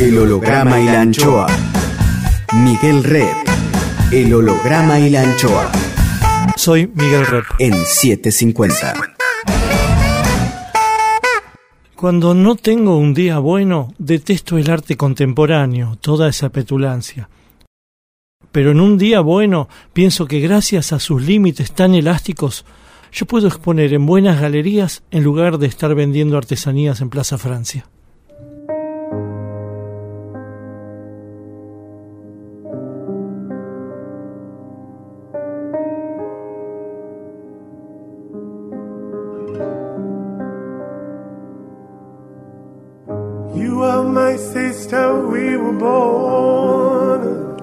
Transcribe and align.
El 0.00 0.16
holograma 0.16 0.80
y 0.80 0.86
la 0.86 1.02
anchoa. 1.02 1.46
Miguel 2.54 3.04
Rep. 3.04 3.36
El 4.10 4.32
holograma 4.32 4.98
y 4.98 5.10
la 5.10 5.20
anchoa. 5.20 5.70
Soy 6.56 6.86
Miguel 6.86 7.26
Rep. 7.26 7.44
En 7.58 7.74
750. 7.74 8.94
Cuando 11.94 12.32
no 12.32 12.56
tengo 12.56 12.96
un 12.96 13.12
día 13.12 13.40
bueno, 13.40 13.92
detesto 13.98 14.56
el 14.56 14.70
arte 14.70 14.96
contemporáneo, 14.96 15.98
toda 16.00 16.30
esa 16.30 16.48
petulancia. 16.48 17.28
Pero 18.52 18.70
en 18.70 18.80
un 18.80 18.96
día 18.96 19.20
bueno, 19.20 19.68
pienso 19.92 20.24
que 20.24 20.40
gracias 20.40 20.94
a 20.94 20.98
sus 20.98 21.20
límites 21.20 21.72
tan 21.72 21.94
elásticos, 21.94 22.64
yo 23.12 23.26
puedo 23.26 23.48
exponer 23.48 23.92
en 23.92 24.06
buenas 24.06 24.40
galerías 24.40 25.02
en 25.10 25.24
lugar 25.24 25.58
de 25.58 25.66
estar 25.66 25.94
vendiendo 25.94 26.38
artesanías 26.38 27.02
en 27.02 27.10
Plaza 27.10 27.36
Francia. 27.36 27.86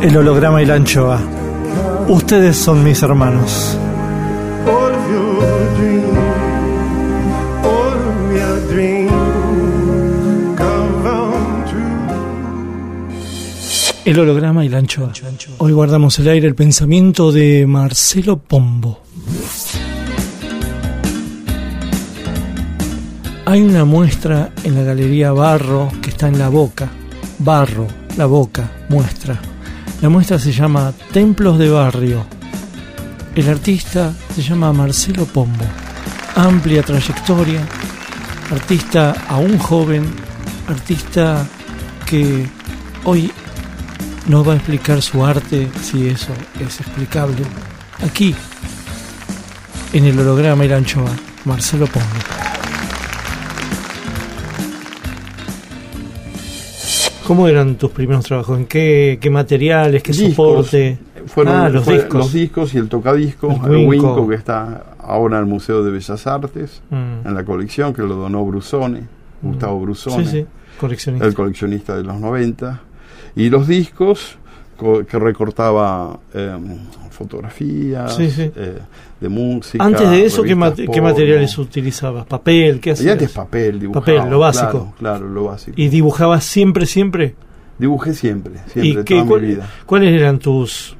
El 0.00 0.16
holograma 0.16 0.62
y 0.62 0.66
la 0.66 0.74
anchoa. 0.74 1.20
Ustedes 2.06 2.56
son 2.56 2.84
mis 2.84 3.02
hermanos. 3.02 3.76
El 14.04 14.20
holograma 14.20 14.64
y 14.64 14.68
la 14.68 14.78
anchoa. 14.78 15.12
Hoy 15.58 15.72
guardamos 15.72 16.16
el 16.20 16.28
aire 16.28 16.46
el 16.46 16.54
pensamiento 16.54 17.32
de 17.32 17.66
Marcelo 17.66 18.38
Pombo. 18.38 19.00
Hay 23.46 23.62
una 23.62 23.84
muestra 23.84 24.52
en 24.62 24.76
la 24.76 24.82
Galería 24.82 25.32
Barro 25.32 25.90
que 26.00 26.10
está 26.10 26.28
en 26.28 26.38
la 26.38 26.48
boca. 26.48 26.88
Barro, 27.40 27.88
la 28.16 28.26
boca, 28.26 28.70
muestra. 28.88 29.40
La 30.00 30.08
muestra 30.08 30.38
se 30.38 30.52
llama 30.52 30.92
Templos 31.12 31.58
de 31.58 31.70
Barrio. 31.70 32.24
El 33.34 33.48
artista 33.48 34.12
se 34.32 34.42
llama 34.42 34.72
Marcelo 34.72 35.24
Pombo. 35.24 35.64
Amplia 36.36 36.84
trayectoria, 36.84 37.66
artista 38.52 39.14
aún 39.28 39.58
joven, 39.58 40.04
artista 40.68 41.44
que 42.06 42.46
hoy 43.04 43.32
nos 44.28 44.46
va 44.46 44.52
a 44.52 44.56
explicar 44.56 45.02
su 45.02 45.24
arte, 45.26 45.68
si 45.82 46.06
eso 46.06 46.32
es 46.60 46.80
explicable. 46.80 47.42
Aquí, 48.06 48.36
en 49.92 50.04
el 50.04 50.20
holograma 50.20 50.64
y 50.64 50.68
la 50.68 50.76
anchoa, 50.76 51.10
Marcelo 51.44 51.88
Pombo. 51.88 52.27
¿Cómo 57.28 57.46
eran 57.46 57.74
tus 57.74 57.90
primeros 57.90 58.24
trabajos? 58.24 58.58
¿En 58.58 58.64
qué, 58.64 59.18
qué 59.20 59.28
materiales, 59.28 60.02
qué 60.02 60.14
soporte? 60.14 60.96
Fueron 61.26 61.56
ah, 61.56 61.68
los, 61.68 61.86
discos. 61.86 62.14
los 62.14 62.32
discos 62.32 62.72
y 62.72 62.78
el 62.78 62.88
tocadisco, 62.88 63.50
el, 63.66 63.86
Winco. 63.86 64.26
que 64.26 64.34
está 64.34 64.94
ahora 64.98 65.36
en 65.36 65.44
el 65.44 65.46
Museo 65.50 65.84
de 65.84 65.90
Bellas 65.90 66.26
Artes, 66.26 66.80
mm. 66.88 67.28
en 67.28 67.34
la 67.34 67.44
colección, 67.44 67.92
que 67.92 68.00
lo 68.00 68.14
donó 68.14 68.46
Brusone, 68.46 69.02
mm. 69.42 69.46
Gustavo 69.46 69.78
Brusone, 69.78 70.24
sí, 70.24 70.30
sí. 70.30 70.46
Coleccionista. 70.80 71.26
el 71.26 71.34
coleccionista 71.34 71.96
de 71.98 72.04
los 72.04 72.18
90. 72.18 72.80
Y 73.36 73.50
los 73.50 73.68
discos 73.68 74.38
que 74.78 75.18
recortaba 75.18 76.20
em, 76.32 76.78
fotografías 77.10 78.16
eh, 78.20 78.78
de 79.20 79.28
música. 79.28 79.84
Antes 79.84 80.08
de 80.08 80.24
eso, 80.24 80.44
¿qué, 80.44 80.54
materiales 80.54 81.58
utilizabas? 81.58 82.26
¿Papel? 82.26 82.78
¿Qué 82.78 82.92
hacías? 82.92 83.06
Y 83.06 83.10
antes 83.10 83.32
papel, 83.32 83.80
dibujaba. 83.80 84.06
Papel, 84.06 84.30
lo 84.30 84.38
básico. 84.38 84.94
Claro, 84.98 85.28
lo 85.28 85.44
básico. 85.44 85.74
¿Y 85.76 85.88
dibujabas 85.88 86.44
siempre, 86.44 86.86
siempre? 86.86 87.34
Dibujé 87.78 88.14
siempre, 88.14 88.54
siempre, 88.72 89.16
¿Y 89.16 89.24
toda 89.24 89.40
mi 89.40 89.46
vida. 89.46 89.68
¿Cuáles 89.84 90.14
eran 90.14 90.38
tus 90.38 90.96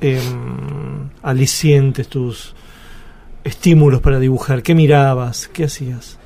eh, 0.00 0.20
alicientes, 1.22 2.08
tus 2.08 2.54
estímulos 3.44 4.00
para 4.00 4.18
dibujar? 4.18 4.62
¿Qué 4.62 4.74
mirabas? 4.74 5.48
¿Qué 5.48 5.64
hacías? 5.64 6.18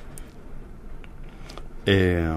Eh, 1.87 2.29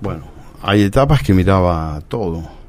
bueno, 0.00 0.24
hay 0.62 0.82
etapas 0.82 1.22
que 1.22 1.34
miraba 1.34 2.00
todo. 2.08 2.61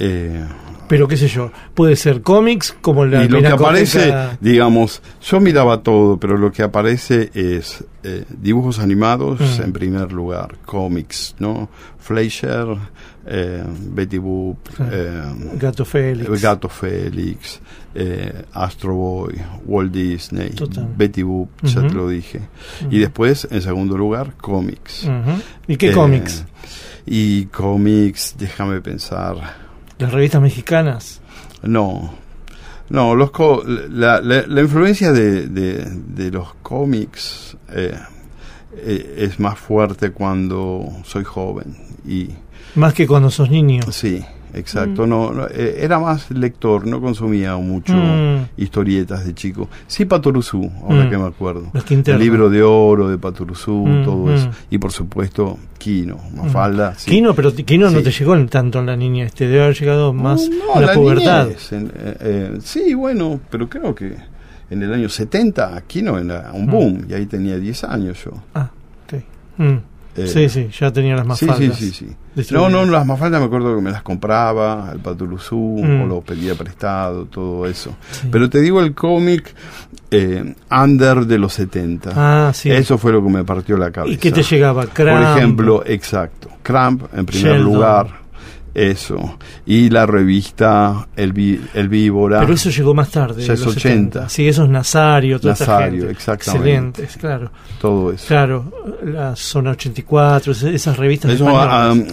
Eh, 0.00 0.44
pero 0.90 1.06
qué 1.06 1.16
sé 1.16 1.28
yo, 1.28 1.52
puede 1.72 1.94
ser 1.94 2.20
cómics 2.20 2.74
como 2.80 3.06
la... 3.06 3.22
Y 3.22 3.28
lo 3.28 3.40
que 3.40 3.46
aparece, 3.46 4.12
digamos, 4.40 5.00
yo 5.22 5.38
miraba 5.38 5.84
todo, 5.84 6.18
pero 6.18 6.36
lo 6.36 6.50
que 6.50 6.64
aparece 6.64 7.30
es 7.32 7.84
eh, 8.02 8.24
dibujos 8.28 8.80
animados 8.80 9.38
mm. 9.40 9.62
en 9.62 9.72
primer 9.72 10.10
lugar, 10.10 10.56
cómics, 10.66 11.36
¿no? 11.38 11.68
Fleischer, 12.00 12.76
eh, 13.24 13.62
Betty 13.92 14.18
Boop, 14.18 14.58
eh, 14.90 15.22
Gato 15.54 15.84
Félix, 15.84 16.42
Gato 16.42 16.68
Félix 16.68 17.60
Astro 18.52 18.96
Boy, 18.96 19.34
Walt 19.66 19.92
Disney, 19.92 20.52
Betty 20.96 21.22
Boop, 21.22 21.50
ya 21.62 21.86
te 21.86 21.94
lo 21.94 22.08
dije. 22.08 22.40
Y 22.90 22.98
después, 22.98 23.46
en 23.48 23.62
segundo 23.62 23.96
lugar, 23.96 24.34
cómics. 24.38 25.08
¿Y 25.68 25.76
qué 25.76 25.92
cómics? 25.92 26.44
Y 27.06 27.44
cómics, 27.44 28.34
déjame 28.36 28.80
pensar 28.80 29.69
¿Las 30.00 30.12
revistas 30.12 30.40
mexicanas? 30.40 31.20
No. 31.62 32.14
No, 32.88 33.14
los 33.14 33.30
la, 33.90 34.20
la, 34.22 34.60
influencia 34.62 35.12
de, 35.12 35.46
de, 35.46 36.30
los 36.30 36.54
cómics 36.62 37.56
eh, 37.68 37.94
eh, 38.74 39.14
es 39.18 39.38
más 39.38 39.58
fuerte 39.58 40.10
cuando 40.10 40.88
soy 41.04 41.22
joven. 41.24 41.76
y 42.06 42.30
Más 42.74 42.94
que 42.94 43.06
cuando 43.06 43.30
sos 43.30 43.50
niño. 43.50 43.82
Sí. 43.92 44.24
Exacto, 44.54 45.06
mm. 45.06 45.08
no, 45.08 45.46
eh, 45.48 45.78
era 45.80 45.98
más 45.98 46.30
lector, 46.30 46.86
no 46.86 47.00
consumía 47.00 47.56
mucho 47.56 47.94
mm. 47.94 48.48
historietas 48.56 49.24
de 49.24 49.34
chico. 49.34 49.68
Sí, 49.86 50.04
Paturuzú, 50.04 50.70
ahora 50.82 51.04
mm. 51.04 51.10
que 51.10 51.18
me 51.18 51.26
acuerdo. 51.26 51.72
El 52.06 52.18
libro 52.18 52.50
de 52.50 52.62
oro 52.62 53.08
de 53.08 53.18
Paturuzú, 53.18 53.84
todo 54.04 54.34
eso. 54.34 54.50
Y 54.70 54.78
por 54.78 54.92
supuesto, 54.92 55.58
Kino, 55.78 56.18
Mafalda. 56.34 56.94
Sí. 56.96 57.10
Kino, 57.10 57.34
pero 57.34 57.54
Kino 57.54 57.90
no 57.90 58.02
te 58.02 58.10
llegó 58.10 58.46
tanto 58.46 58.80
en 58.80 58.86
la 58.86 58.96
niñez, 58.96 59.28
este 59.28 59.48
debe 59.48 59.64
haber 59.64 59.78
llegado 59.78 60.12
más 60.12 60.42
en 60.42 60.86
la, 60.86 60.92
pubertad. 60.92 61.48
Eh, 61.50 61.56
eh, 62.20 62.58
sí, 62.62 62.94
bueno, 62.94 63.40
pero 63.50 63.68
creo 63.68 63.94
que 63.94 64.14
en 64.70 64.82
el 64.82 64.92
año 64.92 65.08
70 65.08 65.82
Kino 65.86 66.18
era 66.18 66.50
un 66.52 66.66
boom, 66.66 67.06
y 67.08 67.14
ahí 67.14 67.26
tenía 67.26 67.58
10 67.58 67.84
años 67.84 68.24
yo. 68.24 68.32
Ah, 68.54 68.70
ok. 69.04 69.80
Eh, 70.16 70.26
sí, 70.26 70.48
sí, 70.48 70.68
ya 70.78 70.92
tenía 70.92 71.14
las 71.14 71.26
más 71.26 71.38
Sí, 71.38 71.48
sí, 71.72 71.90
sí. 71.92 72.16
No, 72.50 72.68
no, 72.68 72.84
las 72.84 73.06
más 73.06 73.18
faltas 73.18 73.40
me 73.40 73.46
acuerdo 73.46 73.76
que 73.76 73.82
me 73.82 73.90
las 73.90 74.02
compraba, 74.02 74.90
el 74.92 74.98
Patuluzú, 74.98 75.82
mm. 75.82 76.02
o 76.02 76.06
lo 76.06 76.20
pedía 76.20 76.54
prestado, 76.54 77.26
todo 77.26 77.66
eso. 77.66 77.96
Pero 78.30 78.50
te 78.50 78.60
digo 78.60 78.80
el 78.80 78.94
cómic 78.94 79.54
eh, 80.10 80.54
under 80.70 81.26
de 81.26 81.38
los 81.38 81.52
70. 81.54 82.10
Ah, 82.14 82.52
sí. 82.52 82.70
Eso 82.70 82.98
fue 82.98 83.12
lo 83.12 83.22
que 83.22 83.30
me 83.30 83.44
partió 83.44 83.76
la 83.76 83.90
cabeza. 83.90 84.14
¿Y 84.14 84.16
qué 84.16 84.32
te 84.32 84.42
llegaba? 84.42 84.86
Cramp. 84.86 85.26
Por 85.26 85.38
ejemplo, 85.38 85.82
exacto. 85.86 86.48
Cramp 86.62 87.04
en 87.14 87.26
primer 87.26 87.60
lugar. 87.60 88.20
Eso. 88.74 89.38
Y 89.66 89.90
la 89.90 90.06
revista 90.06 91.08
El, 91.16 91.60
el 91.74 91.88
Víbora. 91.88 92.40
Pero 92.40 92.54
eso 92.54 92.70
llegó 92.70 92.94
más 92.94 93.10
tarde. 93.10 93.42
Ya 93.42 93.54
es 93.54 93.66
80. 93.66 94.28
Sí, 94.28 94.48
eso 94.48 94.64
es 94.64 94.70
Nazario. 94.70 95.40
Toda 95.40 95.54
Nazario, 95.54 96.08
exactamente. 96.08 97.02
Excelentes, 97.02 97.16
claro. 97.16 97.50
Todo 97.80 98.12
eso. 98.12 98.26
Claro, 98.28 98.72
la 99.04 99.34
Zona 99.36 99.72
84, 99.72 100.52
esas 100.52 100.96
revistas. 100.96 101.32
Eso, 101.32 101.48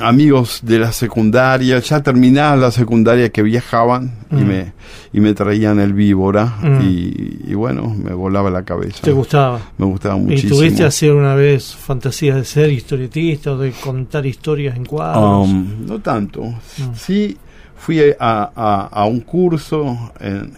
amigos 0.01 0.61
de 0.63 0.79
la 0.79 0.91
secundaria, 0.91 1.79
ya 1.79 2.01
terminaba 2.01 2.55
la 2.55 2.71
secundaria 2.71 3.29
que 3.29 3.43
viajaban 3.43 4.11
y, 4.31 4.35
mm. 4.35 4.47
me, 4.47 4.73
y 5.13 5.19
me 5.19 5.33
traían 5.33 5.79
el 5.79 5.93
Víbora. 5.93 6.45
Mm. 6.61 6.79
Y, 6.81 7.53
bueno, 7.53 7.89
me 7.89 8.13
volaba 8.13 8.49
la 8.49 8.63
cabeza. 8.63 8.99
¿Te 9.01 9.11
gustaba? 9.11 9.59
Me 9.77 9.85
gustaba 9.85 10.17
muchísimo. 10.17 10.53
¿Y 10.53 10.57
tuviste 10.57 10.83
hacer 10.83 11.13
una 11.13 11.35
vez 11.35 11.75
fantasías 11.75 12.35
de 12.35 12.45
ser 12.45 12.71
historietista 12.71 13.51
o 13.51 13.57
de 13.57 13.71
contar 13.71 14.25
historias 14.25 14.75
en 14.75 14.85
cuadros? 14.85 15.47
Um, 15.47 15.85
no 15.85 15.99
tanto. 15.99 16.46
Mm. 16.49 16.93
Sí, 16.95 17.37
fui 17.75 17.99
a, 18.19 18.89
a, 18.91 19.05
un 19.05 19.21
curso 19.21 20.11
en, 20.19 20.53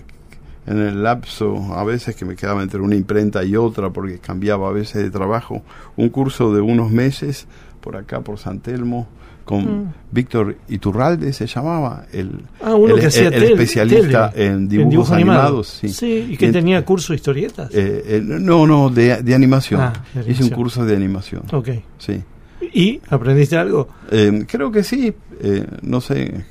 en, 0.65 0.79
el 0.79 1.03
lapso, 1.03 1.73
a 1.73 1.83
veces 1.83 2.15
que 2.15 2.25
me 2.25 2.35
quedaba 2.35 2.63
entre 2.63 2.79
una 2.79 2.95
imprenta 2.95 3.43
y 3.43 3.55
otra 3.55 3.89
porque 3.89 4.19
cambiaba 4.19 4.69
a 4.69 4.71
veces 4.71 5.03
de 5.03 5.11
trabajo, 5.11 5.61
un 5.97 6.09
curso 6.09 6.53
de 6.53 6.61
unos 6.61 6.91
meses 6.91 7.47
por 7.81 7.95
acá, 7.95 8.21
por 8.21 8.37
San 8.37 8.59
Telmo, 8.59 9.07
con 9.49 9.63
mm. 9.63 9.93
Víctor 10.11 10.57
Iturralde 10.67 11.33
se 11.33 11.47
llamaba, 11.47 12.05
el, 12.13 12.41
ah, 12.61 12.75
el, 12.77 13.43
especialista 13.43 14.31
en 14.35 14.69
dibujos, 14.69 15.09
animados. 15.09 15.81
Sí. 15.91 16.27
¿y 16.29 16.37
que 16.37 16.51
tenía 16.51 16.85
curso 16.85 17.13
de 17.13 17.17
historietas? 17.17 17.73
Eh, 17.73 18.03
eh, 18.05 18.21
no, 18.23 18.67
no, 18.67 18.91
de, 18.91 19.23
de 19.23 19.33
animación. 19.33 19.81
Ah, 19.81 19.93
Hice 20.27 20.43
un 20.43 20.51
curso 20.51 20.85
de 20.85 20.95
animación. 20.95 21.43
Ok. 21.51 21.69
Sí. 21.97 22.21
¿Y 22.61 23.01
aprendiste 23.09 23.57
algo? 23.57 23.87
Eh, 24.11 24.45
creo 24.47 24.71
que 24.71 24.83
sí, 24.83 25.13
eh, 25.41 25.65
no 25.81 26.01
sé 26.01 26.45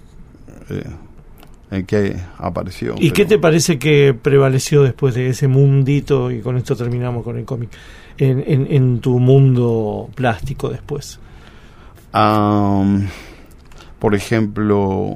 eh, 0.70 0.84
en 1.70 1.86
qué 1.86 2.16
apareció. 2.38 2.94
¿Y 2.98 3.10
qué 3.10 3.24
te 3.24 3.38
parece 3.38 3.78
que 3.78 4.14
prevaleció 4.14 4.82
después 4.82 5.14
de 5.14 5.28
ese 5.28 5.48
mundito, 5.48 6.30
y 6.30 6.40
con 6.40 6.56
esto 6.56 6.76
terminamos 6.76 7.24
con 7.24 7.38
el 7.38 7.44
cómic, 7.44 7.70
en, 8.16 8.66
en, 8.70 8.98
tu 9.00 9.18
mundo 9.18 10.08
plástico 10.14 10.68
después? 10.70 11.20
por 13.98 14.14
ejemplo, 14.14 15.14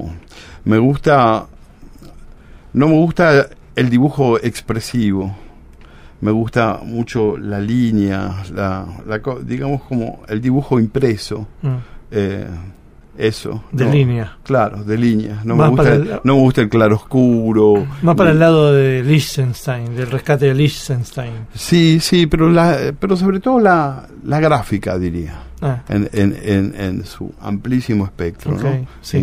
me 0.63 0.77
gusta, 0.77 1.47
no 2.71 2.87
me 2.87 2.93
gusta 2.93 3.49
el 3.75 3.89
dibujo 3.89 4.37
expresivo 4.39 5.35
me 6.23 6.31
gusta 6.31 6.79
mucho 6.83 7.37
la 7.37 7.59
línea, 7.59 8.43
la, 8.55 8.85
digamos 9.43 9.83
como 9.83 10.23
el 10.29 10.39
dibujo 10.39 10.79
impreso. 10.79 11.47
Mm. 11.61 11.75
Eh, 12.11 12.47
eso. 13.17 13.65
De 13.71 13.85
línea. 13.85 14.37
Claro, 14.43 14.83
de 14.83 14.97
línea. 14.97 15.41
No, 15.43 15.55
me 15.55 15.67
gusta, 15.67 15.93
el, 15.93 16.19
no 16.23 16.35
me 16.35 16.41
gusta 16.41 16.61
el 16.61 16.69
claroscuro. 16.69 17.85
Más 18.01 18.15
para 18.15 18.31
el 18.31 18.39
lado 18.39 18.73
de 18.73 19.03
Liechtenstein, 19.03 19.95
del 19.95 20.09
rescate 20.09 20.47
de 20.47 20.55
Liechtenstein. 20.55 21.33
Sí, 21.53 21.99
sí, 21.99 22.25
pero, 22.25 22.49
la, 22.49 22.93
pero 22.97 23.15
sobre 23.15 23.39
todo 23.39 23.59
la, 23.59 24.07
la 24.23 24.39
gráfica, 24.39 24.97
diría. 24.97 25.35
Ah. 25.65 25.81
En, 25.87 26.09
en, 26.11 26.75
en, 26.77 27.05
su 27.05 27.33
amplísimo 27.39 28.03
espectro, 28.03 28.57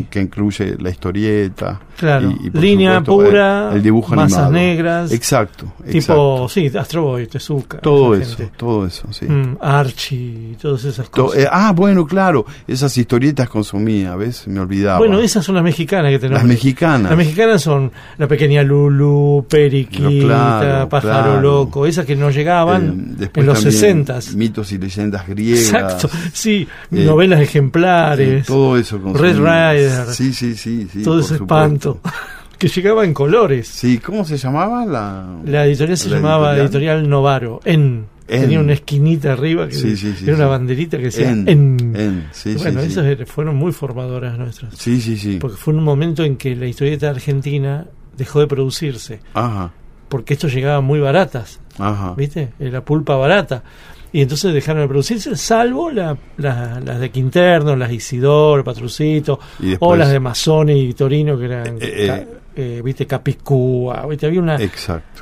que 0.08 0.20
incluye 0.22 0.75
la 0.78 0.88
historieta. 0.88 1.78
Claro, 1.98 2.34
línea 2.54 3.02
pura, 3.02 3.69
eh, 3.72 3.76
el, 3.76 3.82
dibujo 3.82 4.14
masas 4.14 4.50
negras. 4.50 5.12
Exacto, 5.12 5.70
Tipo, 5.90 6.48
sí, 6.48 6.70
Astro 6.75 7.02
Boy, 7.02 7.26
Tezuka. 7.26 7.78
Todo 7.78 8.14
eso, 8.14 8.38
todo 8.56 8.87
eso, 8.87 9.12
sí. 9.12 9.26
Mm, 9.26 9.58
Archie, 9.60 10.56
todas 10.58 10.82
esas 10.87 11.10
cosas. 11.10 11.40
Eh, 11.40 11.46
ah, 11.50 11.72
bueno, 11.76 12.06
claro, 12.06 12.46
esas 12.66 12.96
historietas 12.96 13.50
consumía, 13.50 14.16
¿ves? 14.16 14.48
Me 14.48 14.60
olvidaba. 14.60 14.96
Bueno, 14.96 15.20
esas 15.20 15.44
son 15.44 15.56
las 15.56 15.64
mexicanas 15.64 16.10
que 16.10 16.19
tenemos. 16.20 16.40
Las 16.40 16.48
mexicanas. 16.48 17.10
Las 17.10 17.19
mexicanas 17.19 17.60
son 17.60 17.92
La 18.16 18.26
Pequeña 18.26 18.62
Lulu, 18.62 19.44
Periquita, 19.46 20.88
Pájaro 20.88 21.38
Loco, 21.38 21.84
esas 21.84 22.06
que 22.06 22.16
no 22.16 22.31
llegaban 22.31 23.16
eh, 23.20 23.28
en 23.34 23.44
los 23.44 23.60
sesentas. 23.60 24.34
Mitos 24.34 24.72
y 24.72 24.78
leyendas 24.78 25.28
griegas. 25.28 25.70
Exacto 25.70 26.08
sí, 26.34 26.66
eh, 26.92 27.04
novelas 27.04 27.40
ejemplares. 27.40 28.46
todo 28.46 28.76
eso. 28.76 29.00
Con 29.00 29.14
Red 29.14 29.36
Rider. 29.36 30.06
Sí, 30.06 30.32
sí, 30.32 30.54
sí. 30.54 30.88
sí 30.92 31.02
todo 31.02 31.20
ese 31.20 31.34
espanto. 31.36 32.00
que 32.58 32.68
llegaba 32.68 33.04
en 33.04 33.14
colores. 33.14 33.68
Sí, 33.68 33.98
¿cómo 33.98 34.24
se 34.24 34.36
llamaba 34.36 34.84
la...? 34.84 35.40
La 35.46 35.66
editorial 35.66 35.96
se 35.96 36.10
llamaba 36.10 36.56
editorial? 36.56 37.08
Novaro, 37.08 37.60
en... 37.64 38.06
Tenía 38.26 38.60
una 38.60 38.74
esquinita 38.74 39.32
arriba 39.32 39.66
que 39.66 39.76
era 40.22 40.36
una 40.36 40.46
banderita 40.46 40.98
que 40.98 41.04
decía 41.04 41.30
en. 41.32 41.48
en. 41.48 42.30
bueno, 42.58 42.80
esas 42.80 43.28
fueron 43.28 43.56
muy 43.56 43.72
formadoras 43.72 44.38
nuestras. 44.38 44.72
Sí, 44.76 45.00
sí, 45.00 45.16
sí. 45.16 45.38
Porque 45.40 45.56
fue 45.56 45.74
un 45.74 45.82
momento 45.82 46.22
en 46.22 46.36
que 46.36 46.54
la 46.54 46.66
historieta 46.66 47.10
argentina 47.10 47.88
dejó 48.16 48.38
de 48.38 48.46
producirse. 48.46 49.18
Ajá. 49.34 49.72
Porque 50.08 50.34
esto 50.34 50.46
llegaba 50.46 50.80
muy 50.80 51.00
baratas. 51.00 51.58
Ajá. 51.76 52.14
¿Viste? 52.16 52.50
Era 52.60 52.84
pulpa 52.84 53.16
barata 53.16 53.64
y 54.12 54.22
entonces 54.22 54.52
dejaron 54.52 54.82
de 54.82 54.88
producirse, 54.88 55.36
salvo 55.36 55.90
las 55.90 56.16
de 56.36 57.10
Quinterno, 57.10 57.76
las 57.76 57.92
Isidoro, 57.92 58.64
Patrucito, 58.64 59.38
o 59.78 59.96
las 59.96 60.10
de 60.10 60.20
Masone 60.20 60.76
y 60.76 60.94
Torino, 60.94 61.38
que 61.38 61.44
eran, 61.44 61.76
eh, 61.76 61.78
eh, 61.80 62.28
eh, 62.56 62.82
viste, 62.84 63.06
Capicúa, 63.06 64.06
viste, 64.06 64.26
había 64.26 64.40
una, 64.40 64.58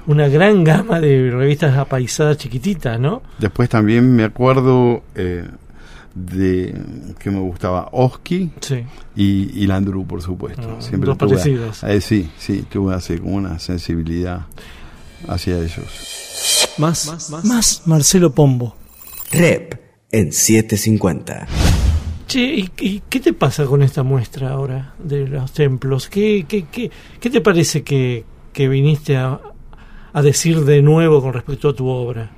una 0.06 0.28
gran 0.28 0.64
gama 0.64 1.00
de 1.00 1.30
revistas 1.30 1.76
apaisadas 1.76 2.38
chiquititas, 2.38 2.98
¿no? 2.98 3.22
Después 3.38 3.68
también 3.68 4.14
me 4.14 4.24
acuerdo 4.24 5.02
de 5.14 6.74
que 7.18 7.30
me 7.30 7.40
gustaba 7.40 7.90
Oski 7.92 8.50
y, 9.14 9.62
y 9.62 9.66
Landru, 9.66 10.06
por 10.06 10.22
supuesto. 10.22 10.76
Ah, 10.78 10.80
Siempre 10.80 11.08
dos 11.08 11.18
parecidos. 11.18 11.84
sí, 12.00 12.30
sí, 12.38 12.64
tuve 12.68 12.94
así 12.94 13.18
como 13.18 13.36
una 13.36 13.58
sensibilidad 13.58 14.46
hacia 15.28 15.58
ellos. 15.58 16.57
Más, 16.78 17.30
más, 17.44 17.82
Marcelo 17.86 18.32
Pombo. 18.32 18.74
Rep 19.32 19.74
en 20.10 20.32
750. 20.32 21.46
Che, 22.26 22.40
¿y, 22.40 23.02
qué 23.08 23.20
te 23.20 23.32
pasa 23.32 23.64
con 23.64 23.82
esta 23.82 24.02
muestra 24.02 24.50
ahora 24.50 24.94
de 25.02 25.26
los 25.26 25.52
templos? 25.52 26.08
¿Qué, 26.08 26.44
qué, 26.46 26.66
qué, 26.70 26.90
qué 27.20 27.30
te 27.30 27.40
parece 27.40 27.82
que, 27.82 28.24
que 28.52 28.68
viniste 28.68 29.16
a, 29.16 29.40
a, 30.12 30.22
decir 30.22 30.64
de 30.64 30.82
nuevo 30.82 31.22
con 31.22 31.32
respecto 31.32 31.70
a 31.70 31.74
tu 31.74 31.86
obra? 31.86 32.30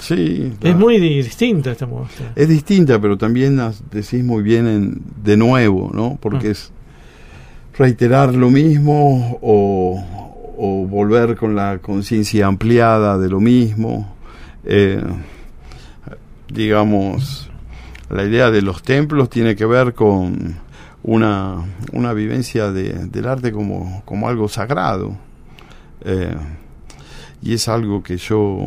Sí. 0.00 0.52
Es 0.60 0.74
muy 0.74 0.98
distinta 0.98 1.70
esta 1.70 1.86
muestra. 1.86 2.32
Es 2.34 2.48
distinta, 2.48 3.00
pero 3.00 3.16
también 3.16 3.60
decís 3.90 4.24
muy 4.24 4.42
bien 4.42 4.66
en, 4.66 5.02
de 5.22 5.36
nuevo, 5.36 5.92
¿no? 5.94 6.18
Porque 6.20 6.48
ah. 6.48 6.50
es 6.50 6.72
reiterar 7.78 8.34
lo 8.34 8.50
mismo 8.50 9.38
o, 9.40 10.21
o 10.64 10.86
volver 10.86 11.36
con 11.36 11.56
la 11.56 11.78
conciencia 11.78 12.46
ampliada 12.46 13.18
de 13.18 13.28
lo 13.28 13.40
mismo. 13.40 14.14
Eh, 14.64 15.02
digamos, 16.46 17.50
la 18.08 18.22
idea 18.22 18.52
de 18.52 18.62
los 18.62 18.80
templos 18.80 19.28
tiene 19.28 19.56
que 19.56 19.66
ver 19.66 19.92
con 19.92 20.54
una, 21.02 21.64
una 21.90 22.12
vivencia 22.12 22.70
de, 22.70 22.92
del 22.92 23.26
arte 23.26 23.50
como, 23.50 24.02
como 24.04 24.28
algo 24.28 24.46
sagrado. 24.46 25.16
Eh, 26.02 26.36
y 27.42 27.54
es 27.54 27.66
algo 27.66 28.04
que 28.04 28.16
yo 28.16 28.64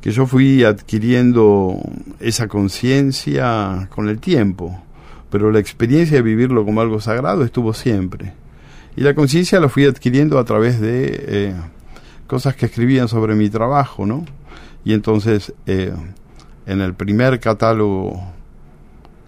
que 0.00 0.10
yo 0.10 0.24
fui 0.24 0.64
adquiriendo 0.64 1.78
esa 2.18 2.48
conciencia 2.48 3.88
con 3.94 4.08
el 4.08 4.20
tiempo, 4.20 4.80
pero 5.30 5.50
la 5.50 5.58
experiencia 5.58 6.16
de 6.16 6.22
vivirlo 6.22 6.64
como 6.64 6.80
algo 6.80 6.98
sagrado 7.00 7.44
estuvo 7.44 7.74
siempre. 7.74 8.45
Y 8.96 9.02
la 9.02 9.14
conciencia 9.14 9.60
la 9.60 9.68
fui 9.68 9.84
adquiriendo 9.84 10.38
a 10.38 10.44
través 10.44 10.80
de 10.80 11.24
eh, 11.28 11.54
cosas 12.26 12.56
que 12.56 12.66
escribían 12.66 13.08
sobre 13.08 13.34
mi 13.34 13.50
trabajo, 13.50 14.06
¿no? 14.06 14.24
Y 14.84 14.94
entonces, 14.94 15.52
eh, 15.66 15.92
en 16.66 16.80
el 16.80 16.94
primer 16.94 17.38
catálogo 17.38 18.32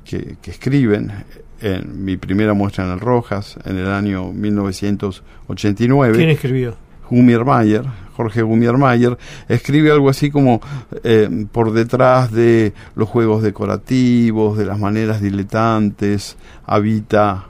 que, 0.04 0.38
escriben, 0.44 1.12
en 1.60 2.04
mi 2.04 2.16
primera 2.16 2.54
muestra 2.54 2.86
en 2.86 2.92
el 2.92 3.00
Rojas, 3.00 3.58
en 3.64 3.76
el 3.76 3.88
año 3.88 4.32
1989. 4.32 6.16
¿Quién 6.16 6.30
escribió? 6.30 6.76
Mayer, 7.10 7.84
Jorge 8.16 8.44
Mayer, 8.44 9.18
escribe 9.48 9.90
algo 9.90 10.08
así 10.08 10.30
como 10.30 10.60
eh, 11.04 11.46
por 11.52 11.72
detrás 11.72 12.32
de 12.32 12.72
los 12.94 13.08
juegos 13.08 13.42
decorativos, 13.42 14.56
de 14.56 14.66
las 14.66 14.78
maneras 14.78 15.20
diletantes, 15.20 16.36
habita 16.66 17.48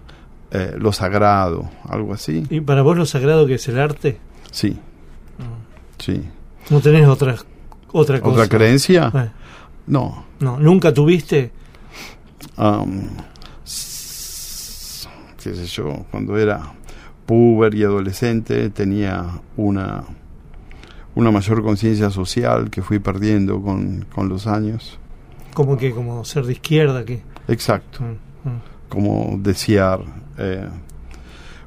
eh, 0.51 0.77
lo 0.79 0.93
sagrado, 0.93 1.69
algo 1.89 2.15
así. 2.15 2.45
¿Y 2.51 2.61
para 2.61 2.83
vos 2.83 2.97
lo 2.97 3.07
sagrado 3.07 3.47
que 3.47 3.55
es 3.55 3.69
el 3.69 3.79
arte? 3.79 4.19
Sí. 4.51 4.79
Ah. 5.39 5.45
Sí. 5.99 6.23
¿No 6.71 6.81
tenés 6.81 7.07
otra, 7.07 7.37
otra 7.93 8.21
cosa? 8.21 8.43
¿Otra 8.43 8.49
creencia? 8.49 9.13
Eh. 9.15 9.31
No. 9.87 10.25
No, 10.41 10.59
¿nunca 10.59 10.93
tuviste? 10.93 11.53
qué 15.43 15.55
sé 15.55 15.67
yo, 15.67 16.05
cuando 16.11 16.37
era 16.37 16.73
puber 17.27 17.75
y 17.75 17.85
adolescente 17.85 18.71
tenía 18.71 19.41
una, 19.57 20.05
una 21.15 21.31
mayor 21.31 21.63
conciencia 21.63 22.11
social 22.11 22.71
que 22.71 22.83
fui 22.83 22.99
perdiendo 22.99 23.61
con, 23.61 24.07
con 24.15 24.29
los 24.29 24.47
años. 24.47 24.99
¿Como 25.55 25.77
que? 25.77 25.91
¿Como 25.93 26.25
ser 26.25 26.47
de 26.47 26.53
izquierda? 26.53 27.05
que 27.05 27.23
Exacto. 27.49 28.03
Mm, 28.03 28.49
mm. 28.49 28.61
Como 28.89 29.39
desear 29.39 30.01
eh, 30.39 30.67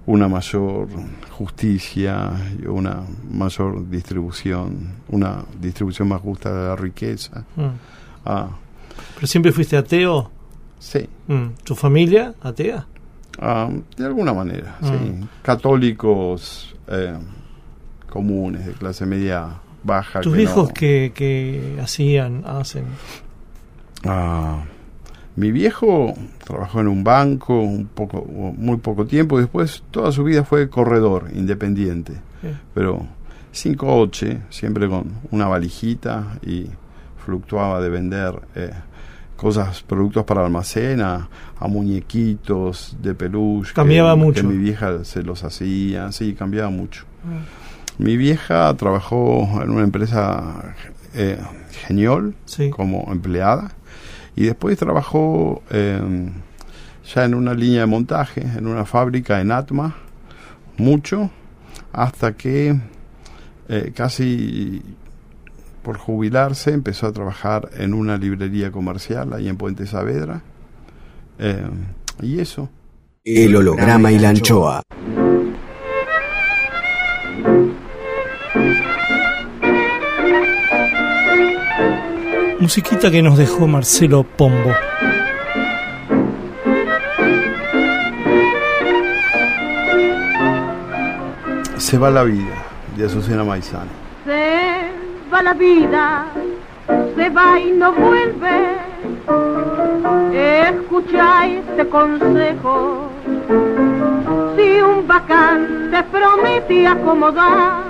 una 0.06 0.28
mayor 0.28 0.88
justicia 1.32 2.32
y 2.62 2.66
una 2.66 3.04
mayor 3.32 3.90
distribución, 3.90 4.96
una 5.10 5.44
distribución 5.60 6.08
más 6.08 6.22
justa 6.22 6.52
de 6.52 6.68
la 6.70 6.76
riqueza. 6.76 7.46
Mm. 7.56 7.68
Ah. 8.26 8.50
¿Pero 9.16 9.28
siempre 9.28 9.52
fuiste 9.52 9.78
ateo? 9.78 10.30
Sí. 10.80 11.08
¿Tu 11.64 11.76
familia 11.76 12.34
atea? 12.42 12.88
Ah, 13.40 13.70
de 13.96 14.06
alguna 14.06 14.34
manera, 14.34 14.78
sí. 14.82 15.28
Católicos 15.42 16.76
eh, 16.88 17.18
comunes, 18.10 18.66
de 18.66 18.74
clase 18.74 19.06
media 19.06 19.60
baja. 19.84 20.22
¿Tus 20.22 20.38
hijos 20.38 20.72
que, 20.74 21.12
que 21.16 21.78
hacían, 21.82 22.44
hacen? 22.46 22.86
Ah, 24.04 24.64
mi 25.36 25.52
viejo 25.52 26.14
trabajó 26.44 26.82
en 26.82 26.88
un 26.88 27.04
banco 27.04 27.62
un 27.62 27.88
poco, 27.88 28.26
muy 28.26 28.78
poco 28.78 29.06
tiempo, 29.06 29.40
después 29.40 29.84
toda 29.92 30.12
su 30.12 30.24
vida 30.24 30.44
fue 30.44 30.70
corredor 30.70 31.30
independiente, 31.34 32.14
pero 32.74 33.06
sin 33.52 33.76
coche, 33.76 34.40
siempre 34.50 34.88
con 34.88 35.12
una 35.32 35.48
valijita 35.48 36.38
y 36.46 36.68
fluctuaba 37.26 37.82
de 37.82 37.90
vender 37.90 38.42
eh, 38.56 38.72
cosas, 39.36 39.84
productos 39.84 40.26
para 40.26 40.44
almacén 40.44 41.02
a, 41.02 41.30
muñequitos 41.62 42.98
de 43.02 43.14
peluche. 43.14 43.74
Cambiaba 43.74 44.16
mucho. 44.16 44.42
Que 44.42 44.48
mi 44.48 44.58
vieja 44.58 45.04
se 45.04 45.22
los 45.22 45.44
hacía, 45.44 46.12
sí, 46.12 46.34
cambiaba 46.34 46.70
mucho. 46.72 47.06
Ah. 47.24 47.46
Mi 48.00 48.18
vieja 48.18 48.74
trabajó 48.76 49.62
en 49.62 49.70
una 49.70 49.84
empresa 49.84 50.76
eh, 51.14 51.38
genial 51.86 52.34
como 52.72 53.12
empleada 53.12 53.72
y 54.42 54.46
después 54.46 54.76
trabajó 54.76 55.62
em, 55.70 56.32
ya 57.14 57.26
en 57.26 57.36
una 57.36 57.54
línea 57.54 57.82
de 57.82 57.86
montaje, 57.86 58.42
en 58.42 58.66
una 58.66 58.86
fábrica 58.86 59.40
en 59.40 59.52
Atma, 59.52 59.96
mucho, 60.78 61.30
hasta 61.94 62.34
que 62.34 62.76
eh, 63.70 63.92
casi 63.94 64.82
por 65.84 66.00
jubilarse 66.00 66.74
empezó 66.74 67.06
a 67.06 67.12
trabajar 67.12 67.70
en 67.78 67.94
una 67.94 68.18
librería 68.18 68.72
comercial 68.72 69.32
ahí 69.34 69.48
en 69.48 69.58
Puente 69.58 69.86
Saavedra. 69.86 70.42
Em, 71.38 71.86
y 72.20 72.40
eso. 72.40 72.68
El 73.24 73.56
holograma 73.56 74.12
y 74.12 74.18
la 74.18 74.30
anchoa. 74.30 74.82
Musiquita 82.62 83.10
que 83.10 83.24
nos 83.24 83.40
dejó 83.40 83.66
Marcelo 83.66 84.22
Pombo. 84.22 84.72
Se 91.78 91.98
va 91.98 92.12
la 92.12 92.24
vida, 92.24 92.54
de 92.96 93.06
Azucena 93.06 93.44
Maizano. 93.44 93.90
Se 94.26 94.92
va 95.34 95.42
la 95.42 95.54
vida, 95.56 96.26
se 97.16 97.30
va 97.32 97.60
y 97.60 97.72
no 97.72 97.94
vuelve. 97.94 98.78
Escucha 100.70 101.48
este 101.48 101.88
consejo. 101.88 103.10
Si 104.56 104.82
un 104.82 105.08
bacán 105.08 105.90
te 105.90 106.04
promete 106.04 106.86
acomodar, 106.86 107.86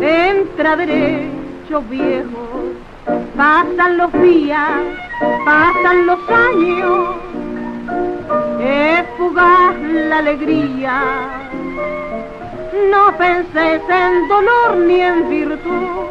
entra 0.00 0.76
derecho 0.76 1.82
viejo 1.90 2.49
Pasan 3.36 3.98
los 3.98 4.12
días, 4.12 4.70
pasan 5.44 6.06
los 6.06 6.18
años, 6.28 7.08
es 8.60 9.04
fugaz 9.16 9.76
la 10.08 10.18
alegría. 10.18 11.02
No 12.90 13.16
penses 13.16 13.82
en 13.88 14.28
dolor 14.28 14.76
ni 14.86 15.00
en 15.00 15.28
virtud, 15.28 16.06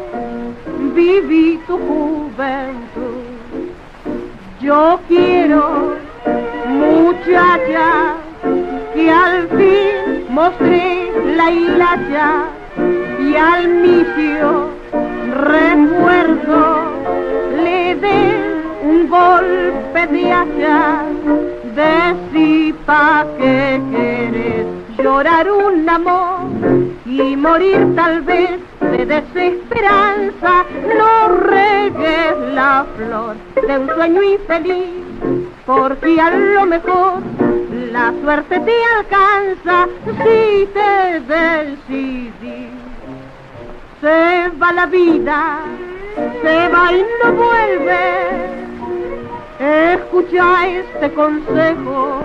viví 0.94 1.60
tu 1.66 1.78
juventud. 1.78 3.24
Yo 4.60 5.00
quiero, 5.08 5.96
muchacha, 6.66 8.16
que 8.94 9.10
al 9.10 9.48
fin 9.48 10.26
mostré 10.28 11.10
la 11.36 11.50
hilacha 11.50 12.44
y 13.20 13.36
al 13.36 13.68
misio 13.68 14.79
recuerdo 15.30 16.90
un 18.82 19.08
golpe 19.08 20.06
de 20.06 20.32
hacha, 20.32 21.04
de 21.74 22.74
pa' 22.86 23.26
que 23.38 23.80
quieres 23.90 24.66
llorar 24.98 25.50
un 25.50 25.88
amor 25.88 26.40
y 27.04 27.36
morir 27.36 27.94
tal 27.94 28.22
vez 28.22 28.58
de 28.80 29.06
desesperanza, 29.06 30.64
no 30.98 31.28
regues 31.28 32.36
la 32.54 32.86
flor 32.96 33.36
de 33.66 33.78
un 33.78 33.88
sueño 33.94 34.22
infeliz, 34.22 35.04
porque 35.66 36.20
a 36.20 36.30
lo 36.30 36.66
mejor 36.66 37.20
la 37.92 38.12
suerte 38.22 38.60
te 38.60 38.76
alcanza 38.96 39.88
si 40.24 40.68
te 40.74 41.20
decidís. 41.32 42.69
Se 44.00 44.48
va 44.58 44.72
la 44.72 44.86
vida 44.86 45.60
se 46.42 46.68
va 46.68 46.92
y 46.92 47.04
no 47.22 47.32
vuelve. 47.32 48.00
Escucha 49.94 50.68
este 50.68 51.12
consejo. 51.12 52.20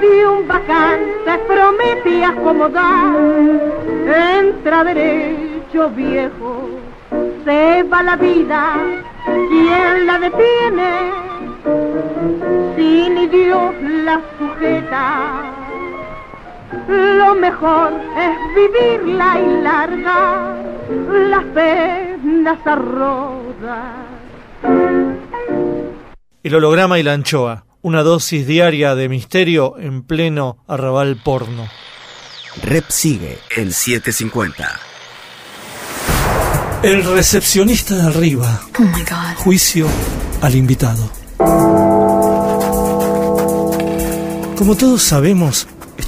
Si 0.00 0.24
un 0.24 0.46
bacán 0.46 1.00
te 1.24 1.38
promete 1.38 2.24
acomodar, 2.24 3.14
entra 4.06 4.84
derecho 4.84 5.90
viejo. 5.90 6.68
Se 7.44 7.82
va 7.82 8.02
la 8.02 8.16
vida, 8.16 8.76
¿quién 9.24 10.06
la 10.06 10.18
detiene? 10.18 11.12
Si 12.76 13.10
ni 13.10 13.26
Dios 13.26 13.74
la 13.82 14.20
sujeta. 14.38 15.63
Lo 16.88 17.34
mejor 17.34 17.92
es 18.16 18.36
vivirla 18.54 19.40
y 19.40 19.62
larga 19.62 20.56
las 21.30 21.44
penas 21.54 22.58
El 26.42 26.54
holograma 26.54 26.98
y 26.98 27.02
la 27.02 27.14
anchoa, 27.14 27.64
una 27.82 28.02
dosis 28.02 28.46
diaria 28.46 28.94
de 28.94 29.08
misterio 29.08 29.78
en 29.78 30.02
pleno 30.02 30.58
arrabal 30.68 31.16
porno. 31.16 31.68
Rep 32.62 32.84
sigue 32.88 33.38
en 33.56 33.72
750. 33.72 34.80
El 36.82 37.02
recepcionista 37.02 37.94
de 37.94 38.02
arriba. 38.02 38.60
Oh 38.78 39.42
Juicio 39.42 39.88
al 40.42 40.54
invitado. 40.54 41.10
Como 44.56 44.76
todos 44.76 45.02
sabemos, 45.02 45.66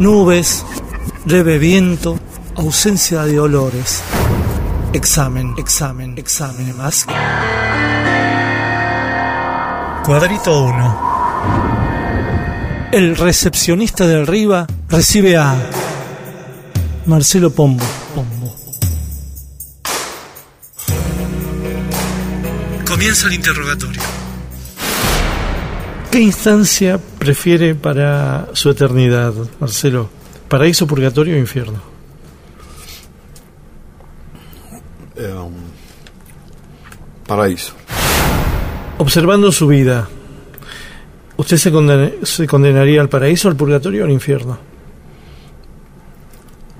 Nubes, 0.00 0.64
leve 1.26 1.58
viento, 1.58 2.18
ausencia 2.56 3.24
de 3.24 3.38
olores. 3.38 4.02
Examen, 4.94 5.54
examen, 5.58 6.16
examen 6.16 6.74
más. 6.74 7.04
Cuadrito 10.02 10.64
1. 10.64 11.10
El 12.92 13.14
recepcionista 13.14 14.06
de 14.06 14.22
arriba 14.22 14.66
recibe 14.88 15.36
a 15.36 15.54
Marcelo 17.04 17.50
Pombo. 17.50 17.84
Pombo. 18.14 18.56
Comienza 22.86 23.26
el 23.26 23.34
interrogatorio. 23.34 24.19
¿Qué 26.20 26.24
instancia 26.24 27.00
prefiere 27.18 27.74
para 27.74 28.48
su 28.52 28.68
eternidad, 28.68 29.32
Marcelo? 29.58 30.10
¿Paraíso, 30.48 30.86
purgatorio 30.86 31.34
o 31.34 31.38
infierno? 31.38 31.80
Em, 35.16 35.54
paraíso. 37.26 37.72
Observando 38.98 39.50
su 39.50 39.66
vida, 39.66 40.10
¿usted 41.38 41.56
se, 41.56 42.26
se 42.26 42.46
condenaría 42.46 43.00
al 43.00 43.08
paraíso, 43.08 43.48
al 43.48 43.56
purgatorio 43.56 44.02
o 44.02 44.04
al 44.04 44.12
infierno? 44.12 44.58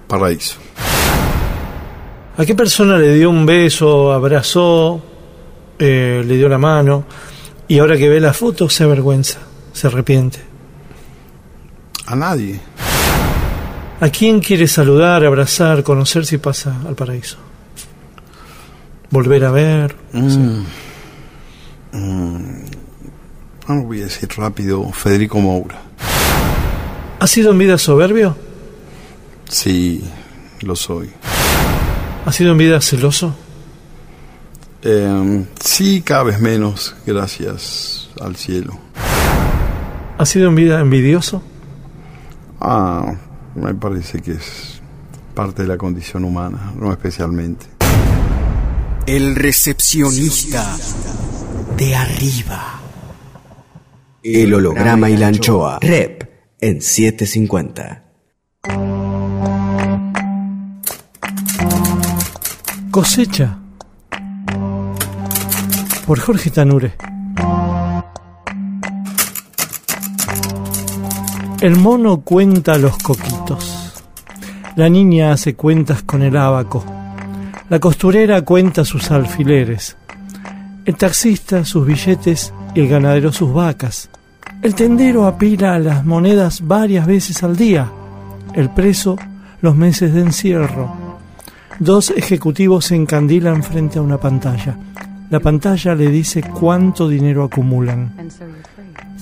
Paraíso. 0.07 0.59
¿A 2.37 2.45
qué 2.45 2.55
persona 2.55 2.99
le 2.99 3.15
dio 3.15 3.31
un 3.31 3.47
beso, 3.47 4.13
abrazó, 4.13 5.03
eh, 5.79 6.23
le 6.27 6.37
dio 6.37 6.47
la 6.47 6.59
mano 6.59 7.07
y 7.71 7.79
ahora 7.79 7.97
que 7.97 8.09
ve 8.09 8.19
la 8.19 8.33
foto 8.33 8.69
se 8.69 8.83
avergüenza, 8.83 9.39
se 9.73 9.87
arrepiente? 9.87 10.41
A 12.05 12.17
nadie. 12.17 12.59
¿A 14.01 14.09
quién 14.09 14.41
quiere 14.41 14.67
saludar, 14.67 15.25
abrazar, 15.25 15.85
conocer 15.85 16.27
si 16.27 16.39
pasa 16.39 16.81
al 16.85 16.97
paraíso? 16.97 17.37
¿Volver 19.09 19.45
a 19.45 19.53
ver? 19.53 19.95
Mm. 20.13 20.65
Mm. 21.93 22.65
voy 23.87 24.01
a 24.01 24.05
decir 24.07 24.29
rápido, 24.37 24.91
Federico 24.91 25.39
Moura. 25.39 25.81
¿Ha 27.21 27.27
sido 27.29 27.53
en 27.53 27.59
vida 27.59 27.79
soberbio? 27.79 28.37
Sí, 29.49 30.03
lo 30.63 30.75
soy. 30.75 31.09
¿Ha 32.27 32.33
sido 32.33 32.51
en 32.51 32.59
vida 32.59 32.81
celoso? 32.81 33.37
Eh, 34.83 35.45
sí, 35.63 36.03
cada 36.03 36.23
vez 36.23 36.41
menos, 36.41 36.95
gracias 37.07 38.09
al 38.21 38.37
cielo. 38.37 38.79
¿Ha 40.17 40.27
sido 40.27 40.49
en 40.49 40.55
vida 40.55 40.81
envidioso? 40.81 41.43
Ah, 42.61 43.15
me 43.55 43.75
parece 43.75 44.21
que 44.21 44.33
es 44.33 44.81
parte 45.35 45.63
de 45.63 45.69
la 45.69 45.77
condición 45.77 46.25
humana, 46.25 46.73
no 46.77 46.93
especialmente. 46.93 47.67
El 49.07 49.35
recepcionista 49.35 50.77
de 51.77 51.95
arriba. 51.95 52.81
El 54.23 54.53
holograma 54.55 55.09
y 55.09 55.17
la 55.17 55.29
anchoa. 55.29 55.79
Rep 55.81 56.25
en 56.61 56.83
750. 56.83 58.05
Cosecha 62.91 63.60
por 66.11 66.19
Jorge 66.19 66.51
Tanure. 66.51 66.95
El 71.61 71.77
mono 71.77 72.23
cuenta 72.23 72.77
los 72.79 72.99
coquitos. 72.99 73.93
La 74.75 74.89
niña 74.89 75.31
hace 75.31 75.55
cuentas 75.55 76.03
con 76.03 76.23
el 76.23 76.37
abaco. 76.37 76.85
La 77.69 77.79
costurera 77.79 78.43
cuenta 78.43 78.85
sus 78.85 79.13
alfileres. 79.13 79.97
El 80.85 80.97
taxista 80.97 81.65
sus 81.65 81.87
billetes 81.87 82.53
y 82.75 82.81
el 82.81 82.89
ganadero 82.89 83.33
sus 83.33 83.55
vacas. 83.55 84.11
El 84.63 84.75
tendero 84.75 85.29
apila 85.29 85.79
las 85.79 86.05
monedas 86.05 86.67
varias 86.67 87.07
veces 87.07 87.45
al 87.45 87.57
día. 87.57 87.89
El 88.53 88.71
preso 88.71 89.17
los 89.61 89.77
meses 89.77 90.13
de 90.13 90.23
encierro 90.23 90.93
Dos 91.79 92.11
ejecutivos 92.11 92.87
se 92.87 92.97
encandilan 92.97 93.63
frente 93.63 94.01
a 94.01 94.03
una 94.03 94.19
pantalla. 94.19 94.77
La 95.31 95.39
pantalla 95.39 95.95
le 95.95 96.11
dice 96.11 96.43
cuánto 96.43 97.09
dinero 97.09 97.45
acumulan. 97.45 98.13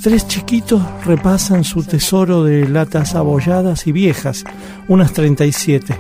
Tres 0.03 0.27
chiquitos 0.27 0.83
repasan 1.05 1.65
su 1.65 1.83
tesoro 1.83 2.45
de 2.45 2.67
latas 2.67 3.15
abolladas 3.15 3.87
y 3.87 3.93
viejas, 3.93 4.45
unas 4.89 5.13
37. 5.13 5.95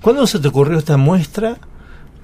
¿Cuándo 0.00 0.26
se 0.26 0.38
te 0.38 0.48
ocurrió 0.48 0.78
esta 0.78 0.96
muestra 0.96 1.58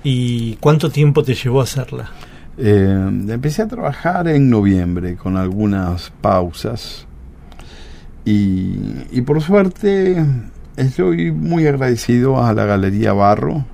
y 0.02 0.54
cuánto 0.56 0.90
tiempo 0.90 1.22
te 1.22 1.34
llevó 1.34 1.60
a 1.60 1.64
hacerla? 1.64 2.10
Eh, 2.56 3.08
empecé 3.28 3.62
a 3.62 3.68
trabajar 3.68 4.28
en 4.28 4.50
noviembre 4.50 5.16
con 5.16 5.36
algunas 5.36 6.12
pausas 6.20 7.06
y, 8.24 9.20
por 9.22 9.42
suerte 9.42 10.24
estoy 10.76 11.32
muy 11.32 11.66
agradecido 11.66 12.42
a 12.42 12.52
la 12.52 12.64
Galería 12.64 13.12
Barro, 13.12 13.64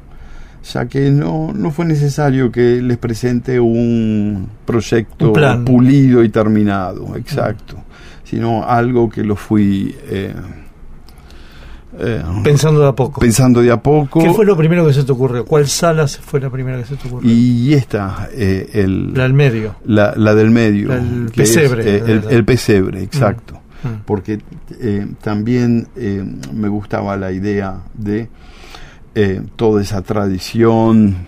ya 0.72 0.86
que 0.86 1.10
no, 1.10 1.52
no 1.54 1.70
fue 1.70 1.84
necesario 1.84 2.50
que 2.50 2.82
les 2.82 2.98
presente 2.98 3.60
un 3.60 4.48
proyecto 4.64 5.32
pulido 5.64 6.22
y 6.24 6.28
terminado, 6.28 7.16
exacto, 7.16 7.76
sino 8.24 8.64
algo 8.64 9.08
que 9.08 9.24
lo 9.24 9.36
fui... 9.36 9.94
Eh, 10.08 10.34
eh, 12.00 12.22
pensando 12.44 12.80
de 12.80 12.88
a 12.88 12.92
poco. 12.92 13.20
Pensando 13.20 13.60
de 13.60 13.72
a 13.72 13.82
poco. 13.82 14.20
¿Qué 14.20 14.30
fue 14.32 14.44
lo 14.44 14.56
primero 14.56 14.86
que 14.86 14.92
se 14.92 15.04
te 15.04 15.12
ocurrió? 15.12 15.44
¿Cuál 15.44 15.66
sala 15.66 16.06
fue 16.06 16.40
la 16.40 16.50
primera 16.50 16.78
que 16.78 16.84
se 16.84 16.96
te 16.96 17.08
ocurrió? 17.08 17.30
Y 17.30 17.74
esta, 17.74 18.28
eh, 18.32 18.70
el, 18.74 19.14
la 19.14 19.24
del 19.24 19.32
medio. 19.32 19.74
La, 19.84 20.12
del 20.12 20.50
medio. 20.50 20.92
el 20.92 21.30
pesebre. 21.34 21.96
Eh, 21.96 22.20
el, 22.30 22.44
pesebre, 22.44 23.02
exacto. 23.02 23.54
Mm. 23.54 23.67
Mm. 23.82 24.02
Porque 24.04 24.40
también 25.22 25.88
me 26.52 26.68
gustaba 26.68 27.16
la 27.16 27.32
idea 27.32 27.82
de 27.94 28.28
toda 29.56 29.82
esa 29.82 30.02
tradición 30.02 31.26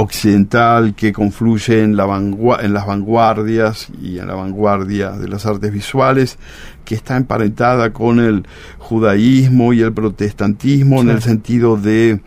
occidental 0.00 0.94
que 0.94 1.12
confluye 1.12 1.82
en, 1.82 1.96
la 1.96 2.04
en 2.06 2.72
las 2.72 2.86
vanguardias 2.86 3.88
y 4.00 4.20
en 4.20 4.28
la 4.28 4.36
vanguardia 4.36 5.10
de 5.10 5.26
las 5.26 5.44
artes 5.44 5.72
visuales, 5.72 6.38
que 6.84 6.94
está 6.94 7.16
emparentada 7.16 7.92
con 7.92 8.20
el 8.20 8.46
judaísmo 8.78 9.72
y 9.72 9.80
el 9.82 9.92
protestantismo 9.92 11.00
en 11.00 11.10
el 11.10 11.20
sentido 11.20 11.76
de 11.76 12.20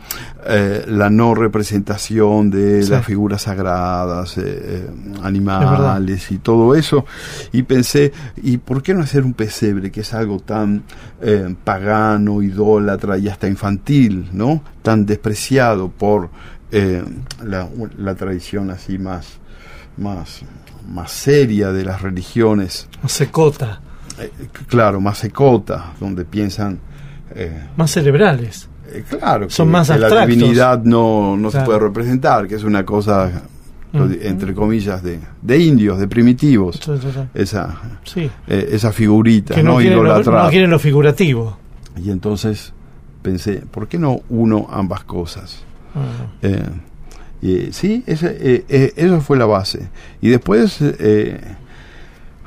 eh, 0.45 0.83
la 0.85 1.09
no 1.09 1.33
representación 1.33 2.51
de 2.51 2.85
las 2.89 3.05
figuras 3.05 3.43
sagradas, 3.43 4.37
eh, 4.37 4.43
eh, 4.43 4.89
animales 5.23 6.29
y 6.29 6.39
todo 6.39 6.75
eso. 6.75 7.05
Y 7.53 7.63
pensé, 7.63 8.11
¿y 8.43 8.57
por 8.57 8.83
qué 8.83 8.93
no 8.93 8.99
hacer 8.99 9.23
un 9.23 9.33
pesebre, 9.33 9.91
que 9.91 10.01
es 10.01 10.13
algo 10.13 10.39
tan 10.39 10.83
pagano, 11.63 12.41
idólatra 12.41 13.17
y 13.17 13.29
hasta 13.29 13.47
infantil, 13.47 14.27
¿no? 14.33 14.61
Tan 14.81 15.05
despreciado 15.05 15.89
por 15.89 16.31
eh, 16.71 17.03
la, 17.43 18.15
tradición 18.15 18.69
así 18.69 18.97
más, 18.97 19.39
más, 19.97 20.41
más 20.87 21.11
seria 21.11 21.71
de 21.71 21.83
las 21.83 22.01
religiones. 22.01 22.87
Más 23.01 23.11
secota. 23.11 23.81
Eh, 24.19 24.31
claro, 24.67 25.01
más 25.01 25.17
secota, 25.17 25.93
donde 25.99 26.25
piensan... 26.25 26.79
Eh, 27.35 27.67
más 27.77 27.91
cerebrales. 27.91 28.67
claro, 29.09 29.49
son 29.49 29.69
más 29.69 29.89
que 29.89 29.97
la 29.97 30.25
divinidad 30.25 30.83
no, 30.83 31.37
no 31.37 31.49
se 31.49 31.61
puede 31.61 31.79
representar, 31.79 32.47
que 32.47 32.55
es 32.55 32.63
una 32.63 32.85
cosa 32.85 33.43
entre 33.93 34.53
comillas, 34.53 35.03
de, 35.03 35.19
de, 35.41 35.57
indios, 35.57 35.99
de 35.99 36.07
primitivos. 36.07 36.79
esa, 37.33 37.75
esa 38.47 38.91
figurita, 38.93 39.53
que 39.55 39.63
no, 39.63 39.81
no, 39.81 40.49
quieren 40.49 40.69
lo 40.69 40.79
figurativo. 40.79 41.57
Y 41.97 42.09
entonces 42.09 42.73
pensé, 43.21 43.63
¿por 43.69 43.87
qué 43.89 43.97
no 43.97 44.21
uno 44.29 44.67
ambas 44.71 45.03
cosas? 45.03 45.63
Eh, 46.41 46.69
y, 47.41 47.71
sí, 47.71 48.03
eh, 48.05 48.65
eh, 48.69 48.93
eso 48.95 49.21
fue 49.21 49.37
la 49.37 49.45
base. 49.45 49.89
Y 50.21 50.29
después, 50.29 50.79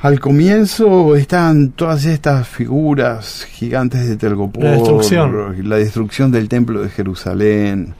al 0.00 0.20
comienzo, 0.20 1.16
están 1.16 1.70
todas 1.70 2.04
estas 2.04 2.46
figuras 2.46 3.44
gigantes 3.44 4.09
de 4.09 4.16
Telgopor, 4.16 4.64
la 4.64 4.70
destrucción, 4.72 5.68
la 5.68 5.76
destrucción 5.76 6.30
del 6.30 6.48
templo 6.48 6.83
de 6.83 6.88
Jerusalén, 6.90 7.94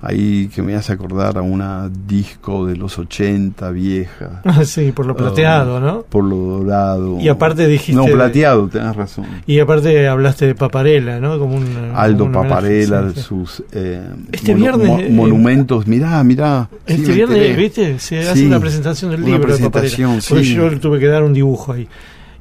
ahí 0.00 0.48
que 0.54 0.62
me 0.62 0.74
hace 0.74 0.92
acordar 0.92 1.38
a 1.38 1.42
una 1.42 1.90
disco 2.06 2.66
de 2.66 2.76
los 2.76 2.98
80 2.98 3.70
vieja. 3.70 4.42
Ah, 4.48 4.64
sí, 4.64 4.92
por 4.92 5.04
lo 5.04 5.14
plateado, 5.14 5.76
ah, 5.76 5.80
¿no? 5.80 6.02
Por 6.02 6.24
lo 6.24 6.36
dorado. 6.36 7.20
Y 7.20 7.28
aparte 7.28 7.66
dijiste... 7.66 7.92
No, 7.92 8.06
plateado, 8.06 8.66
tenés 8.68 8.96
razón. 8.96 9.26
Y 9.46 9.60
aparte 9.60 10.08
hablaste 10.08 10.46
de 10.46 10.54
Paparela, 10.54 11.20
¿no? 11.20 11.38
Como 11.38 11.56
un, 11.56 11.92
Aldo 11.94 12.32
Paparela, 12.32 13.12
sus 13.14 13.62
eh, 13.72 14.02
este 14.32 14.54
viernes, 14.54 15.00
eh, 15.00 15.10
monumentos, 15.10 15.86
mirá, 15.86 16.24
mirá. 16.24 16.68
Este 16.86 17.12
viernes, 17.12 17.56
¿viste? 17.56 17.98
Se 17.98 18.20
hace 18.20 18.46
una 18.46 18.58
presentación 18.58 19.10
del 19.10 19.24
libro 19.24 19.54
de 19.54 19.62
Paparela. 19.62 20.20
Sí. 20.20 20.54
yo 20.54 20.80
tuve 20.80 20.98
que 20.98 21.06
dar 21.06 21.22
un 21.22 21.34
dibujo 21.34 21.74
ahí. 21.74 21.86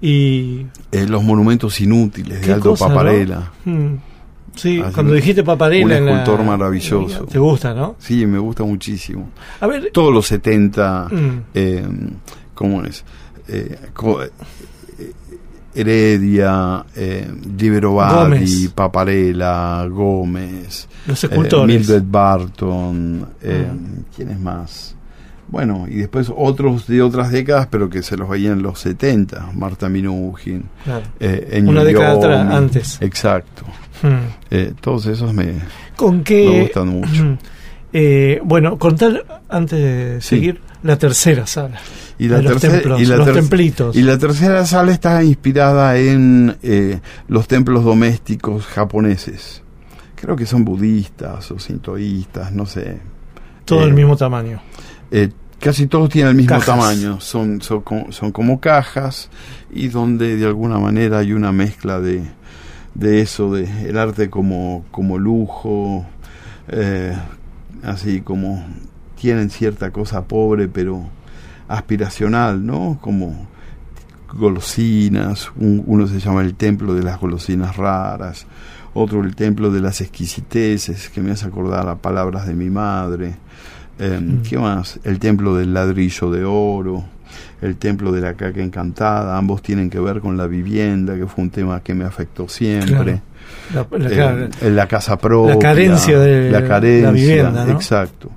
Y... 0.01 0.65
Eh, 0.91 1.05
los 1.07 1.23
monumentos 1.23 1.79
inútiles 1.81 2.45
de 2.45 2.53
Aldo 2.53 2.75
Paparela. 2.75 3.51
Mm. 3.65 3.95
Sí, 4.57 4.81
cuando 4.93 5.13
dijiste 5.13 5.43
Paparela. 5.43 5.85
Un 5.85 5.91
escultor 6.09 6.43
maravilloso. 6.43 7.25
¿Te 7.25 7.39
gusta, 7.39 7.73
no? 7.73 7.95
Sí, 7.99 8.25
me 8.25 8.39
gusta 8.39 8.63
muchísimo. 8.63 9.29
A 9.59 9.67
ver. 9.67 9.91
Todos 9.93 10.13
los 10.13 10.25
70, 10.27 11.07
mm. 11.09 11.41
eh, 11.53 11.87
¿cómo 12.53 12.83
es? 12.83 13.03
Eh, 13.47 13.77
eh, 14.99 15.11
Heredia, 15.73 16.85
eh, 16.95 17.31
Libero 17.57 17.97
Paparela, 18.73 19.87
Gómez. 19.89 20.87
Los 21.05 21.23
escultores. 21.23 21.75
Mildred 21.75 22.03
Barton. 22.05 23.19
Mm. 23.19 24.03
¿Quién 24.15 24.29
es 24.31 24.39
más? 24.39 24.96
Bueno, 25.49 25.85
y 25.87 25.95
después 25.95 26.31
otros 26.35 26.87
de 26.87 27.01
otras 27.01 27.31
décadas, 27.31 27.67
pero 27.69 27.89
que 27.89 28.03
se 28.03 28.17
los 28.17 28.29
veían 28.29 28.53
en 28.53 28.63
los 28.63 28.79
70. 28.79 29.51
Marta 29.53 29.87
Minujín. 29.87 30.65
Claro. 30.83 31.05
Una 31.63 31.83
década 31.83 32.55
antes. 32.55 32.97
Exacto. 33.01 33.63
Hmm. 34.01 34.29
Eh, 34.51 34.73
todos 34.79 35.05
esos 35.07 35.33
me, 35.33 35.55
¿Con 35.95 36.23
qué, 36.23 36.61
gustan 36.61 36.87
mucho. 36.89 37.23
Hmm. 37.23 37.37
Eh, 37.93 38.39
bueno, 38.43 38.77
contar 38.77 39.41
antes 39.49 39.79
de 39.79 40.21
seguir 40.21 40.61
la 40.83 40.97
tercera 40.97 41.47
sala. 41.47 41.79
Y 42.19 42.27
la, 42.27 42.41
los, 42.41 42.63
y 42.63 43.05
la 43.05 43.17
los 43.17 43.33
templitos. 43.33 43.95
Y 43.95 44.01
la 44.01 44.17
tercera 44.17 44.65
sala 44.65 44.91
está 44.91 45.23
inspirada 45.23 45.97
en 45.97 46.57
eh, 46.63 46.99
los 47.27 47.47
templos 47.47 47.83
domésticos 47.83 48.65
japoneses. 48.65 49.63
Creo 50.15 50.35
que 50.35 50.45
son 50.45 50.65
budistas 50.65 51.51
o 51.51 51.59
sintoístas, 51.59 52.51
no 52.51 52.65
sé. 52.65 52.99
Todo 53.65 53.83
el 53.83 53.93
mismo 53.93 54.15
tamaño. 54.15 54.61
Casi 55.59 55.87
todos 55.87 56.09
tienen 56.09 56.31
el 56.31 56.37
mismo 56.37 56.59
tamaño. 56.59 57.19
Son, 57.19 57.61
son, 57.61 57.83
son 58.09 58.31
como 58.31 58.59
cajas 58.59 59.29
y 59.71 59.87
donde 59.87 60.37
de 60.37 60.45
alguna 60.45 60.79
manera 60.79 61.19
hay 61.19 61.33
una 61.33 61.51
mezcla 61.51 61.99
de, 61.99 62.23
de 62.93 63.21
eso, 63.21 63.53
de 63.53 63.89
el 63.89 63.97
arte 63.97 64.29
como, 64.29 64.85
como 64.91 65.17
lujo, 65.17 66.05
eh, 66.67 67.15
así 67.83 68.21
como 68.21 68.65
tienen 69.19 69.49
cierta 69.49 69.91
cosa 69.91 70.25
pobre 70.25 70.67
pero 70.67 71.07
aspiracional, 71.67 72.65
¿no? 72.65 72.97
Como 73.01 73.47
golosinas, 74.33 75.51
uno 75.55 76.07
se 76.07 76.19
llama 76.19 76.41
el 76.41 76.55
templo 76.55 76.93
de 76.93 77.03
las 77.03 77.19
golosinas 77.19 77.77
raras, 77.77 78.45
otro 78.93 79.23
el 79.23 79.35
templo 79.35 79.71
de 79.71 79.79
las 79.79 80.01
exquisiteces, 80.01 81.09
que 81.09 81.21
me 81.21 81.31
hace 81.31 81.45
acordar 81.45 81.87
a 81.87 81.95
palabras 81.95 82.45
de 82.47 82.53
mi 82.53 82.69
madre, 82.69 83.35
eh, 83.99 84.19
mm. 84.21 84.41
¿qué 84.43 84.57
más? 84.57 84.99
El 85.03 85.19
templo 85.19 85.55
del 85.55 85.73
ladrillo 85.73 86.31
de 86.31 86.43
oro, 86.45 87.03
el 87.61 87.77
templo 87.77 88.11
de 88.11 88.21
la 88.21 88.33
caca 88.33 88.61
encantada, 88.61 89.37
ambos 89.37 89.61
tienen 89.61 89.89
que 89.89 89.99
ver 89.99 90.19
con 90.19 90.37
la 90.37 90.47
vivienda, 90.47 91.15
que 91.15 91.25
fue 91.25 91.43
un 91.43 91.49
tema 91.49 91.81
que 91.81 91.93
me 91.93 92.05
afectó 92.05 92.47
siempre. 92.47 93.21
La, 93.73 93.87
eh, 93.91 94.69
la, 94.69 94.87
casa 94.87 95.17
propia, 95.17 95.55
la 95.55 95.59
carencia 95.59 96.19
de 96.19 96.51
la, 96.51 96.65
carencia, 96.65 97.11
vivienda, 97.11 97.69
exacto. 97.71 98.31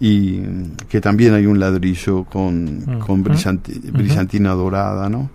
Y 0.00 0.40
que 0.88 1.00
también 1.00 1.34
hay 1.34 1.44
un 1.44 1.60
ladrillo 1.60 2.24
con, 2.24 2.78
mm. 2.78 2.98
con 3.00 3.22
brillantina 3.22 4.52
dorada, 4.52 5.08
¿no? 5.08 5.30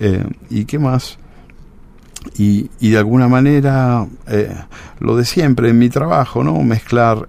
Eh, 0.00 0.24
¿Y 0.48 0.64
qué 0.64 0.78
más? 0.78 1.18
Y, 2.36 2.70
y 2.80 2.90
de 2.90 2.98
alguna 2.98 3.28
manera, 3.28 4.06
eh, 4.26 4.54
lo 5.00 5.16
de 5.16 5.24
siempre 5.24 5.70
en 5.70 5.78
mi 5.78 5.88
trabajo, 5.88 6.42
¿no? 6.42 6.62
Mezclar 6.62 7.28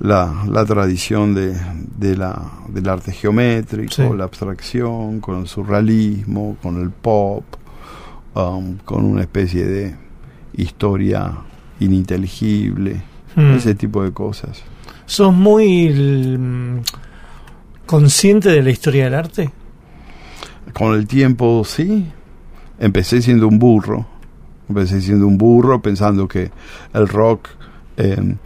la, 0.00 0.44
la 0.48 0.64
tradición 0.64 1.34
de, 1.34 1.54
de 1.96 2.16
la, 2.16 2.52
del 2.68 2.88
arte 2.88 3.12
geométrico, 3.12 4.14
la 4.14 4.24
abstracción, 4.24 5.20
con 5.20 5.40
el 5.40 5.46
surrealismo, 5.46 6.56
con 6.62 6.80
el 6.80 6.90
pop, 6.90 7.44
um, 8.34 8.78
con 8.78 9.04
una 9.04 9.20
especie 9.20 9.66
de 9.66 9.94
historia 10.54 11.32
ininteligible, 11.80 13.02
hmm. 13.36 13.52
ese 13.52 13.74
tipo 13.74 14.02
de 14.02 14.12
cosas. 14.12 14.62
¿Sos 15.04 15.34
muy 15.34 16.82
consciente 17.84 18.48
de 18.48 18.62
la 18.62 18.70
historia 18.70 19.04
del 19.04 19.14
arte? 19.14 19.50
Con 20.72 20.94
el 20.94 21.06
tiempo 21.06 21.62
sí. 21.64 22.06
Empecé 22.78 23.20
siendo 23.20 23.48
un 23.48 23.58
burro. 23.58 24.06
Empecé 24.68 25.00
siendo 25.00 25.26
un 25.26 25.36
burro 25.36 25.82
pensando 25.82 26.28
que 26.28 26.50
el 26.94 27.08
rock 27.08 27.48
eh, 27.96 28.36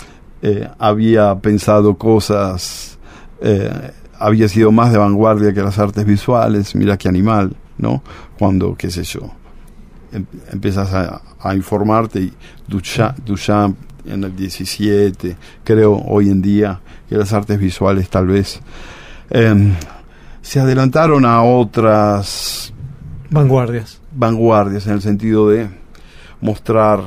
eh, 0.47 0.69
había 0.79 1.35
pensado 1.37 1.97
cosas, 1.97 2.99
eh, 3.41 3.93
había 4.19 4.47
sido 4.47 4.71
más 4.73 4.93
de 4.93 4.99
vanguardia 4.99 5.55
que 5.55 5.63
las 5.63 5.79
artes 5.79 6.05
visuales, 6.05 6.75
mira 6.75 6.99
qué 6.99 7.09
animal, 7.09 7.57
¿no? 7.79 8.03
Cuando, 8.39 8.75
qué 8.77 8.91
sé 8.91 9.05
yo, 9.05 9.23
em, 10.13 10.27
empiezas 10.53 10.93
a, 10.93 11.55
informarte 11.55 12.21
y 12.21 12.33
Duchamp, 12.69 13.79
en 14.05 14.25
el 14.25 14.37
17, 14.37 15.35
creo 15.65 15.97
hoy 16.07 16.29
en 16.29 16.43
día 16.43 16.79
que 17.09 17.17
las 17.17 17.33
artes 17.33 17.59
visuales 17.59 18.11
tal 18.11 18.27
vez 18.27 18.61
em, 19.31 19.73
se 20.43 20.61
adelantaron 20.61 21.25
a 21.25 21.43
otras 21.43 22.71
vanguardias. 23.31 23.99
Vanguardias 24.13 24.87
en 24.89 24.93
el 24.93 25.01
sentido 25.01 25.49
de 25.49 25.71
mostrar 26.43 27.01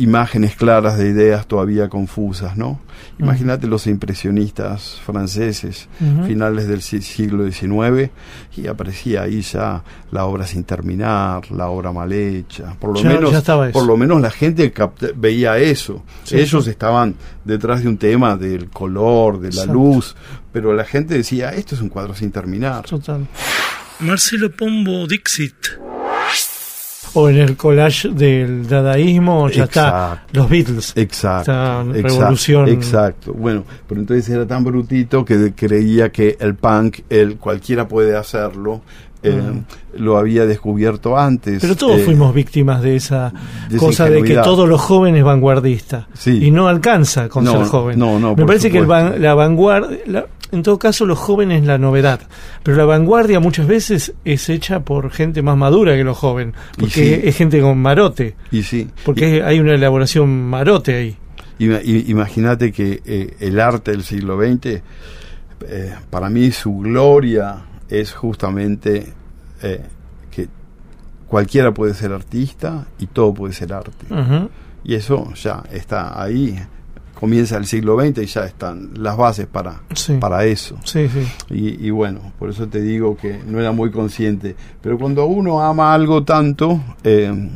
imágenes 0.00 0.56
claras 0.56 0.98
de 0.98 1.08
ideas 1.08 1.46
todavía 1.46 1.88
confusas, 1.88 2.56
¿no? 2.56 2.80
Imagínate 3.18 3.66
los 3.66 3.86
impresionistas 3.86 5.00
franceses, 5.04 5.88
finales 6.26 6.68
del 6.68 6.82
siglo 6.82 7.50
XIX, 7.50 8.10
y 8.56 8.66
aparecía 8.66 9.22
ahí 9.22 9.42
ya 9.42 9.82
la 10.10 10.24
obra 10.24 10.46
sin 10.46 10.64
terminar, 10.64 11.50
la 11.50 11.68
obra 11.68 11.92
mal 11.92 12.12
hecha. 12.12 12.74
Por 12.78 12.94
lo, 12.94 13.02
menos, 13.02 13.44
por 13.72 13.86
lo 13.86 13.96
menos 13.96 14.20
la 14.20 14.30
gente 14.30 14.72
veía 15.16 15.58
eso. 15.58 16.02
Ellos 16.30 16.66
estaban 16.66 17.14
detrás 17.44 17.82
de 17.82 17.88
un 17.88 17.98
tema 17.98 18.36
del 18.36 18.70
color, 18.70 19.40
de 19.40 19.52
la 19.52 19.66
luz, 19.66 20.16
pero 20.52 20.72
la 20.72 20.84
gente 20.84 21.14
decía, 21.14 21.50
esto 21.50 21.74
es 21.74 21.80
un 21.80 21.88
cuadro 21.88 22.14
sin 22.14 22.30
terminar. 22.30 22.84
Marcelo 24.00 24.50
Pombo 24.50 25.06
Dixit 25.06 25.89
o 27.14 27.28
en 27.28 27.36
el 27.36 27.56
collage 27.56 28.08
del 28.08 28.66
dadaísmo 28.68 29.48
ya 29.48 29.64
está 29.64 30.24
los 30.32 30.48
Beatles. 30.48 30.92
Exacto. 30.96 31.52
revolución. 31.92 32.68
Exacto. 32.68 33.32
Bueno, 33.32 33.64
pero 33.88 34.00
entonces 34.00 34.28
era 34.28 34.46
tan 34.46 34.64
brutito 34.64 35.24
que 35.24 35.52
creía 35.54 36.10
que 36.10 36.36
el 36.40 36.54
punk, 36.54 37.00
el 37.08 37.36
cualquiera 37.36 37.88
puede 37.88 38.16
hacerlo. 38.16 38.82
Eh, 39.22 39.62
lo 39.98 40.16
había 40.16 40.46
descubierto 40.46 41.18
antes. 41.18 41.60
Pero 41.60 41.76
todos 41.76 42.00
eh, 42.00 42.04
fuimos 42.04 42.32
víctimas 42.32 42.80
de 42.80 42.96
esa, 42.96 43.32
cosa 43.76 44.08
de 44.08 44.22
que 44.22 44.34
todos 44.36 44.68
los 44.68 44.80
jóvenes 44.80 45.24
vanguardistas. 45.24 46.06
Y 46.26 46.50
no 46.50 46.68
alcanza 46.68 47.28
con 47.28 47.46
ser 47.46 47.64
joven. 47.64 47.98
No, 47.98 48.18
no, 48.18 48.34
Me 48.34 48.46
parece 48.46 48.70
que 48.70 48.80
la 48.80 49.34
vanguardia, 49.34 49.98
en 50.52 50.62
todo 50.62 50.78
caso, 50.78 51.04
los 51.04 51.18
jóvenes 51.18 51.64
la 51.64 51.76
novedad. 51.76 52.20
Pero 52.62 52.76
la 52.76 52.84
vanguardia 52.84 53.40
muchas 53.40 53.66
veces 53.66 54.14
es 54.24 54.48
hecha 54.48 54.80
por 54.80 55.10
gente 55.10 55.42
más 55.42 55.56
madura 55.56 55.96
que 55.96 56.04
los 56.04 56.16
jóvenes. 56.16 56.54
Porque 56.78 57.22
es 57.24 57.36
gente 57.36 57.60
con 57.60 57.78
marote. 57.78 58.36
Y 58.50 58.62
sí. 58.62 58.88
Porque 59.04 59.42
hay 59.42 59.60
una 59.60 59.74
elaboración 59.74 60.48
marote 60.48 60.94
ahí. 60.94 61.16
Imagínate 61.58 62.72
que 62.72 63.02
eh, 63.04 63.36
el 63.40 63.60
arte 63.60 63.90
del 63.90 64.02
siglo 64.02 64.38
XX, 64.40 64.80
para 66.08 66.30
mí 66.30 66.50
su 66.52 66.78
gloria 66.78 67.64
es 67.90 68.12
justamente 68.12 69.12
eh, 69.62 69.84
que 70.30 70.48
cualquiera 71.26 71.72
puede 71.74 71.94
ser 71.94 72.12
artista 72.12 72.86
y 72.98 73.06
todo 73.06 73.34
puede 73.34 73.52
ser 73.52 73.72
arte. 73.72 74.06
Y 74.82 74.94
eso 74.94 75.34
ya 75.34 75.62
está 75.70 76.22
ahí 76.22 76.58
comienza 77.20 77.58
el 77.58 77.66
siglo 77.66 78.00
XX 78.00 78.18
y 78.22 78.26
ya 78.26 78.46
están 78.46 78.90
las 78.96 79.14
bases 79.14 79.46
para, 79.46 79.82
para 80.18 80.46
eso. 80.46 80.78
Sí, 80.84 81.06
sí. 81.08 81.28
Y, 81.50 81.90
bueno, 81.90 82.32
por 82.38 82.48
eso 82.48 82.66
te 82.66 82.80
digo 82.80 83.14
que 83.14 83.38
no 83.46 83.60
era 83.60 83.72
muy 83.72 83.90
consciente. 83.90 84.56
Pero 84.80 84.98
cuando 84.98 85.26
uno 85.26 85.60
ama 85.60 85.92
algo 85.92 86.24
tanto, 86.24 86.80
eh, 87.04 87.50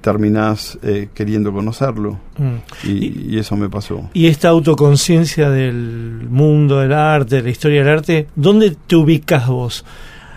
terminás 0.00 0.78
eh, 0.82 1.08
queriendo 1.14 1.52
conocerlo. 1.52 2.18
Mm. 2.38 2.88
Y, 2.88 3.38
eso 3.38 3.56
me 3.56 3.68
pasó. 3.68 4.10
Y 4.12 4.26
esta 4.26 4.48
autoconciencia 4.48 5.50
del 5.50 6.26
mundo 6.28 6.80
del 6.80 6.92
arte, 6.92 7.36
de 7.36 7.42
la 7.42 7.50
historia 7.50 7.80
del 7.84 7.88
arte, 7.88 8.28
¿dónde 8.34 8.76
te 8.86 8.96
ubicas 8.96 9.46
vos? 9.48 9.84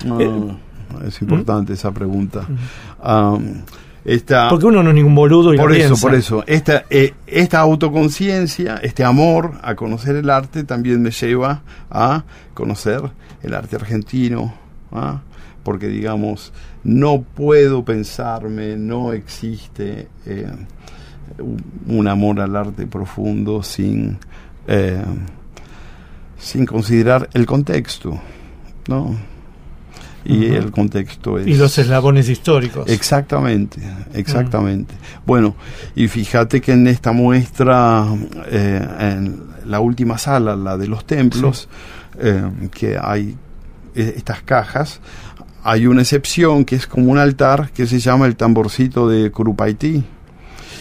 Ah, 0.06 0.56
es 1.08 1.22
importante 1.22 1.74
esa 1.74 1.91
pregunta. 1.91 2.48
Mm. 3.04 3.63
Porque 4.50 4.65
uno 4.65 4.82
no 4.84 4.89
es 4.89 4.96
ningún 4.96 5.15
boludo 5.15 5.54
y 5.54 5.58
Por 5.58 5.74
eso, 5.74 5.96
por 5.98 6.15
eso. 6.15 6.43
Esta, 6.48 6.86
eh, 6.89 7.13
esta 7.28 7.60
autoconciencia, 7.60 8.78
este 8.82 9.04
amor 9.04 9.56
a 9.62 9.76
conocer 9.76 10.15
el 10.15 10.30
arte 10.30 10.63
también 10.63 11.02
me 11.02 11.12
lleva 11.12 11.62
a 11.91 12.24
conocer 12.54 13.02
el 13.43 13.54
arte 13.54 13.76
argentino. 13.76 14.54
¿ah? 14.93 15.20
Porque, 15.67 15.89
digamos, 15.89 16.53
no 16.86 17.23
puedo 17.23 17.84
pensarme, 17.84 18.77
no 18.77 19.12
existe 19.12 20.08
eh, 20.25 20.49
un 21.88 22.08
amor 22.08 22.39
al 22.39 22.56
arte 22.56 22.88
profundo 22.88 23.62
sin, 23.63 24.17
eh, 24.65 25.03
sin 26.39 26.65
considerar 26.65 27.27
el 27.34 27.45
contexto. 27.45 28.17
¿no? 28.88 29.17
y 30.23 30.45
el 30.45 30.71
contexto 30.71 31.38
es... 31.38 31.47
Y 31.47 31.56
los 31.56 31.77
eslabones 31.77 32.30
históricos. 32.30 32.89
Exactamente, 32.89 33.82
exactamente. 34.13 34.95
Bueno, 35.25 35.56
y 35.97 36.08
fíjate 36.08 36.62
que 36.62 36.71
en 36.71 36.88
esta 36.88 37.12
muestra, 37.12 38.06
eh, 38.49 38.88
en 38.99 39.41
la 39.65 39.82
última 39.82 40.17
sala, 40.17 40.56
la 40.56 40.77
de 40.77 40.88
los 40.88 41.06
templos, 41.06 41.67
eh, 42.19 42.49
que 42.71 42.97
hay 42.97 43.36
eh, 43.97 44.13
estas 44.15 44.43
cajas, 44.43 44.99
hay 45.67 45.86
una 45.86 46.01
excepción 46.01 46.63
que 46.63 46.75
es 46.75 46.88
como 46.88 47.12
un 47.12 47.17
altar 47.17 47.71
que 47.71 47.86
se 47.86 47.99
llama 47.99 48.25
el 48.25 48.38
tamborcito 48.38 49.10
de 49.10 49.30
Curupaití 49.32 50.01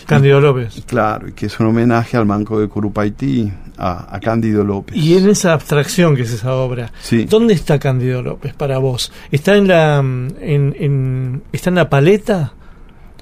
Cándido 0.07 0.41
López. 0.41 0.85
Claro, 0.87 1.29
y 1.29 1.33
que 1.33 1.47
es 1.47 1.59
un 1.59 1.67
homenaje 1.67 2.17
al 2.17 2.25
Banco 2.25 2.61
de 2.61 2.69
Curupaití, 2.69 3.53
a, 3.77 4.15
a, 4.15 4.21
Cándido 4.21 4.63
López. 4.63 4.97
Y 4.97 5.17
en 5.17 5.29
esa 5.29 5.53
abstracción 5.53 6.15
que 6.15 6.23
es 6.23 6.33
esa 6.33 6.55
obra, 6.55 6.93
¿dónde 7.29 7.55
está 7.55 7.81
Cándido 7.81 8.23
López 8.23 8.55
para 8.55 8.79
vos? 8.79 9.13
¿Está 9.33 9.57
en 9.57 9.67
la, 9.67 9.99
en, 9.99 11.43
está 11.53 11.71
en 11.71 11.77
la 11.77 11.91
paleta 11.91 12.53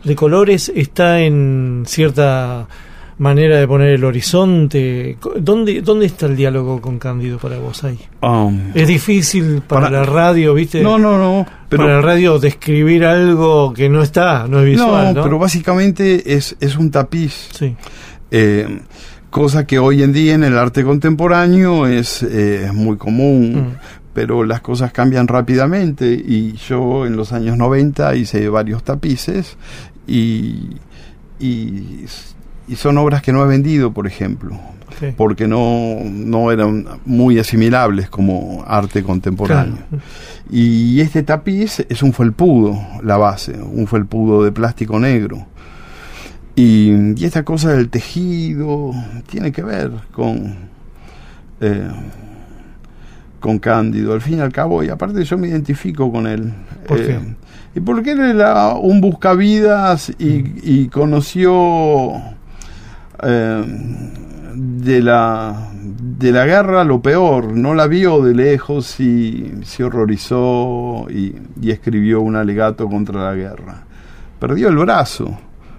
de 0.05 0.15
colores? 0.15 0.71
¿Está 0.75 1.21
en 1.21 1.85
cierta 1.87 2.69
manera 3.19 3.59
de 3.59 3.67
poner 3.67 3.91
el 3.91 4.05
horizonte. 4.05 5.17
¿Dónde, 5.39 5.83
dónde 5.83 6.07
está 6.07 6.27
el 6.27 6.37
diálogo 6.37 6.81
con 6.81 6.99
Cándido 6.99 7.39
para 7.39 7.59
vos 7.59 7.85
ahí? 7.85 7.99
Um, 8.23 8.73
es 8.75 8.89
difícil 8.89 9.63
para, 9.67 9.91
la 9.91 10.05
radio, 10.05 10.55
¿viste? 10.55 10.83
No, 10.83 10.99
no, 10.99 11.19
no. 11.19 11.47
Pero, 11.69 11.85
para 11.85 11.97
la 11.97 12.03
radio 12.03 12.39
describir 12.39 13.05
algo 13.05 13.73
que 13.73 13.89
no 13.89 14.03
está, 14.03 14.47
no 14.49 14.61
es 14.61 14.67
visual. 14.67 15.15
No, 15.15 15.23
pero 15.23 15.39
básicamente 15.39 16.35
es, 16.35 16.57
es 16.61 16.77
un 16.77 16.91
tapiz. 16.91 17.49
Sí. 17.53 17.77
Eh, 18.31 18.81
cosa 19.31 19.67
que 19.67 19.79
hoy 19.79 20.03
en 20.03 20.13
día 20.13 20.35
en 20.35 20.45
el 20.45 20.57
arte 20.59 20.85
contemporáneo 20.85 21.87
es, 21.87 22.23
eh, 22.23 22.71
muy 22.73 22.97
común. 22.97 23.55
Mm. 23.55 23.77
Pero 24.13 24.45
las 24.45 24.61
cosas 24.61 24.93
cambian 24.93 25.27
rápidamente 25.27 26.07
y 26.07 26.53
yo 26.53 27.05
en 27.05 27.17
los 27.17 27.33
años 27.33 27.57
90 27.57 28.15
hice 28.15 28.49
varios 28.49 28.85
tapices 28.85 29.57
y, 30.07 30.77
y 31.41 32.05
y 32.67 32.77
son 32.77 32.99
obras 32.99 33.23
que 33.23 33.33
no 33.33 33.45
he 33.45 33.47
vendido, 33.47 33.93
por 33.93 34.07
ejemplo, 34.07 34.59
porque 35.17 35.47
no, 35.47 35.99
no 36.05 36.51
eran 36.51 36.87
muy 37.05 37.39
asimilables 37.39 38.09
como 38.09 38.65
arte 38.67 39.03
contemporáneo. 39.03 39.79
Y 40.51 41.01
este 41.01 41.23
tapiz 41.23 41.85
es 41.89 42.03
un 42.03 42.13
felpudo, 42.13 42.79
la 43.03 43.17
base, 43.17 43.53
un 43.53 43.87
felpudo 43.87 44.45
de 44.45 44.53
plástico 44.53 44.99
negro. 44.99 45.47
Y, 46.57 47.25
esta 47.25 47.45
cosa 47.45 47.73
del 47.73 47.89
tejido 47.89 48.93
tiene 49.29 49.51
que 49.51 49.63
ver 49.63 49.91
con, 50.13 50.55
eh, 51.61 51.89
con 53.41 53.59
Cándido, 53.59 54.13
al 54.13 54.21
fin 54.21 54.39
y 54.39 54.41
al 54.41 54.53
cabo, 54.53 54.83
y 54.83 54.89
aparte 54.89 55.25
yo 55.25 55.37
me 55.37 55.49
identifico 55.49 56.13
con 56.13 56.27
él. 56.27 56.53
¿Por 56.87 56.99
qué? 56.99 57.15
Eh, 57.15 57.37
y 57.77 57.81
porque 57.81 58.13
él 58.13 58.21
era 58.21 58.75
un 58.75 59.01
buscavidas 59.01 60.11
y, 60.11 60.45
y 60.63 60.89
conoció 60.89 62.23
eh, 63.25 63.65
de, 64.55 65.03
la, 65.03 65.71
de 65.75 66.33
la 66.33 66.47
guerra 66.47 66.85
lo 66.85 67.01
peor, 67.01 67.53
no 67.53 67.75
la 67.75 67.87
vio 67.87 68.23
de 68.23 68.35
lejos 68.35 68.99
y 69.01 69.53
se 69.65 69.85
horrorizó 69.85 71.07
y, 71.11 71.35
escribió 71.69 72.21
un 72.21 72.37
alegato 72.37 72.89
contra 72.89 73.25
la 73.25 73.35
guerra. 73.35 73.85
Perdió 74.39 74.69
el 74.69 74.77
brazo, 74.77 75.37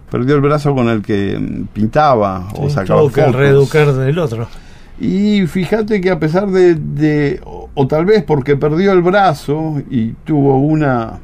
perdió 0.09 0.35
el 0.35 0.41
brazo 0.41 0.73
con 0.73 0.89
el 0.89 1.01
que 1.01 1.65
pintaba 1.71 2.49
o 2.55 2.69
sacaba 2.69 3.01
fotos. 3.01 3.13
que 3.13 3.31
reeducar 3.31 3.93
del 3.93 4.19
otro. 4.19 4.47
Y 4.99 5.45
fíjate 5.47 6.01
que 6.01 6.09
a 6.09 6.19
pesar 6.19 6.47
de, 6.47 6.75
de, 6.75 7.41
o 7.73 7.87
tal 7.87 8.05
vez 8.05 8.23
porque 8.23 8.55
perdió 8.55 8.93
el 8.93 9.01
brazo 9.01 9.81
y 9.89 10.13
tuvo 10.23 10.57
una, 10.57 11.19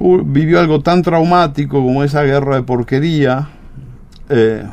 vivió 0.00 0.60
algo 0.60 0.80
tan 0.80 1.02
traumático 1.02 1.82
como 1.82 2.04
esa 2.04 2.22
guerra 2.22 2.56
de 2.56 2.62
porquería, 2.62 3.48
eh, 4.28 4.64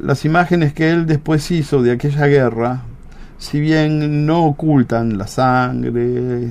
las 0.00 0.24
imágenes 0.24 0.72
que 0.72 0.90
él 0.90 1.06
después 1.06 1.50
hizo 1.50 1.82
de 1.82 1.92
aquella 1.92 2.26
guerra, 2.26 2.82
si 3.38 3.60
bien 3.60 4.26
no 4.26 4.44
ocultan 4.44 5.18
la 5.18 5.26
sangre, 5.26 6.48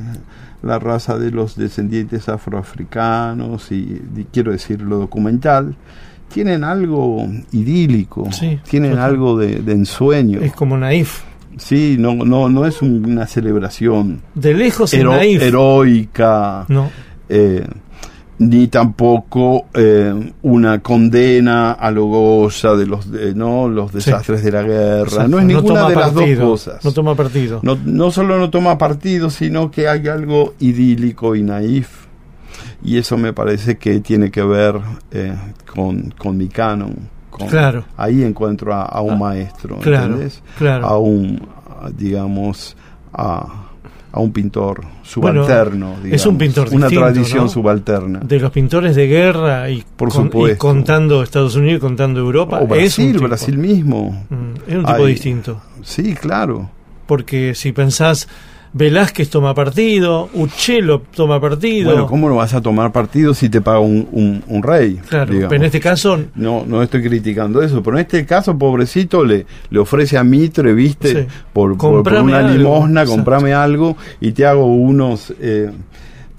la 0.64 0.80
raza 0.80 1.18
de 1.18 1.32
los 1.32 1.56
descendientes 1.56 2.30
afroafricanos 2.30 3.72
y, 3.72 4.02
quiero 4.32 4.52
decir 4.52 4.82
lo 4.82 4.98
documental, 4.98 5.76
tienen 6.32 6.64
algo 6.64 7.28
idílico, 7.52 8.30
tienen 8.70 8.98
algo 9.00 9.38
de, 9.38 9.58
ensueño. 9.72 10.40
Es 10.42 10.54
como 10.54 10.78
naif. 10.78 11.24
Sí, 11.58 11.98
no, 12.00 12.16
no, 12.16 12.48
no 12.48 12.66
es 12.66 12.82
una 12.82 13.28
celebración. 13.28 14.22
De 14.36 14.54
lejos 14.54 14.94
naif. 14.94 15.42
Heroica. 15.42 16.66
No. 16.70 16.90
Eh, 17.28 17.66
ni 18.42 18.68
tampoco 18.70 19.68
eh, 19.72 20.34
una 20.42 20.80
condena 20.80 21.74
a 21.74 21.92
lo 21.92 22.06
goya 22.06 22.74
de 22.74 22.88
los 22.88 23.06
no 23.36 23.70
los 23.70 23.94
desastres 23.94 24.44
de 24.44 24.52
la 24.52 24.64
guerra. 24.64 25.28
No 25.28 25.38
es 25.38 25.46
ninguna 25.46 25.88
de 25.88 25.96
las 25.96 26.12
dos 26.12 26.30
cosas. 26.40 26.84
No 26.84 26.92
toma 26.92 27.14
partido. 27.14 27.60
No, 27.62 27.78
no 27.86 28.10
solo 28.10 28.40
no 28.40 28.50
toma 28.50 28.80
partido 28.80 29.30
sino 29.30 29.70
que 29.70 29.88
hay 29.88 30.08
algo 30.08 30.56
idílico 30.60 31.36
y 31.36 31.44
naif. 31.44 32.08
Y 32.84 32.98
eso 32.98 33.16
me 33.16 33.32
parece 33.32 33.78
que 33.78 34.00
tiene 34.00 34.32
que 34.32 34.42
ver 34.42 34.76
eh, 35.12 35.36
con, 35.72 36.12
con 36.18 36.36
mi 36.36 36.48
canon 36.48 36.96
claro. 37.48 37.86
ahí 37.96 38.24
encuentro 38.24 38.74
a, 38.74 39.02
un 39.02 39.14
ah, 39.14 39.18
maestro 39.18 39.78
claro, 39.78 40.20
claro. 40.58 40.86
a 40.86 40.98
un 40.98 41.48
digamos 41.96 42.76
a 43.14 43.71
a 44.12 44.20
un 44.20 44.32
pintor 44.32 44.82
subalterno. 45.04 45.96
es 46.04 46.26
un 46.26 46.38
pintor 46.38 46.70
Una 46.72 46.90
tradición 46.90 47.50
subalterna. 47.50 48.20
De 48.20 48.40
los 48.40 48.52
pintores 48.52 48.96
de 48.96 49.08
guerra 49.08 49.70
y, 49.70 49.84
Por 49.96 50.12
contando 50.58 51.24
Estados 51.24 51.56
Unidos 51.56 51.78
y 51.78 51.82
contando 51.82 52.20
Europa. 52.20 52.60
O 52.62 52.68
Brasil, 52.68 53.18
Brasil 53.20 53.58
mismo. 53.58 54.26
Mm, 54.30 54.70
es 54.70 54.76
un 54.76 54.86
tipo 54.86 55.06
distinto. 55.06 55.62
Sí, 55.84 56.14
claro. 56.14 56.70
Porque 57.08 57.56
si 57.56 57.72
pensás 57.72 58.28
Velázquez 58.74 59.30
toma 59.30 59.54
partido, 59.54 60.30
Uchelo 60.34 61.02
toma 61.14 61.42
partido. 61.42 61.92
Bueno, 61.92 62.08
¿cómo 62.08 62.30
no 62.30 62.38
vas 62.38 62.54
a 62.54 62.62
tomar 62.62 62.92
partido 62.92 63.34
si 63.34 63.50
te 63.50 63.60
paga 63.60 63.80
un, 63.80 64.44
un, 64.48 64.64
rey? 64.64 65.00
Claro, 65.10 65.34
pero 65.34 65.56
en 65.56 65.64
este 65.64 65.80
caso... 65.80 66.20
No, 66.36 66.64
no 66.66 66.82
estoy 66.82 67.04
criticando 67.04 67.62
eso, 67.62 67.84
pero 67.84 67.98
en 67.98 68.02
este 68.02 68.26
caso, 68.26 68.58
pobrecito, 68.58 69.26
le, 69.26 69.46
le 69.70 69.80
ofrece 69.80 70.18
a 70.18 70.24
Mitre, 70.24 70.74
viste, 70.74 71.28
por, 71.52 71.72
una 71.74 72.42
limosna, 72.42 73.06
comprame 73.06 73.54
algo 73.54 73.98
y 74.22 74.32
te 74.32 74.46
hago 74.46 74.66
unos... 74.66 75.34
Eh, 75.40 75.70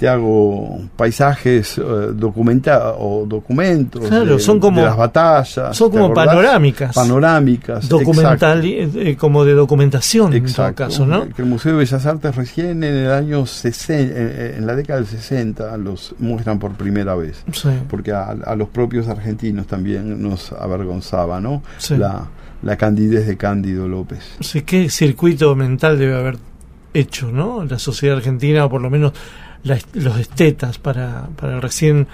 hago 0.09 0.81
paisajes 0.97 1.79
eh, 1.79 1.83
documentados 2.15 2.97
o 2.99 3.25
documentos 3.27 4.09
son 4.43 4.61
como, 4.61 4.81
de 4.81 4.87
las 4.87 4.97
batallas. 4.97 5.77
Son 5.77 5.91
como 5.91 6.13
panorámicas. 6.13 6.95
Panorámicas. 6.95 7.89
Documental, 7.89 8.65
eh, 8.65 8.91
eh, 8.95 9.17
como 9.17 9.45
de 9.45 9.55
documentación 9.55 10.35
en 10.35 10.53
todo 10.53 10.75
caso, 10.75 11.07
¿no? 11.07 11.29
Que 11.29 11.43
el 11.43 11.49
Museo 11.49 11.73
de 11.73 11.79
Bellas 11.79 12.07
Artes 12.07 12.35
recién 12.35 12.83
en 12.83 12.95
el 12.95 13.11
año 13.11 13.47
60, 13.47 14.57
en 14.57 14.67
la 14.67 14.75
década 14.75 15.01
del 15.01 15.09
60 15.09 15.77
los 15.77 16.15
muestran 16.19 16.59
por 16.59 16.73
primera 16.73 17.15
vez. 17.15 17.45
Porque 17.89 18.13
a, 18.13 18.55
los 18.57 18.69
propios 18.69 19.09
argentinos 19.09 19.67
también 19.67 20.23
nos 20.23 20.53
avergonzaba, 20.53 21.41
¿no? 21.41 21.63
La, 21.91 22.27
la 22.63 22.77
candidez 22.77 23.27
de 23.27 23.37
Cándido 23.37 23.89
López. 23.89 24.37
Sí, 24.41 24.63
qué 24.63 24.89
circuito 24.89 25.55
mental 25.55 25.99
debe 25.99 26.15
haber 26.15 26.39
hecho, 26.95 27.31
¿no? 27.31 27.65
La 27.65 27.79
sociedad 27.79 28.17
argentina, 28.17 28.65
o 28.65 28.71
por 28.71 28.81
lo 28.81 28.91
menos 28.91 29.13
los 29.65 30.19
estetas 30.19 30.79
para, 30.79 31.29
para 31.37 31.61
recién 31.61 32.09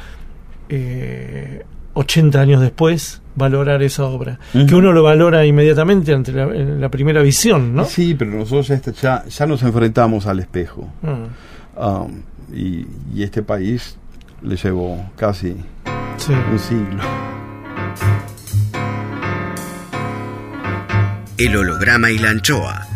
eh, 0.68 1.64
80 1.94 2.40
años 2.40 2.60
después 2.60 3.22
valorar 3.34 3.82
esa 3.82 4.04
obra. 4.04 4.38
Que 4.52 4.74
uno 4.74 4.92
lo 4.92 5.02
valora 5.02 5.46
inmediatamente 5.46 6.12
ante 6.12 6.32
la, 6.32 6.88
primera 6.90 7.22
visión, 7.22 7.74
¿no? 7.74 7.84
Sí, 7.84 8.14
pero 8.18 8.32
nosotros 8.32 8.68
ya, 9.00 9.24
ya, 9.24 9.46
nos 9.46 9.62
enfrentamos 9.62 10.26
al 10.26 10.40
espejo. 10.40 10.88
Mm. 11.02 11.80
Um, 11.80 12.22
y, 12.52 12.86
y, 13.14 13.22
este 13.22 13.42
país 13.42 13.96
le 14.42 14.56
llevó 14.56 15.10
casi 15.16 15.50
un 15.50 16.58
siglo. 16.58 17.02
El 21.36 21.56
holograma 21.56 22.10
y 22.10 22.18
la 22.18 22.30
anchoa 22.30 22.87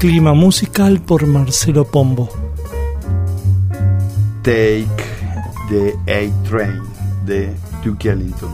Clima 0.00 0.32
musical 0.32 0.98
por 1.02 1.26
Marcelo 1.26 1.84
Pombo. 1.84 2.26
Take 4.42 4.86
the 5.68 5.94
A 6.06 6.48
Train 6.48 6.80
de 7.26 7.54
Duke 7.84 8.08
Ellington. 8.08 8.50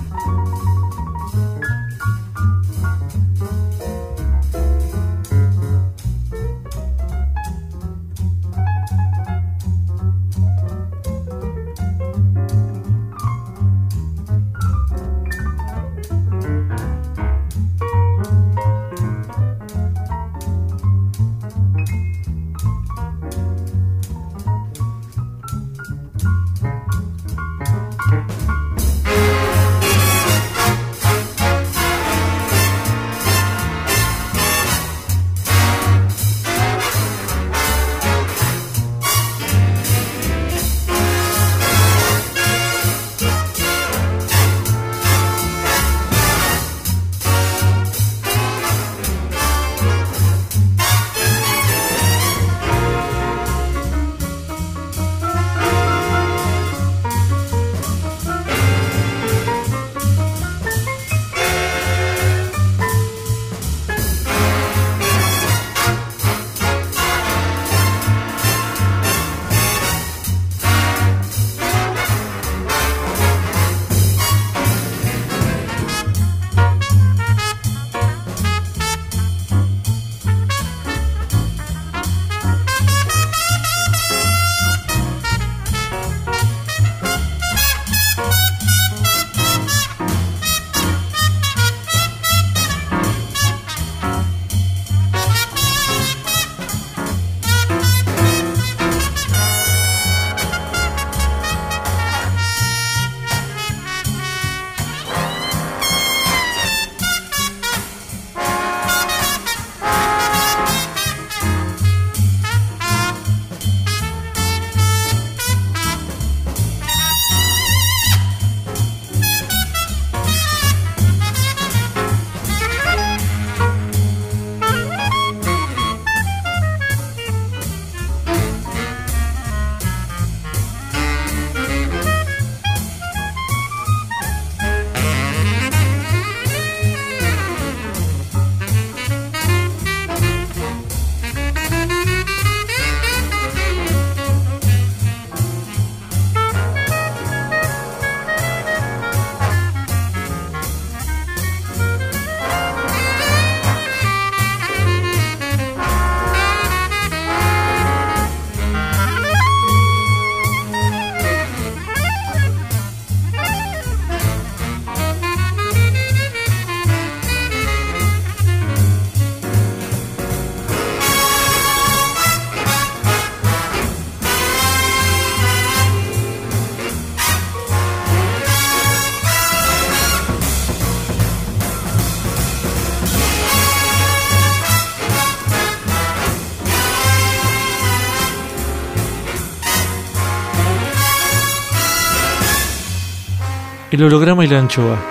El 193.96 194.04
holograma 194.04 194.44
y 194.44 194.48
la 194.48 194.58
anchoa. 194.58 195.02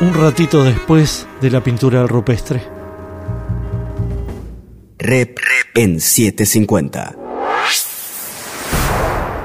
Un 0.00 0.14
ratito 0.14 0.64
después 0.64 1.28
de 1.40 1.48
la 1.48 1.62
pintura 1.62 2.04
rupestre. 2.04 2.60
Rep, 4.98 5.38
en 5.76 6.00
750. 6.00 7.14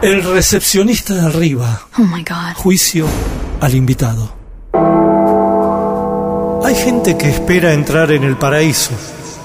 El 0.01 0.23
recepcionista 0.23 1.13
de 1.13 1.27
arriba. 1.27 1.81
Oh 1.99 2.01
my 2.01 2.23
God. 2.23 2.55
Juicio 2.55 3.05
al 3.61 3.75
invitado. 3.75 4.33
Hay 6.65 6.73
gente 6.73 7.15
que 7.19 7.29
espera 7.29 7.71
entrar 7.71 8.09
en 8.09 8.23
el 8.23 8.35
paraíso, 8.35 8.93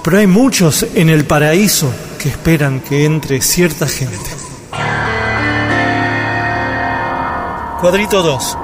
pero 0.03 0.17
hay 0.17 0.27
muchos 0.27 0.87
en 0.95 1.11
el 1.11 1.27
paraíso 1.27 1.93
que 2.19 2.31
esperan 2.31 2.81
que 2.81 3.05
entre 3.05 3.43
cierta 3.43 3.87
gente. 3.87 4.40
Cuadrito 7.81 8.23
2. 8.23 8.59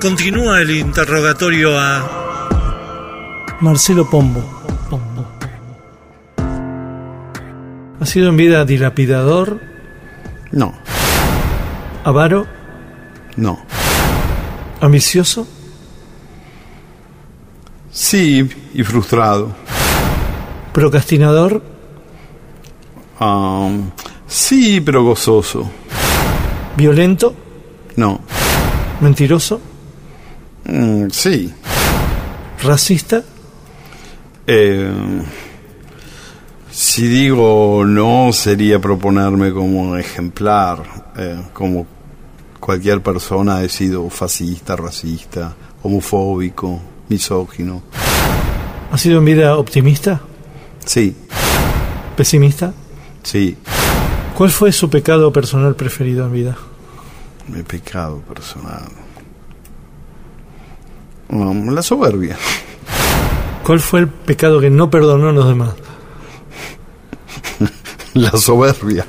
Continúa 0.00 0.60
el 0.60 0.70
interrogatorio 0.70 1.76
a 1.76 3.56
Marcelo 3.60 4.08
Pombo. 4.08 4.40
Pombo. 4.88 5.26
¿Ha 7.98 8.06
sido 8.06 8.28
en 8.28 8.36
vida 8.36 8.64
dilapidador? 8.64 9.60
No. 10.52 10.74
¿Avaro? 12.04 12.46
No. 13.34 13.58
¿Ambicioso? 14.80 15.48
Sí, 17.90 18.48
y 18.74 18.84
frustrado. 18.84 19.56
¿Procrastinador? 20.72 21.62
Sí, 24.26 24.80
pero 24.80 25.04
gozoso. 25.04 25.70
¿Violento? 26.76 27.34
No. 27.96 28.20
¿Mentiroso? 29.00 29.60
Mm, 30.64 31.08
sí. 31.10 31.52
¿Racista? 32.62 33.22
Eh, 34.46 34.90
si 36.70 37.06
digo 37.06 37.84
no, 37.86 38.32
sería 38.32 38.78
proponerme 38.80 39.52
como 39.52 39.96
ejemplar, 39.96 40.82
eh, 41.16 41.40
como 41.52 41.86
cualquier 42.60 43.02
persona 43.02 43.58
ha 43.58 43.68
sido 43.68 44.08
fascista, 44.10 44.76
racista, 44.76 45.54
homofóbico, 45.82 46.80
misógino. 47.08 47.82
¿Ha 48.90 48.98
sido 48.98 49.18
en 49.18 49.24
vida 49.24 49.56
optimista? 49.56 50.20
Sí. 50.84 51.16
¿Pesimista? 52.16 52.72
Sí. 53.22 53.56
¿Cuál 54.36 54.50
fue 54.50 54.70
su 54.70 54.90
pecado 54.90 55.32
personal 55.32 55.76
preferido 55.76 56.26
en 56.26 56.32
vida? 56.32 56.58
Mi 57.48 57.62
pecado 57.62 58.20
personal. 58.20 58.84
la 61.30 61.82
soberbia. 61.82 62.36
¿Cuál 63.64 63.80
fue 63.80 64.00
el 64.00 64.08
pecado 64.08 64.60
que 64.60 64.68
no 64.68 64.90
perdonó 64.90 65.30
a 65.30 65.32
los 65.32 65.48
demás? 65.48 65.70
la 68.12 68.32
soberbia. 68.32 69.06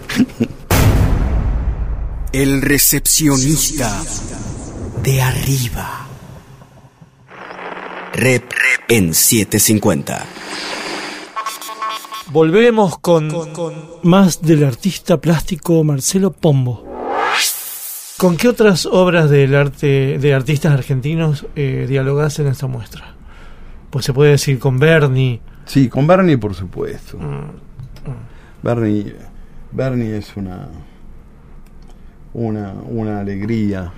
El 2.32 2.61
recepcionista 2.61 4.01
de 5.03 5.21
arriba. 5.21 6.07
Rep 8.13 8.49
en 8.88 9.13
750. 9.13 10.25
Volvemos 12.32 12.99
con, 12.99 13.32
más 14.03 14.41
del 14.41 14.63
artista 14.63 15.21
plástico 15.21 15.84
Marcelo 15.84 16.32
Pombo. 16.32 16.86
¿Con 18.17 18.36
qué 18.36 18.49
otras 18.49 18.86
obras 18.86 19.30
del 19.30 19.55
arte 19.55 20.17
de 20.17 20.34
artistas 20.34 20.73
argentinos 20.73 21.45
eh, 21.55 21.86
dialogas 21.88 22.39
en 22.39 22.47
esta 22.47 22.67
muestra? 22.67 23.15
Pues 23.89 24.05
se 24.05 24.13
puede 24.13 24.32
decir 24.32 24.59
con 24.59 24.80
Bernie. 24.80 25.39
Sí, 25.65 25.88
con 25.88 26.07
Bernie 26.07 26.38
por 26.38 26.53
supuesto. 26.53 27.17
Mm, 27.17 28.09
mm. 28.09 28.63
Bernie, 28.63 29.15
Bernie 29.71 30.17
es 30.17 30.36
una 30.36 30.67
una, 32.34 32.73
una 32.88 33.19
alegría. 33.19 33.91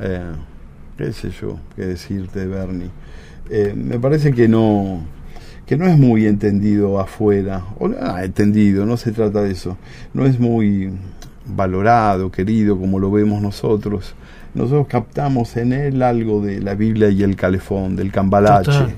Eh, 0.00 0.32
qué 0.96 1.12
sé 1.12 1.30
yo, 1.30 1.58
qué 1.74 1.86
decirte, 1.86 2.46
Bernie. 2.46 2.90
Eh, 3.50 3.74
me 3.76 3.98
parece 3.98 4.32
que 4.32 4.48
no 4.48 5.04
que 5.66 5.76
no 5.76 5.86
es 5.86 5.98
muy 5.98 6.26
entendido 6.26 7.00
afuera, 7.00 7.64
o 7.78 7.90
ah, 8.00 8.24
entendido, 8.24 8.86
no 8.86 8.96
se 8.96 9.12
trata 9.12 9.42
de 9.42 9.50
eso, 9.50 9.76
no 10.14 10.24
es 10.24 10.38
muy 10.38 10.92
valorado, 11.44 12.30
querido 12.30 12.78
como 12.78 12.98
lo 12.98 13.10
vemos 13.10 13.42
nosotros. 13.42 14.14
Nosotros 14.54 14.86
captamos 14.88 15.54
en 15.58 15.74
él 15.74 16.02
algo 16.02 16.40
de 16.40 16.60
la 16.62 16.74
Biblia 16.74 17.10
y 17.10 17.22
el 17.22 17.36
calefón, 17.36 17.94
del 17.94 18.10
cambalache, 18.10 18.96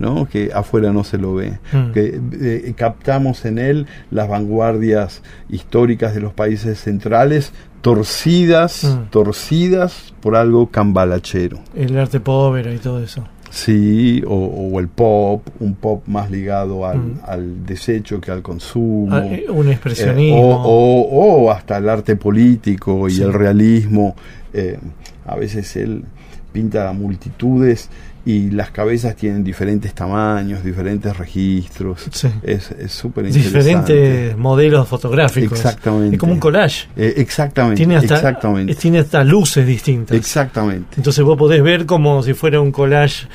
¿no? 0.00 0.26
que 0.26 0.50
afuera 0.52 0.92
no 0.92 1.04
se 1.04 1.18
lo 1.18 1.36
ve. 1.36 1.60
Mm. 1.72 1.92
Que 1.92 2.20
eh, 2.32 2.74
captamos 2.76 3.44
en 3.44 3.58
él 3.58 3.86
las 4.10 4.28
vanguardias 4.28 5.22
históricas 5.48 6.16
de 6.16 6.20
los 6.20 6.32
países 6.32 6.80
centrales 6.80 7.52
torcidas, 7.80 8.82
mm. 8.82 9.10
torcidas 9.10 10.12
por 10.20 10.34
algo 10.34 10.68
cambalachero. 10.68 11.60
El 11.76 11.96
arte 11.96 12.18
pobre 12.18 12.74
y 12.74 12.78
todo 12.78 13.00
eso. 13.00 13.24
Sí, 13.50 14.22
o, 14.26 14.78
el 14.78 14.88
pop, 14.88 15.46
un 15.60 15.74
pop 15.74 16.02
más 16.06 16.30
ligado 16.30 16.86
al, 16.86 16.98
mm. 16.98 17.20
al 17.26 17.66
desecho 17.66 18.20
que 18.20 18.30
al 18.30 18.42
consumo. 18.42 19.14
Ah, 19.14 19.24
eh, 19.26 19.46
un 19.48 19.68
expresionismo. 19.68 20.38
Eh, 20.38 20.64
o, 20.66 21.50
hasta 21.50 21.78
el 21.78 21.88
arte 21.88 22.16
político 22.16 23.08
y 23.08 23.20
el 23.20 23.32
realismo. 23.32 24.14
Eh, 24.52 24.78
a 25.26 25.36
veces 25.36 25.76
él 25.76 26.04
pinta 26.52 26.92
multitudes 26.92 27.90
y 28.24 28.50
las 28.50 28.70
cabezas 28.70 29.16
tienen 29.16 29.42
diferentes 29.42 29.94
tamaños, 29.94 30.62
diferentes 30.62 31.16
registros. 31.16 32.08
Es 32.42 32.74
súper 32.88 33.26
interesante. 33.26 33.58
Diferentes 33.58 34.36
modelos 34.36 34.86
fotográficos. 34.88 35.58
Exactamente. 35.58 36.16
Es 36.16 36.20
como 36.20 36.34
un 36.34 36.40
collage. 36.40 36.88
Eh, 36.96 37.14
exactamente. 37.16 37.76
Tiene 37.76 37.96
hasta, 37.96 38.16
exactamente. 38.16 38.74
Tiene 38.74 38.98
hasta 38.98 39.24
luces 39.24 39.66
distintas. 39.66 40.16
Exactamente. 40.16 40.96
Entonces 40.96 41.24
vos 41.24 41.38
podés 41.38 41.62
ver 41.62 41.86
como 41.86 42.22
si 42.22 42.34
fuera 42.34 42.60
un 42.60 42.72
collage 42.72 43.26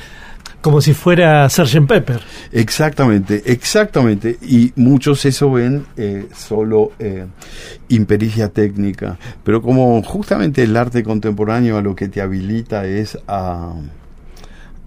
como 0.60 0.80
si 0.80 0.94
fuera 0.94 1.46
Sgt. 1.50 1.86
Pepper. 1.86 2.22
Exactamente, 2.50 3.42
exactamente. 3.44 4.38
Y 4.40 4.72
muchos 4.76 5.22
eso 5.26 5.52
ven 5.52 5.84
eh, 5.94 6.26
solo 6.34 6.92
eh, 6.98 7.26
impericia 7.88 8.48
técnica. 8.48 9.18
Pero 9.42 9.60
como 9.60 10.02
justamente 10.02 10.62
el 10.62 10.74
arte 10.74 11.02
contemporáneo 11.02 11.76
a 11.76 11.82
lo 11.82 11.94
que 11.94 12.08
te 12.08 12.22
habilita 12.22 12.86
es 12.86 13.18
a 13.28 13.74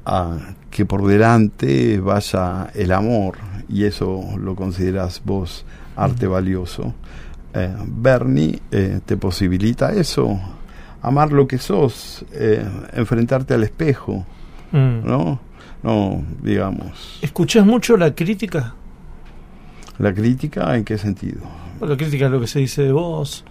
a 0.08 0.38
que 0.72 0.86
por 0.86 1.06
delante 1.06 2.00
vaya 2.00 2.72
el 2.74 2.94
amor, 2.94 3.38
y 3.68 3.84
eso 3.84 4.24
lo 4.40 4.56
consideras 4.56 5.22
vos 5.24 5.66
arte 5.98 6.28
valioso. 6.28 6.94
Eh, 7.54 7.76
Bernie 7.86 8.62
eh, 8.72 9.02
te 9.06 9.18
posibilita 9.18 9.92
eso, 9.92 10.40
amar 11.02 11.34
lo 11.34 11.46
que 11.46 11.58
sos, 11.58 12.24
eh, 12.32 12.66
enfrentarte 12.94 13.54
al 13.54 13.64
espejo, 13.64 14.26
mm. 14.72 15.06
¿no? 15.06 15.40
No, 15.84 16.24
digamos. 16.42 17.20
¿Escuchás 17.22 17.66
mucho 17.66 17.98
la 17.98 18.16
crítica? 18.16 18.74
¿La 20.00 20.14
crítica 20.14 20.76
en 20.76 20.86
qué 20.86 20.98
sentido? 20.98 21.42
La 21.82 21.98
crítica 21.98 22.26
es 22.26 22.32
lo 22.32 22.40
que 22.40 22.48
se 22.48 22.60
dice 22.60 22.84
de 22.84 22.92
vos. 22.92 23.44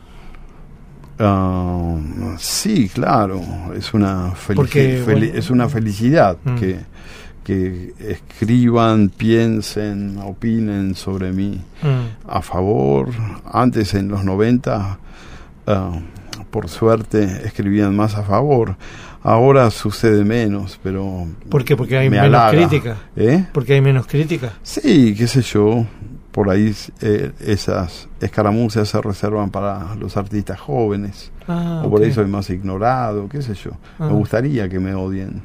Ah, 1.19 1.97
sí, 2.39 2.89
claro, 2.89 3.41
es 3.77 3.95
una, 3.95 4.35
es 4.49 5.51
una 5.51 5.69
felicidad 5.69 6.37
mm. 6.45 6.55
que, 6.57 6.79
que 7.43 7.95
escriban, 7.99 9.09
piensen, 9.09 10.19
opinen 10.19 10.95
sobre 10.95 11.33
mí 11.33 11.61
mm. 11.83 12.29
a 12.29 12.43
favor. 12.43 13.09
Antes 13.51 13.95
en 13.95 14.09
los 14.09 14.25
90, 14.25 14.99
ah, 15.67 15.93
por 16.51 16.69
suerte, 16.69 17.25
escribían 17.45 17.97
más 17.97 18.15
a 18.17 18.23
favor. 18.23 18.77
Ahora 19.23 19.71
sucede 19.71 20.25
menos, 20.25 20.79
pero... 20.83 21.27
¿Por 21.49 21.65
qué? 21.65 21.77
Porque 21.77 21.97
hay 21.97 22.11
menos 22.11 22.51
crítica. 22.51 22.97
¿Eh? 23.17 23.45
Porque 23.53 23.75
hay 23.75 23.81
menos 23.81 24.07
crítica. 24.07 24.53
Sí, 24.63 25.15
qué 25.17 25.27
sé 25.27 25.43
yo 25.43 25.87
por 26.37 26.51
ahí 26.51 26.71
eh, 27.01 27.33
esas 27.41 28.11
escaramuzas 28.21 28.87
se 28.87 29.01
reservan 29.01 29.49
para 29.49 29.95
los 29.95 30.19
artistas 30.19 30.61
jóvenes. 30.61 31.33
Ah, 31.49 31.81
o 31.83 31.89
por 31.89 32.03
ahí 32.03 32.13
soy 32.13 32.27
más 32.27 32.51
ignorado, 32.51 33.27
qué 33.27 33.41
sé 33.41 33.55
yo. 33.55 33.71
Me 33.99 34.05
ah. 34.05 34.09
gustaría 34.11 34.69
que 34.69 34.79
me 34.79 34.95
odien. 34.95 35.41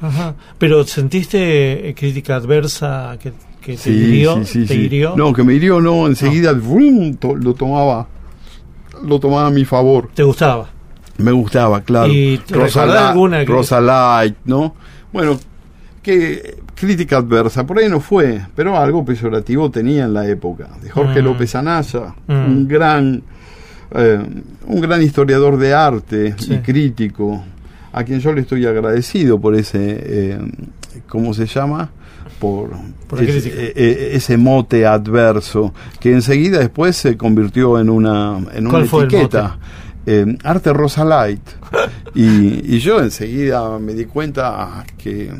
Ajá. 0.00 0.36
Pero 0.56 0.84
¿sentiste 0.84 1.88
eh, 1.88 1.94
crítica 1.96 2.36
adversa 2.36 3.18
que, 3.20 3.32
que 3.60 3.76
te, 3.76 3.90
hirió, 3.90 4.40
hirió? 4.54 5.16
No, 5.16 5.32
que 5.32 5.42
me 5.42 5.52
hirió, 5.52 5.80
no, 5.80 6.06
enseguida 6.06 6.52
lo 6.52 7.54
tomaba 7.54 8.06
lo 9.02 9.18
tomaba 9.18 9.48
a 9.48 9.50
mi 9.50 9.64
favor. 9.64 10.10
¿Te 10.14 10.22
gustaba? 10.22 10.68
Me 11.18 11.32
gustaba, 11.32 11.80
claro. 11.80 12.12
¿Y 12.12 12.40
Rosa, 12.50 13.08
alguna 13.08 13.44
¿no? 14.44 14.76
Bueno, 15.12 15.40
que 16.04 16.62
crítica 16.76 17.16
adversa, 17.16 17.66
por 17.66 17.78
ahí 17.78 17.88
no 17.88 17.98
fue, 17.98 18.40
pero 18.54 18.76
algo 18.76 19.04
peyorativo 19.04 19.70
tenía 19.70 20.04
en 20.04 20.14
la 20.14 20.28
época. 20.28 20.68
De 20.80 20.90
Jorge 20.90 21.20
mm. 21.20 21.24
López 21.24 21.54
Anaya, 21.56 22.14
mm. 22.28 22.32
un 22.32 22.68
gran 22.68 23.22
eh, 23.90 24.18
un 24.66 24.80
gran 24.80 25.00
historiador 25.00 25.56
de 25.58 25.72
arte 25.72 26.34
y 26.48 26.56
crítico, 26.58 27.44
a 27.92 28.02
quien 28.02 28.18
yo 28.18 28.32
le 28.32 28.40
estoy 28.40 28.66
agradecido 28.66 29.40
por 29.40 29.54
ese, 29.54 29.78
eh, 29.80 30.38
¿cómo 31.08 31.32
se 31.32 31.46
llama? 31.46 31.90
Por, 32.40 32.70
eh, 33.16 34.10
ese, 34.12 34.36
mote 34.36 34.84
adverso, 34.84 35.72
que 36.00 36.12
enseguida 36.12 36.58
después 36.58 36.96
se 36.96 37.16
convirtió 37.16 37.78
en 37.78 37.88
una, 37.88 38.38
en 38.52 38.66
una 38.66 38.80
etiqueta. 38.80 39.56
arte 40.42 40.72
Rosa 40.72 41.04
Light. 41.04 41.42
Y, 42.18 42.78
yo 42.78 43.00
enseguida 43.00 43.78
me 43.78 43.92
di 43.92 44.06
cuenta 44.06 44.86
que, 44.96 45.30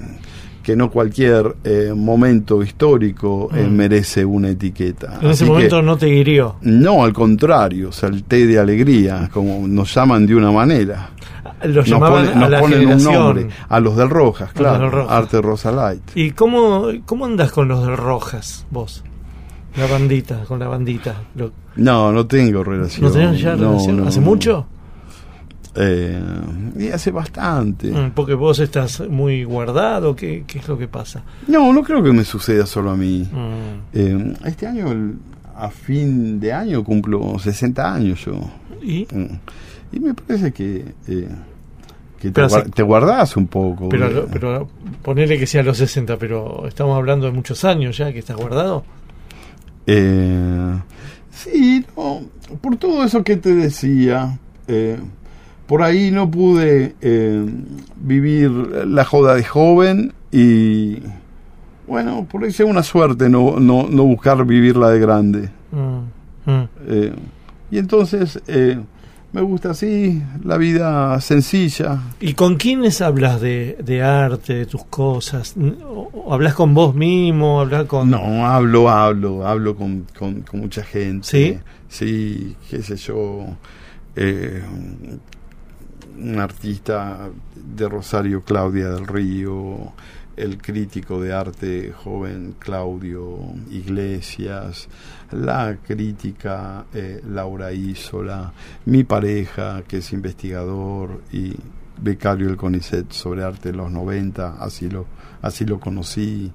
que 0.67 0.75
no 0.75 0.91
cualquier 0.91 1.55
eh, 1.63 1.93
momento 1.95 2.61
histórico 2.61 3.49
eh, 3.55 3.69
mm. 3.69 3.73
merece 3.73 4.25
una 4.25 4.49
etiqueta. 4.49 5.21
En 5.23 5.31
ese 5.31 5.45
momento 5.45 5.81
no 5.81 5.97
te 5.97 6.09
hirió. 6.09 6.57
No, 6.63 7.05
al 7.05 7.13
contrario, 7.13 7.93
salté 7.93 8.49
de 8.49 8.59
alegría, 8.59 9.31
como 9.33 9.69
nos 9.69 9.95
llaman 9.95 10.27
de 10.27 10.35
una 10.35 10.51
manera. 10.51 11.11
Los 11.63 11.87
llamaban 11.87 12.43
a 12.43 12.59
ponen 12.59 12.89
un 12.89 13.05
nombre. 13.05 13.47
A 13.69 13.79
los 13.79 13.97
del 13.97 14.11
Rojas, 14.11 14.53
claro. 14.55 15.09
Arte 15.09 15.41
Rosa 15.41 15.71
Light. 15.71 16.03
¿Y 16.17 16.33
cómo, 16.33 16.89
cómo 17.05 17.27
andás 17.27 17.53
con 17.53 17.69
los 17.69 17.87
del 17.87 17.97
Rojas, 17.97 18.67
vos? 18.69 19.05
La 19.77 19.87
bandita, 19.87 20.43
con 20.49 20.59
la 20.59 20.67
bandita. 20.67 21.15
No, 21.77 22.11
no 22.11 22.27
tengo 22.27 22.65
relación. 22.65 23.07
¿No 23.07 23.13
tenés 23.13 23.41
ya 23.41 23.55
relación? 23.55 24.05
¿Hace 24.05 24.21
mucho? 24.21 24.67
Eh, 25.77 26.21
y 26.79 26.89
hace 26.89 27.11
bastante. 27.11 27.91
Mm, 27.91 28.13
porque 28.13 28.35
vos 28.35 28.59
estás 28.59 29.01
muy 29.09 29.45
guardado, 29.45 30.17
¿qué, 30.17 30.45
¿qué, 30.47 30.59
es 30.59 30.69
lo 30.69 30.79
que 30.79 30.89
pasa? 30.89 31.23
No, 31.49 31.73
no 31.73 31.83
creo 31.83 32.03
que 32.03 32.13
me 32.13 32.25
suceda 32.25 32.67
solo 32.67 32.91
a 32.91 32.97
mí. 32.97 33.29
Mm. 33.31 33.81
Eh, 33.93 34.35
este 34.47 34.67
año, 34.67 34.87
a 35.55 35.71
fin 35.71 36.41
de 36.41 36.53
año, 36.53 36.83
cumplo 36.83 37.39
60 37.39 37.95
años 37.95 38.25
yo. 38.25 38.41
¿Y? 38.83 39.07
Mm. 39.13 39.39
Y 39.93 40.01
me 40.01 40.15
parece 40.15 40.53
que, 40.53 40.85
eh, 41.09 41.29
que 42.21 42.31
te, 42.31 42.43
te, 42.75 42.83
guardás 42.83 43.37
un 43.37 43.47
poco. 43.47 43.89
Pero, 43.89 44.27
pero 44.33 44.69
ponele 45.03 45.39
que 45.39 45.47
sea 45.47 45.63
los 45.63 45.79
60, 45.79 46.17
pero 46.17 46.67
estamos 46.67 46.97
hablando 46.97 47.27
de 47.27 47.33
muchos 47.33 47.65
años 47.65 47.97
ya 47.97 48.13
que 48.13 48.19
estás 48.19 48.37
guardado. 48.37 48.85
Eh, 49.87 50.79
sí, 51.31 51.85
no, 51.97 52.23
por 52.61 52.77
todo 52.77 53.05
eso 53.05 53.23
que 53.23 53.37
te 53.37 53.55
decía, 53.55 54.39
eh, 54.67 54.99
por 55.67 55.83
ahí 55.83 56.11
no 56.11 56.31
pude 56.31 56.95
eh, 57.01 57.45
vivir 57.97 58.51
la 58.51 59.05
joda 59.05 59.35
de 59.35 59.45
joven 59.45 60.13
y 60.31 60.99
bueno, 61.87 62.27
por 62.31 62.45
ahí 62.45 62.53
sea 62.53 62.67
una 62.67 62.83
suerte 62.83 63.29
no, 63.29 63.59
no, 63.59 63.87
no 63.89 64.05
buscar 64.05 64.45
vivirla 64.45 64.91
de 64.91 64.99
grande. 64.99 65.51
Mm, 65.73 66.51
mm. 66.51 66.69
Eh, 66.89 67.15
y 67.71 67.79
entonces 67.79 68.41
me 69.37 69.43
gusta 69.43 69.73
así, 69.73 70.23
la 70.45 70.57
vida 70.57 71.21
sencilla. 71.21 72.01
¿Y 72.21 72.33
con 72.33 72.57
quiénes 72.57 73.03
hablas 73.03 73.39
de, 73.39 73.77
de 73.85 74.03
arte, 74.03 74.55
de 74.55 74.65
tus 74.65 74.85
cosas? 74.85 75.55
¿Hablas 76.31 76.55
con 76.55 76.73
vos 76.73 76.95
mismo? 76.95 77.61
¿Hablas 77.61 77.85
con...? 77.85 78.09
No, 78.09 78.47
hablo, 78.47 78.89
hablo, 78.89 79.47
hablo 79.47 79.77
con, 79.77 80.07
con, 80.19 80.43
mucha 80.55 80.83
gente. 80.83 81.27
¿Sí? 81.27 81.59
Sí, 81.87 82.57
qué 82.71 82.83
sé 82.83 82.97
yo. 82.97 83.45
Eh, 84.15 84.63
un 86.19 86.39
artista 86.39 87.29
de 87.55 87.89
Rosario, 87.89 88.43
Claudia 88.43 88.91
del 88.91 89.07
Río, 89.07 89.93
el 90.37 90.59
crítico 90.59 91.21
de 91.21 91.33
arte 91.33 91.93
joven 91.93 92.57
Claudio 92.59 93.39
Iglesias, 93.71 94.89
la 95.33 95.79
crítica 95.83 96.85
eh, 96.93 97.23
Laura 97.27 97.73
Isola, 97.73 98.53
mi 98.85 99.05
pareja 99.05 99.83
que 99.89 99.99
es 99.99 100.13
investigador 100.13 101.23
y 101.33 101.55
becario 102.01 102.47
del 102.47 102.57
CONICET 102.57 103.13
sobre 103.13 103.45
arte 103.45 103.71
de 103.71 103.77
los 103.77 103.91
90, 103.91 104.57
así 104.61 104.89
lo, 104.89 105.07
así 105.43 105.65
lo 105.65 105.81
conocí. 105.81 106.51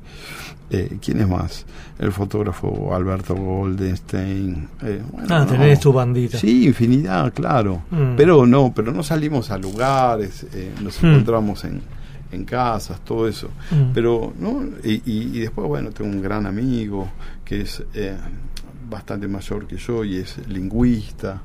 Eh, 0.69 0.97
¿Quién 1.03 1.19
es 1.19 1.27
más? 1.27 1.65
El 1.99 2.11
fotógrafo 2.11 2.95
Alberto 2.95 3.35
Goldenstein. 3.35 4.69
Eh, 4.83 5.01
ah, 5.29 5.45
tenés 5.47 5.79
tu 5.79 5.91
bandita. 5.91 6.37
Sí, 6.37 6.65
infinidad, 6.65 7.33
claro. 7.33 7.83
Mm. 7.91 8.15
Pero 8.15 8.45
no, 8.45 8.71
pero 8.73 8.91
no 8.91 9.03
salimos 9.03 9.51
a 9.51 9.57
lugares, 9.57 10.45
eh, 10.53 10.71
nos 10.81 11.01
mm. 11.01 11.05
encontramos 11.07 11.65
en, 11.65 11.81
en 12.31 12.45
casas, 12.45 13.01
todo 13.01 13.27
eso. 13.27 13.49
Mm. 13.71 13.91
Pero, 13.93 14.33
¿no? 14.39 14.63
Y, 14.83 15.01
y, 15.05 15.39
después, 15.39 15.67
bueno, 15.67 15.91
tengo 15.91 16.09
un 16.09 16.21
gran 16.21 16.45
amigo 16.45 17.09
que 17.43 17.61
es 17.61 17.83
eh, 17.93 18.15
bastante 18.89 19.27
mayor 19.27 19.67
que 19.67 19.77
yo 19.77 20.03
y 20.05 20.17
es 20.17 20.37
lingüista. 20.47 21.41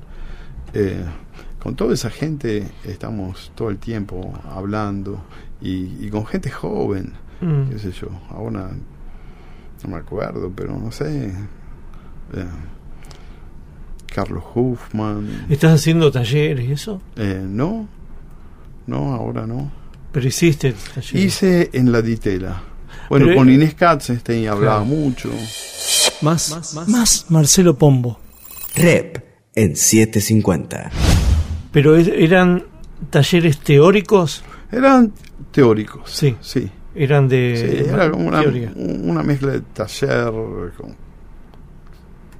Eh, 1.66 1.68
con 1.68 1.74
toda 1.74 1.94
esa 1.94 2.10
gente 2.10 2.64
estamos 2.84 3.50
todo 3.54 3.70
el 3.70 3.78
tiempo 3.78 4.32
hablando 4.50 5.24
y, 5.60 6.08
con 6.10 6.24
gente 6.26 6.50
joven, 6.50 7.12
mm. 7.40 7.70
qué 7.70 7.78
sé 7.78 7.90
yo, 7.92 8.08
ahora 8.30 8.70
no 9.82 9.90
me 9.90 9.96
acuerdo, 9.96 10.52
pero 10.54 10.78
no 10.78 10.90
sé. 10.90 11.26
Eh, 12.34 12.44
Carlos 14.06 14.44
Huffman. 14.54 15.46
¿Estás 15.48 15.74
haciendo 15.74 16.10
talleres 16.10 16.68
y 16.68 16.72
eso? 16.72 17.02
Eh, 17.16 17.44
no, 17.46 17.88
no, 18.86 19.14
ahora 19.14 19.46
no. 19.46 19.70
Pero 20.12 20.28
hiciste 20.28 20.74
Hice 21.12 21.68
en 21.72 21.92
la 21.92 22.00
ditela. 22.00 22.62
Bueno, 23.10 23.34
con 23.34 23.50
Inés 23.50 23.74
Katzenstein 23.74 24.48
hablaba 24.48 24.82
mucho. 24.82 25.30
Más, 26.22 26.50
más, 26.50 26.88
más, 26.88 27.26
Marcelo 27.28 27.76
Pombo. 27.76 28.18
Rep 28.74 29.22
en 29.54 29.76
750. 29.76 30.90
Pero 31.76 31.94
eran 31.94 32.64
talleres 33.10 33.58
teóricos. 33.58 34.42
Eran 34.72 35.12
teóricos. 35.52 36.10
Sí. 36.10 36.34
Sí. 36.40 36.70
Eran 36.94 37.28
de. 37.28 37.82
Sí, 37.84 37.90
era 37.90 38.10
como 38.10 38.28
una, 38.28 38.40
una, 38.76 39.22
mezcla 39.22 39.52
de 39.52 39.60
taller. 39.60 40.32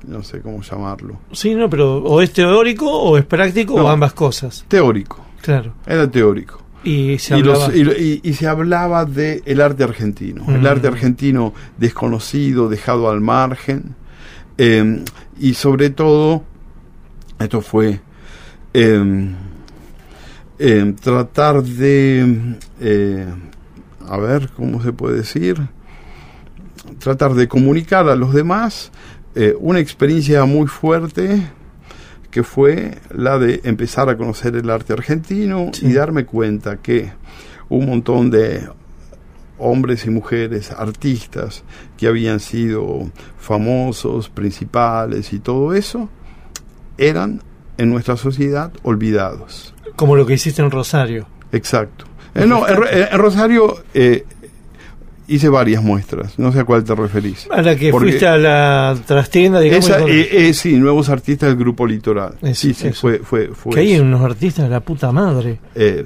no 0.06 0.22
sé 0.22 0.40
cómo 0.40 0.62
llamarlo. 0.62 1.18
Sí, 1.32 1.54
no, 1.54 1.68
pero 1.68 1.98
o 1.98 2.22
es 2.22 2.32
teórico 2.32 2.90
o 2.90 3.18
es 3.18 3.26
práctico 3.26 3.74
o 3.74 3.86
ambas 3.86 4.14
cosas. 4.14 4.64
Teórico. 4.68 5.22
Claro. 5.42 5.74
Era 5.86 6.10
teórico. 6.10 6.62
Y 6.82 7.18
se 7.18 7.34
hablaba, 7.34 7.74
y, 7.74 8.32
se 8.32 8.46
hablaba 8.46 9.04
de 9.04 9.42
el 9.44 9.60
arte 9.60 9.84
argentino, 9.84 10.46
el 10.48 10.62
mm. 10.62 10.66
arte 10.66 10.86
argentino 10.86 11.52
desconocido, 11.76 12.70
dejado 12.70 13.10
al 13.10 13.20
margen, 13.20 13.96
eh, 14.56 15.04
y 15.38 15.52
sobre 15.52 15.90
todo, 15.90 16.42
esto 17.38 17.60
fue 17.60 18.00
eh, 18.78 19.34
eh, 20.58 20.94
tratar 21.00 21.62
de, 21.62 23.26
a 24.06 24.16
ver, 24.18 24.50
¿cómo 24.54 24.82
se 24.82 24.92
puede 24.92 25.16
decir? 25.16 25.56
Tratar 26.98 27.34
de 27.34 27.48
comunicar 27.48 28.08
a 28.08 28.16
los 28.16 28.34
demás 28.34 28.92
una 29.60 29.80
experiencia 29.80 30.46
muy 30.46 30.66
fuerte 30.66 31.42
que 32.30 32.42
fue 32.42 32.98
la 33.14 33.38
de 33.38 33.60
empezar 33.64 34.08
a 34.10 34.16
conocer 34.16 34.56
el 34.56 34.68
arte 34.68 34.92
argentino 34.92 35.70
y 35.80 35.92
darme 35.94 36.26
cuenta 36.26 36.76
que 36.78 37.12
un 37.70 37.86
montón 37.86 38.30
de 38.30 38.68
hombres 39.58 40.04
y 40.04 40.10
mujeres, 40.10 40.70
artistas 40.70 41.64
que 41.96 42.06
habían 42.06 42.40
sido 42.40 43.10
famosos, 43.38 44.28
principales 44.28 45.32
y 45.32 45.38
todo 45.38 45.72
eso, 45.74 46.10
eran 46.98 47.40
en 47.78 47.90
nuestra 47.90 48.16
sociedad 48.16 48.72
olvidados. 48.82 49.74
Como 49.96 50.16
lo 50.16 50.26
que 50.26 50.34
hiciste 50.34 50.62
en 50.62 50.70
Rosario. 50.70 51.26
Exacto. 51.52 52.04
Eh, 52.34 52.46
no, 52.46 52.66
en, 52.68 53.18
Rosario 53.18 53.82
eh, 53.94 54.24
hice 55.28 55.48
varias 55.48 55.82
muestras, 55.82 56.38
no 56.38 56.52
sé 56.52 56.60
a 56.60 56.64
cuál 56.64 56.84
te 56.84 56.94
referís. 56.94 57.48
A 57.50 57.62
la 57.62 57.76
que 57.76 57.90
fuiste 57.90 58.26
a 58.26 58.36
la 58.36 58.96
trastienda, 59.06 59.60
digamos. 59.60 59.88
Eh, 59.90 60.48
eh, 60.48 60.54
sí, 60.54 60.76
nuevos 60.76 61.08
artistas 61.08 61.48
del 61.48 61.58
grupo 61.58 61.86
Litoral. 61.86 62.34
sí, 62.54 62.74
sí, 62.74 62.92
fue, 62.92 63.18
fue, 63.18 63.48
fue 63.48 63.72
Que 63.72 63.80
hay 63.80 63.98
unos 63.98 64.22
artistas 64.22 64.64
de 64.64 64.70
la 64.70 64.80
puta 64.80 65.12
madre. 65.12 65.58
Eh, 65.74 66.04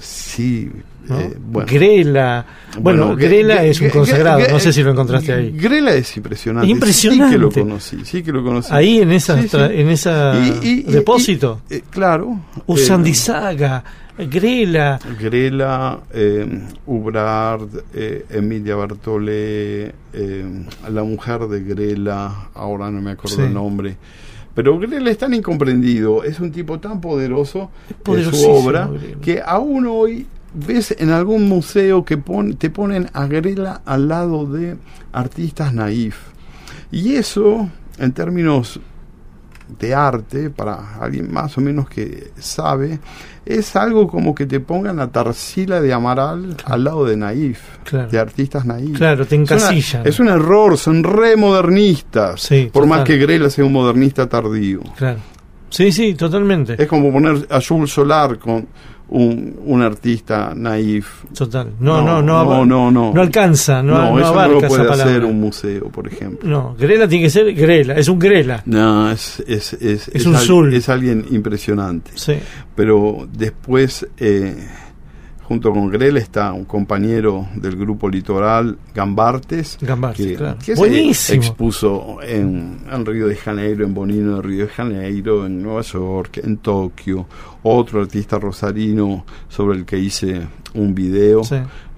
Eh, 1.19 1.37
bueno. 1.39 1.69
Grela. 1.71 2.47
Bueno, 2.79 3.17
Grela 3.17 3.65
es 3.65 3.81
un 3.81 3.91
consagrado, 3.91 4.41
no 4.51 4.59
sé 4.61 4.73
si 4.73 4.83
lo 4.83 4.93
encontraste 4.93 5.33
ahí. 5.33 5.51
Grela 5.51 5.95
es 5.95 6.17
impresionante. 6.17 6.71
Impresionante. 6.71 7.25
Sí 7.27 7.33
que 7.33 7.39
lo 7.39 7.51
conocí, 7.51 8.05
sí 8.05 8.23
que 8.23 8.33
lo 8.33 8.45
conocí. 8.45 8.69
Ahí 8.73 9.01
en 9.01 9.13
esa, 9.13 9.39
en 9.39 9.89
esa 9.89 10.33
depósito. 10.33 11.63
claro. 11.91 12.41
Usandizaga. 12.67 13.85
Grela. 14.27 14.99
Grela, 15.19 16.01
eh, 16.13 16.47
Ubrard, 16.87 17.69
eh, 17.95 18.27
Emilia 18.31 18.77
Bartolé, 18.77 19.93
eh, 20.13 20.65
la 20.91 21.03
mujer 21.03 21.47
de 21.47 21.63
Grela, 21.63 22.51
ahora 22.55 22.91
no 22.91 23.01
me 23.01 23.13
acuerdo 23.13 23.45
el 23.45 23.55
nombre. 23.55 23.97
Pero 24.55 24.79
Grela 24.79 25.11
es 25.11 25.19
tan 25.19 25.33
incomprendido, 25.33 26.25
es 26.25 26.41
un 26.41 26.51
tipo 26.51 26.79
tan 26.81 27.01
poderoso 27.01 27.71
en 28.07 28.35
su 28.35 28.51
obra 28.51 28.91
que 29.23 29.41
aún 29.45 29.87
hoy 29.87 30.27
ves 30.55 30.95
en 30.99 31.11
algún 31.11 31.49
museo 31.49 32.05
que 32.05 32.17
te 32.59 32.71
ponen 32.71 33.09
a 33.13 33.27
Grela 33.27 33.83
al 33.85 34.09
lado 34.09 34.47
de 34.47 34.77
artistas 35.13 35.73
naif. 35.73 36.17
Y 36.91 37.15
eso, 37.15 37.69
en 37.99 38.13
términos 38.13 38.81
de 39.79 39.95
arte, 39.95 40.51
para 40.51 40.97
alguien 41.01 41.33
más 41.33 41.57
o 41.57 41.61
menos 41.61 41.89
que 41.89 42.33
sabe, 42.39 42.99
es 43.47 43.77
algo 43.77 44.09
como 44.09 44.35
que 44.35 44.47
te 44.47 44.61
pongan 44.61 44.99
a 45.01 45.11
Tarsila 45.11 45.81
de 45.81 45.93
Amaral 45.93 46.57
al 46.65 46.85
lado 46.85 47.05
de 47.05 47.17
Naif, 47.17 47.61
de 48.11 48.19
artistas 48.19 48.65
naif. 48.67 48.97
Claro, 48.97 49.27
te 49.27 49.37
encasillan. 49.37 50.07
Es, 50.07 50.21
un 50.21 50.29
error, 50.29 50.77
son 50.77 51.03
re 51.05 51.37
modernistas, 51.37 52.49
por 52.73 52.87
más 52.87 53.05
que 53.05 53.17
Grela 53.17 53.51
sea 53.51 53.65
un 53.65 53.73
modernista 53.73 54.29
tardío. 54.29 54.81
Claro. 54.97 55.19
Sí, 55.71 55.93
sí, 55.93 56.15
totalmente. 56.15 56.75
Es 56.77 56.89
como 56.89 57.13
poner 57.13 57.47
a 57.49 57.61
Jules 57.61 57.91
Solar 57.91 58.39
con 58.39 58.67
un, 59.11 59.83
artista 59.83 60.53
naif. 60.55 61.25
Total. 61.37 61.73
No, 61.81 62.03
no, 62.03 62.23
no, 62.23 62.45
no, 62.45 62.65
no, 62.65 62.91
no, 62.91 63.13
no, 63.13 63.21
alcanza, 63.21 63.83
no, 63.83 63.95
no, 63.95 64.19
eso 64.19 64.35
no 64.35 64.49
lo 64.49 64.61
puede 64.61 64.91
hacer 64.91 65.25
un 65.25 65.41
museo, 65.41 65.89
por 65.89 66.07
ejemplo. 66.07 66.49
No, 66.49 66.77
Grela 66.79 67.09
tiene 67.09 67.25
que 67.25 67.31
ser 67.31 67.53
Grela, 67.53 67.95
es 67.95 68.09
un 68.09 68.19
Grela. 68.19 68.63
No, 68.67 69.11
es, 69.11 69.43
es, 69.47 69.73
es, 69.75 70.09
es, 70.09 70.27
un 70.27 70.73
es 70.73 70.89
alguien 70.89 71.25
impresionante. 71.31 72.13
Sí. 72.15 72.35
Pero 72.75 73.29
después 73.33 74.07
eh, 74.19 74.57
junto 75.51 75.73
con 75.73 75.91
Grel 75.91 76.17
está 76.17 76.53
un 76.53 76.65
compañero 76.65 77.49
del 77.57 77.75
grupo 77.75 78.09
Litoral, 78.09 78.79
Gambartes, 78.95 79.79
que, 80.15 80.77
se 81.13 81.35
expuso 81.35 82.19
en, 82.23 82.79
Río 83.05 83.27
de 83.27 83.35
Janeiro, 83.35 83.85
en 83.85 83.93
Bonino 83.93 84.37
de 84.37 84.43
Río 84.43 84.67
de 84.67 84.71
Janeiro, 84.71 85.47
en 85.47 85.61
Nueva 85.61 85.83
York, 85.83 86.39
en 86.45 86.59
Tokio, 86.59 87.27
otro 87.65 88.01
artista 88.01 88.39
rosarino 88.39 89.25
sobre 89.49 89.79
el 89.79 89.85
que 89.85 89.99
hice 89.99 90.41
un 90.75 90.95
video, 90.95 91.43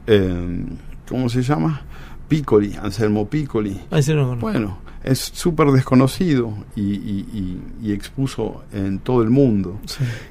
eh, 0.07 0.64
¿cómo 1.07 1.28
se 1.28 1.42
llama? 1.42 1.82
Piccoli, 2.28 2.74
Anselmo 2.80 3.28
Piccoli. 3.28 3.78
bueno, 4.40 4.78
es 5.05 5.18
súper 5.18 5.70
desconocido 5.72 6.55
y, 6.74 7.59
expuso 7.84 8.64
en 8.72 9.00
todo 9.00 9.22
el 9.22 9.28
mundo. 9.28 9.78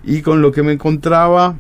Y 0.04 0.24
con 0.24 0.42
lo 0.42 0.52
que 0.52 0.64
me 0.64 0.72
encontraba 0.72 1.56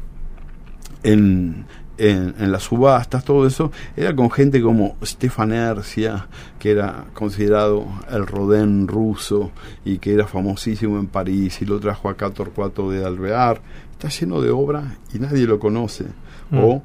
en, 1.04 1.66
en, 1.97 2.52
las 2.52 2.64
subastas, 2.64 3.24
todo 3.24 3.45
eso, 3.45 3.72
era 3.95 4.16
con 4.16 4.32
gente 4.32 4.62
como 4.62 4.97
Stefan 5.04 5.52
Ercia, 5.52 6.28
que 6.58 6.72
era 6.72 7.06
considerado 7.14 7.86
el 8.10 8.26
Rodin 8.26 8.88
ruso 8.88 9.52
y 9.86 9.99
que 9.99 10.14
era 10.14 10.28
famosísimo 10.28 10.97
en 10.97 11.08
París 11.08 11.62
y 11.62 11.66
lo 11.66 11.80
trajo 11.80 12.10
acá 12.10 12.32
Torcuato 12.32 12.89
de 12.89 13.06
Alvear. 13.06 13.62
Está 13.91 14.10
lleno 14.10 14.41
de 14.41 14.49
obra 14.49 14.97
y 15.14 15.20
nadie 15.20 15.45
lo 15.45 15.60
conoce. 15.60 16.06
Mm. 16.49 16.58
O 16.58 16.84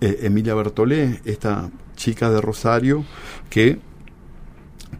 eh, 0.00 0.18
Emilia 0.22 0.54
Bertolé, 0.54 1.20
esta 1.24 1.70
chica 1.94 2.28
de 2.28 2.40
Rosario, 2.40 3.04
que, 3.48 3.78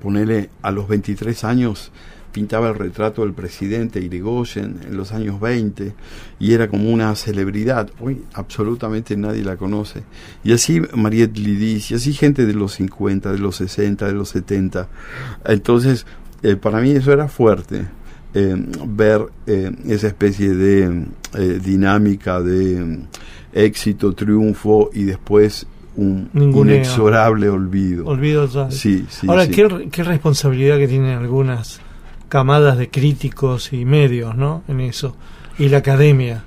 ponele 0.01 0.51
a 0.63 0.71
los 0.71 0.87
23 0.87 1.43
años, 1.43 1.91
pintaba 2.33 2.68
el 2.68 2.74
retrato 2.74 3.22
del 3.22 3.35
presidente 3.35 4.01
Irigoyen 4.01 4.80
en 4.87 4.97
los 4.97 5.12
años 5.12 5.41
20 5.41 5.93
y 6.41 6.53
era 6.53 6.68
como 6.68 6.91
una 6.91 7.14
celebridad. 7.14 7.91
Hoy 8.01 8.22
absolutamente 8.33 9.16
nadie 9.16 9.45
la 9.45 9.57
conoce. 9.57 10.03
Y 10.43 10.53
así 10.53 10.80
Mariette 10.95 11.39
Lidis, 11.39 11.91
y 11.91 11.95
así 11.95 12.12
gente 12.12 12.47
de 12.47 12.55
los 12.55 12.72
50, 12.74 13.33
de 13.33 13.39
los 13.39 13.57
60, 13.57 14.07
de 14.07 14.12
los 14.12 14.30
70. 14.30 14.89
Entonces, 15.45 16.07
eh, 16.43 16.57
para 16.57 16.80
mí 16.80 16.91
eso 16.91 17.12
era 17.12 17.28
fuerte. 17.28 17.87
Eh, 18.35 18.57
ver 18.87 19.26
eh, 19.47 19.70
esa 19.87 20.07
especie 20.07 20.55
de 20.55 21.07
dinámica 21.62 22.41
de 22.41 23.01
éxito, 23.53 24.14
triunfo 24.14 24.91
y 24.95 25.05
después 25.05 25.66
un 25.97 26.30
inexorable 26.35 27.49
olvido. 27.51 28.07
Olvido 28.07 28.70
Sí, 28.70 29.05
Ahora, 29.26 29.47
¿qué, 29.49 29.89
¿qué 29.91 30.03
responsabilidad 30.03 30.78
que 30.78 30.89
tienen 30.89 31.18
algunas 31.18 31.80
camadas 32.33 32.78
de 32.78 32.89
críticos 32.89 33.74
y 33.74 33.85
medios, 33.85 34.35
¿no? 34.35 34.62
En 34.66 34.80
eso. 34.80 35.14
Y 35.59 35.68
la 35.68 35.78
academia. 35.78 36.43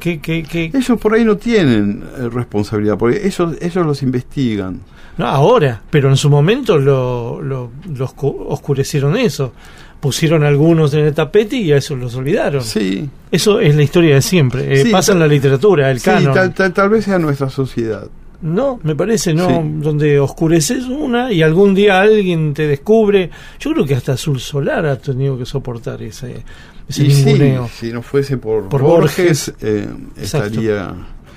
¿Qué, 0.00 0.20
qué, 0.20 0.42
qué? 0.42 0.72
Ellos 0.74 0.98
por 0.98 1.14
ahí 1.14 1.24
no 1.24 1.36
tienen 1.36 2.02
eh, 2.18 2.28
responsabilidad, 2.28 2.98
porque 2.98 3.24
ellos, 3.24 3.54
ellos 3.60 3.86
los 3.86 4.02
investigan. 4.02 4.80
No, 5.18 5.26
ahora, 5.28 5.82
pero 5.88 6.08
en 6.08 6.16
su 6.16 6.28
momento 6.30 6.78
lo, 6.78 7.40
lo, 7.40 7.70
los 7.94 8.12
oscurecieron 8.18 9.16
eso. 9.16 9.52
Pusieron 10.00 10.42
algunos 10.42 10.94
en 10.94 11.04
el 11.04 11.14
tapete 11.14 11.54
y 11.54 11.70
a 11.70 11.76
eso 11.76 11.94
los 11.94 12.16
olvidaron. 12.16 12.64
Sí. 12.64 13.08
Eso 13.30 13.60
es 13.60 13.76
la 13.76 13.84
historia 13.84 14.16
de 14.16 14.22
siempre. 14.22 14.80
Eh, 14.80 14.90
pasa 14.90 15.12
en 15.12 15.20
la 15.20 15.28
literatura, 15.28 15.92
el 15.92 16.02
canon. 16.02 16.34
Tal, 16.52 16.72
tal, 16.72 16.88
vez 16.88 17.04
sea 17.04 17.20
nuestra 17.20 17.50
sociedad. 17.50 18.08
No, 18.42 18.80
me 18.82 18.94
parece, 18.94 19.34
no, 19.34 19.62
donde 19.62 20.18
oscureces 20.18 20.84
una 20.86 21.30
y 21.30 21.42
algún 21.42 21.74
día 21.74 22.00
alguien 22.00 22.54
te 22.54 22.66
descubre. 22.66 23.30
Yo 23.58 23.72
creo 23.72 23.84
que 23.84 23.94
hasta 23.94 24.12
Azul 24.12 24.40
Solar 24.40 24.86
ha 24.86 24.96
tenido 24.98 25.36
que 25.36 25.44
soportar 25.44 26.02
ese, 26.02 26.42
ese 26.88 27.68
si 27.68 27.92
no 27.92 28.02
fuese 28.02 28.38
por, 28.38 28.66
Borges, 28.68 29.52
eh, 29.60 29.88
estaría. 30.16 30.94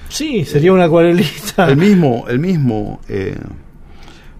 Sí, 0.07 0.45
sería 0.45 0.71
una 0.71 0.85
acuarelista. 0.85 1.67
El 1.67 1.77
mismo, 1.77 2.25
el 2.29 2.39
mismo 2.39 3.01
eh, 3.09 3.35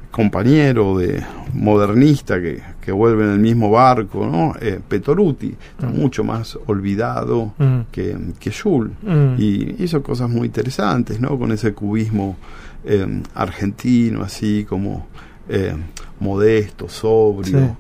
compañero 0.10 0.98
de 0.98 1.22
modernista 1.54 2.42
que, 2.42 2.62
que, 2.82 2.92
vuelve 2.92 3.24
en 3.24 3.32
el 3.32 3.40
mismo 3.40 3.70
barco, 3.70 4.26
¿no? 4.26 4.54
Eh, 4.60 4.80
Petoruti, 4.88 5.56
mm. 5.80 5.86
mucho 5.86 6.24
más 6.24 6.58
olvidado 6.68 7.54
mm. 7.58 7.80
que, 7.92 8.18
que 8.40 8.52
Jules. 8.52 8.94
Mm. 9.02 9.36
Y 9.38 9.84
hizo 9.84 10.02
cosas 10.04 10.30
muy 10.30 10.48
interesantes, 10.48 11.20
¿no? 11.20 11.38
Con 11.38 11.52
ese 11.52 11.74
cubismo 11.74 12.38
eh, 12.86 13.22
argentino, 13.36 14.24
así 14.24 14.66
como 14.68 15.08
eh, 15.48 15.76
modesto, 16.20 16.90
sobrio. 16.90 17.78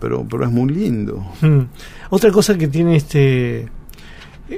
pero, 0.00 0.26
pero 0.28 0.44
es 0.44 0.50
muy 0.50 0.70
lindo. 0.70 1.24
Otra 2.10 2.30
cosa 2.32 2.56
que 2.56 2.68
tiene 2.68 2.96
este 2.96 3.68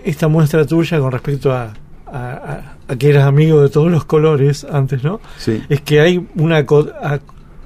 esta 0.05 0.29
muestra 0.29 0.65
tuya 0.65 1.01
con 1.01 1.11
respecto 1.11 1.53
a 1.53 1.73
a, 2.13 2.97
que 2.99 3.11
eras 3.11 3.25
amigo 3.25 3.63
de 3.63 3.69
todos 3.69 3.91
los 3.91 4.05
colores 4.05 4.65
antes, 4.65 5.03
¿no? 5.05 5.21
Sí. 5.39 5.63
Es 5.69 5.81
que 5.81 6.01
hay 6.01 6.27
una 6.37 6.65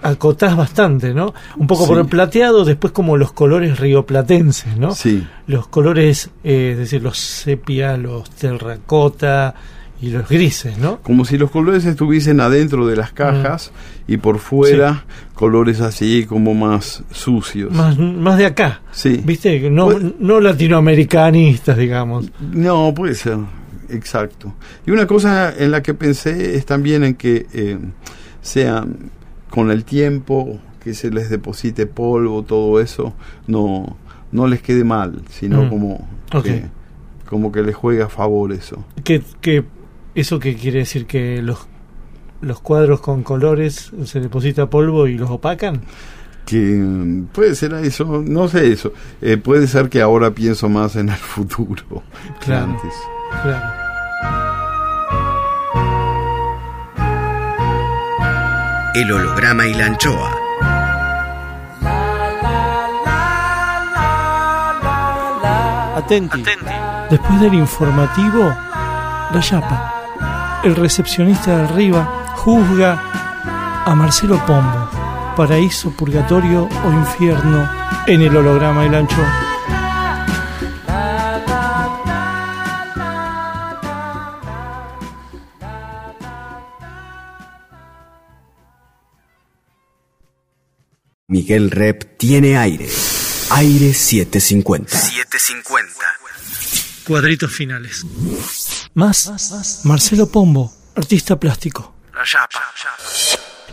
acotás 0.04 0.54
bastante, 0.56 1.14
¿no? 1.14 1.34
Un 1.56 1.66
poco 1.66 1.86
por 1.86 1.98
el 1.98 2.06
plateado, 2.06 2.64
después 2.64 2.92
como 2.92 3.16
los 3.16 3.32
colores 3.32 3.80
rioplatenses, 3.80 4.76
¿no? 4.76 4.94
Sí. 4.94 5.26
Los 5.46 5.66
colores, 5.66 6.30
eh, 6.44 6.70
es 6.72 6.78
decir, 6.78 7.02
los 7.02 7.18
sepia, 7.18 7.96
los 7.96 8.28
terracota 8.30 9.54
y 10.02 10.10
los 10.10 10.28
grises, 10.28 10.76
¿no? 10.76 11.00
Como 11.00 11.24
si 11.24 11.38
los 11.38 11.50
colores 11.50 11.86
estuviesen 11.86 12.40
adentro 12.40 12.86
de 12.86 12.96
las 12.96 13.12
cajas 13.12 13.72
y 14.06 14.18
por 14.18 14.38
fuera 14.38 15.06
colores 15.32 15.80
así 15.80 16.26
como 16.26 16.52
más 16.52 17.02
sucios. 17.10 17.72
Más, 17.72 17.98
más 17.98 18.36
de 18.36 18.44
acá. 18.44 18.82
Sí. 18.92 19.22
¿Viste? 19.24 19.70
No, 19.70 19.88
no 20.18 20.40
latinoamericanistas, 20.40 21.78
digamos. 21.78 22.30
No, 22.52 22.92
puede 22.94 23.14
ser 23.14 23.38
exacto. 23.88 24.52
Y 24.86 24.90
una 24.90 25.06
cosa 25.06 25.54
en 25.56 25.70
la 25.70 25.82
que 25.82 25.94
pensé 25.94 26.56
es 26.56 26.66
también 26.66 27.04
en 27.04 27.14
que 27.14 27.46
eh, 27.54 27.78
sea 28.42 28.84
con 29.54 29.70
el 29.70 29.84
tiempo 29.84 30.58
que 30.82 30.94
se 30.94 31.12
les 31.12 31.30
deposite 31.30 31.86
polvo, 31.86 32.42
todo 32.42 32.80
eso, 32.80 33.14
no, 33.46 33.96
no 34.32 34.48
les 34.48 34.60
quede 34.60 34.82
mal, 34.82 35.22
sino 35.30 35.62
mm. 35.62 35.68
como, 35.68 36.08
que, 36.42 36.64
como 37.28 37.52
que 37.52 37.62
les 37.62 37.76
juega 37.76 38.06
a 38.06 38.08
favor 38.08 38.52
eso. 38.52 38.84
¿Qué, 39.04 39.22
qué, 39.40 39.64
¿Eso 40.16 40.40
qué 40.40 40.56
quiere 40.56 40.80
decir? 40.80 41.06
¿Que 41.06 41.40
los, 41.40 41.68
los 42.40 42.60
cuadros 42.60 43.00
con 43.00 43.22
colores 43.22 43.92
se 44.06 44.18
deposita 44.18 44.68
polvo 44.68 45.06
y 45.06 45.16
los 45.16 45.30
opacan? 45.30 45.82
que 46.44 47.22
puede 47.32 47.54
ser 47.54 47.72
eso, 47.74 48.22
no 48.26 48.48
sé 48.48 48.70
eso, 48.70 48.92
eh, 49.22 49.38
puede 49.38 49.66
ser 49.66 49.88
que 49.88 50.02
ahora 50.02 50.32
pienso 50.32 50.68
más 50.68 50.96
en 50.96 51.08
el 51.08 51.16
futuro 51.16 52.02
que 52.44 52.52
antes. 52.52 52.92
El 58.94 59.10
holograma 59.10 59.66
y 59.66 59.74
la 59.74 59.86
anchoa. 59.86 60.30
Atenti. 65.96 66.44
Después 67.10 67.40
del 67.40 67.54
informativo, 67.54 68.54
la 69.32 69.40
chapa. 69.40 70.60
El 70.62 70.76
recepcionista 70.76 71.56
de 71.56 71.64
arriba 71.64 72.04
juzga 72.36 73.02
a 73.84 73.94
Marcelo 73.96 74.38
Pombo. 74.46 74.88
Paraíso, 75.36 75.90
purgatorio 75.90 76.68
o 76.86 76.92
infierno 76.92 77.68
en 78.06 78.22
el 78.22 78.36
holograma 78.36 78.86
y 78.86 78.90
la 78.90 78.98
anchoa. 78.98 79.43
Miguel 91.34 91.72
Rep 91.72 92.16
tiene 92.16 92.56
aire. 92.56 92.88
Aire 93.50 93.92
750. 93.92 94.96
750. 94.96 95.92
Cuadritos 97.08 97.50
finales. 97.50 98.06
Más, 98.94 99.82
Marcelo 99.82 100.28
Pombo, 100.28 100.72
artista 100.94 101.34
plástico. 101.40 101.92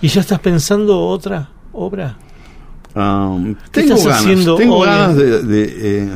¿Y 0.01 0.07
ya 0.07 0.21
estás 0.21 0.39
pensando 0.39 1.01
otra 1.01 1.51
obra? 1.71 2.17
Um, 2.95 3.55
tengo 3.71 3.95
ganas, 4.05 4.57
tengo 4.57 4.79
ganas 4.81 5.15
de, 5.15 5.43
eh, 5.81 6.09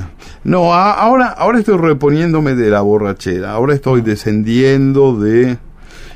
no 0.43 0.73
ahora 0.73 1.27
ahora 1.27 1.59
estoy 1.59 1.77
reponiéndome 1.77 2.53
de 2.55 2.69
la 2.69 2.81
borrachera 2.81 3.51
ahora 3.51 3.75
estoy 3.75 4.01
descendiendo 4.01 5.17
de 5.17 5.57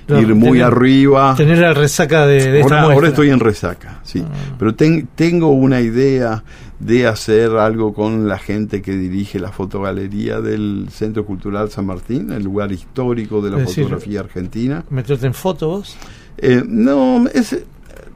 ir 0.09 0.35
muy 0.35 0.61
arriba. 0.61 1.35
Tener 1.35 1.59
la 1.59 1.73
resaca 1.73 2.25
de, 2.25 2.61
ahora, 2.61 2.81
ahora, 2.81 3.07
estoy 3.09 3.29
en 3.29 3.39
resaca, 3.39 3.99
sí. 4.03 4.23
Ah. 4.25 4.55
Pero 4.57 4.75
tengo 4.75 5.49
una 5.49 5.81
idea 5.81 6.43
de 6.79 7.07
hacer 7.07 7.51
algo 7.57 7.93
con 7.93 8.27
la 8.27 8.37
gente 8.37 8.81
que 8.81 8.93
dirige 8.93 9.39
la 9.39 9.51
fotogalería 9.51 10.39
del 10.39 10.87
Centro 10.89 11.25
Cultural 11.25 11.69
San 11.69 11.85
Martín, 11.85 12.31
el 12.31 12.43
lugar 12.43 12.71
histórico 12.71 13.41
de 13.41 13.51
la 13.51 13.65
fotografía 13.65 14.21
argentina. 14.21 14.83
¿Meterte 14.89 15.27
en 15.27 15.33
fotos? 15.33 15.97
Eh, 16.37 16.63
no, 16.65 17.25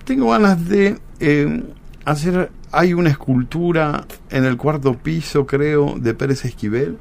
tengo 0.05 0.31
ganas 0.31 0.67
de 0.67 0.97
eh, 1.19 1.63
hacer... 2.05 2.51
Hay 2.71 2.93
una 2.93 3.11
escultura 3.11 4.05
en 4.31 4.45
el 4.45 4.57
cuarto 4.57 4.97
piso, 4.97 5.45
creo, 5.45 5.95
de 5.99 6.15
Pérez 6.15 6.43
Esquivel, 6.43 6.97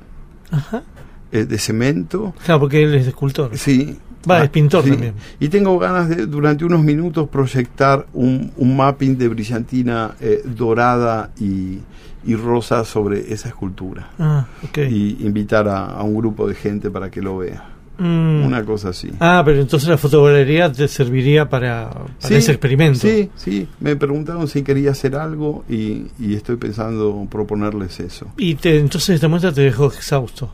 eh, 1.30 1.46
de 1.46 1.58
cemento. 1.58 2.34
Claro, 2.44 2.60
porque 2.60 2.82
él 2.82 2.94
es 2.94 3.06
escultor. 3.06 3.56
Sí, 3.56 3.96
Va, 4.28 4.38
es 4.38 4.48
ah, 4.48 4.52
pintor 4.52 4.84
también. 4.84 5.14
Y 5.40 5.48
tengo 5.48 5.78
ganas 5.78 6.08
de, 6.08 6.26
durante 6.26 6.64
unos 6.64 6.82
minutos, 6.82 7.28
proyectar 7.28 8.06
un, 8.12 8.52
un 8.56 8.76
mapping 8.76 9.18
de 9.18 9.28
brillantina 9.28 10.14
eh, 10.20 10.42
dorada 10.44 11.30
y, 11.40 11.78
y, 12.24 12.34
rosa 12.36 12.84
sobre 12.84 13.32
esa 13.32 13.48
escultura. 13.48 14.10
Ah, 14.18 14.46
Y 14.76 15.26
invitar 15.26 15.68
a, 15.68 16.00
un 16.02 16.16
grupo 16.16 16.46
de 16.46 16.54
gente 16.54 16.90
para 16.90 17.10
que 17.10 17.20
lo 17.20 17.38
vea. 17.38 17.68
Mm. 17.98 18.44
Una 18.44 18.64
cosa 18.64 18.88
así. 18.90 19.10
Ah, 19.20 19.42
pero 19.44 19.60
entonces 19.60 19.88
la 19.88 19.98
fotogalería 19.98 20.72
te 20.72 20.88
serviría 20.88 21.48
para, 21.48 21.90
ese 22.20 22.52
experimento. 22.52 23.00
Sí, 23.00 23.30
sí. 23.36 23.68
Me 23.80 23.96
preguntaron 23.96 24.48
si 24.48 24.62
quería 24.62 24.92
hacer 24.92 25.14
algo 25.14 25.64
y, 25.68 26.06
y 26.18 26.34
estoy 26.34 26.56
pensando 26.56 27.26
proponerles 27.30 28.00
eso. 28.00 28.28
¿Y 28.36 28.54
te, 28.54 28.78
entonces 28.78 29.16
esta 29.16 29.28
muestra 29.28 29.52
te 29.52 29.62
dejó 29.62 29.86
exhausto? 29.86 30.50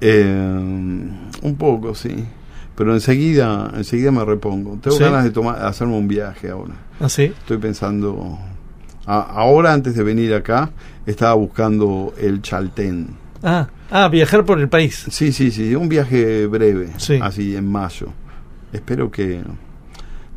Eh, 0.00 0.24
un 1.42 1.56
poco, 1.56 1.94
sí 1.94 2.26
pero 2.76 2.92
enseguida 2.94 3.72
enseguida 3.74 4.12
me 4.12 4.24
repongo. 4.24 4.78
Tengo 4.80 4.98
ganas 4.98 5.24
de 5.24 5.30
tomar 5.30 5.64
hacerme 5.64 5.94
un 5.94 6.06
viaje 6.06 6.50
ahora. 6.50 6.74
¿Ah, 7.00 7.08
sí? 7.08 7.24
Estoy 7.24 7.58
pensando 7.58 8.38
ahora 9.06 9.72
antes 9.72 9.94
de 9.94 10.02
venir 10.02 10.34
acá 10.34 10.70
estaba 11.06 11.34
buscando 11.34 12.12
el 12.18 12.42
Chaltén. 12.42 13.08
Ah, 13.42 13.68
ah, 13.90 14.08
viajar 14.08 14.44
por 14.44 14.60
el 14.60 14.68
país. 14.68 15.06
Sí, 15.10 15.32
sí, 15.32 15.50
sí, 15.50 15.74
un 15.74 15.88
viaje 15.88 16.46
breve, 16.46 16.90
así 17.20 17.56
en 17.56 17.70
mayo. 17.70 18.08
Espero 18.72 19.10
que 19.10 19.42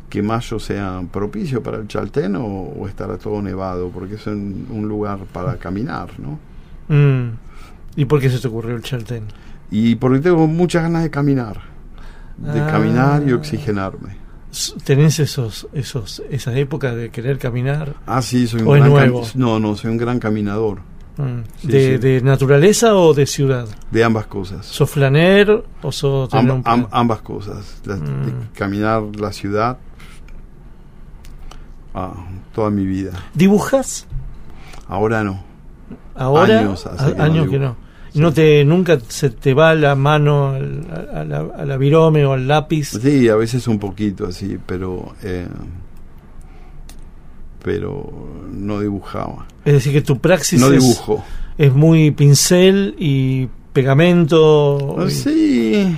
que 0.08 0.22
mayo 0.22 0.58
sea 0.58 1.02
propicio 1.10 1.62
para 1.62 1.78
el 1.78 1.86
Chaltén 1.86 2.34
o, 2.36 2.84
estará 2.88 3.16
todo 3.16 3.40
nevado, 3.40 3.90
porque 3.90 4.16
es 4.16 4.26
un, 4.26 4.86
lugar 4.88 5.20
para 5.32 5.56
caminar, 5.56 6.08
¿no? 6.18 6.38
Mm. 6.88 7.36
¿Y 7.94 8.04
por 8.06 8.20
qué 8.20 8.28
se 8.28 8.40
te 8.40 8.48
ocurrió 8.48 8.74
el 8.74 8.82
Chaltén? 8.82 9.24
Y 9.70 9.94
porque 9.94 10.18
tengo 10.18 10.48
muchas 10.48 10.82
ganas 10.82 11.04
de 11.04 11.10
caminar 11.10 11.60
de 12.40 12.60
caminar 12.66 13.22
y 13.26 13.32
ah. 13.32 13.36
oxigenarme. 13.36 14.16
¿Tenés 14.84 15.20
esos, 15.20 15.68
esos, 15.72 16.22
esas 16.28 16.56
épocas 16.56 16.96
de 16.96 17.10
querer 17.10 17.38
caminar? 17.38 17.94
Ah, 18.06 18.20
sí, 18.20 18.48
soy 18.48 18.62
un 18.62 18.94
gran 18.94 19.12
No, 19.34 19.60
no, 19.60 19.76
soy 19.76 19.90
un 19.92 19.96
gran 19.96 20.18
caminador. 20.18 20.80
Mm. 21.16 21.68
de, 21.68 22.20
naturaleza 22.22 22.94
o 22.94 23.12
de 23.12 23.26
ciudad? 23.26 23.68
De 23.90 24.02
ambas 24.02 24.26
cosas. 24.26 24.64
¿Sos 24.64 24.88
flaner 24.90 25.64
o 25.82 25.92
sos 25.92 26.30
ambas 26.32 27.20
cosas. 27.20 27.80
Mm. 27.86 28.54
caminar 28.54 29.02
la 29.18 29.32
ciudad 29.32 29.76
ah, 31.94 32.14
toda 32.54 32.70
mi 32.70 32.86
vida. 32.86 33.12
¿Dibujas? 33.34 34.06
Ahora 34.88 35.22
no. 35.22 35.42
¿Ahora? 36.14 36.60
Años, 36.60 36.86
años 37.18 37.48
que 37.48 37.58
no. 37.58 37.76
¿No 38.14 38.32
te 38.32 38.64
nunca 38.64 38.98
se 39.08 39.30
te 39.30 39.54
va 39.54 39.74
la 39.74 39.94
mano 39.94 40.54
a 40.54 41.24
la, 41.24 41.38
a 41.56 41.64
la 41.64 41.76
virome 41.76 42.24
o 42.24 42.32
al 42.32 42.48
lápiz? 42.48 42.98
Sí, 43.00 43.28
a 43.28 43.36
veces 43.36 43.68
un 43.68 43.78
poquito 43.78 44.26
así, 44.26 44.58
pero 44.66 45.14
eh, 45.22 45.46
pero 47.62 48.10
no 48.52 48.80
dibujaba. 48.80 49.46
Es 49.64 49.74
decir, 49.74 49.92
que 49.92 50.02
tu 50.02 50.18
praxis 50.18 50.60
no 50.60 50.70
dibujo. 50.70 51.24
es 51.58 51.72
muy 51.72 52.10
pincel 52.10 52.94
y 52.98 53.48
pegamento. 53.72 54.96
Sí 55.08 55.96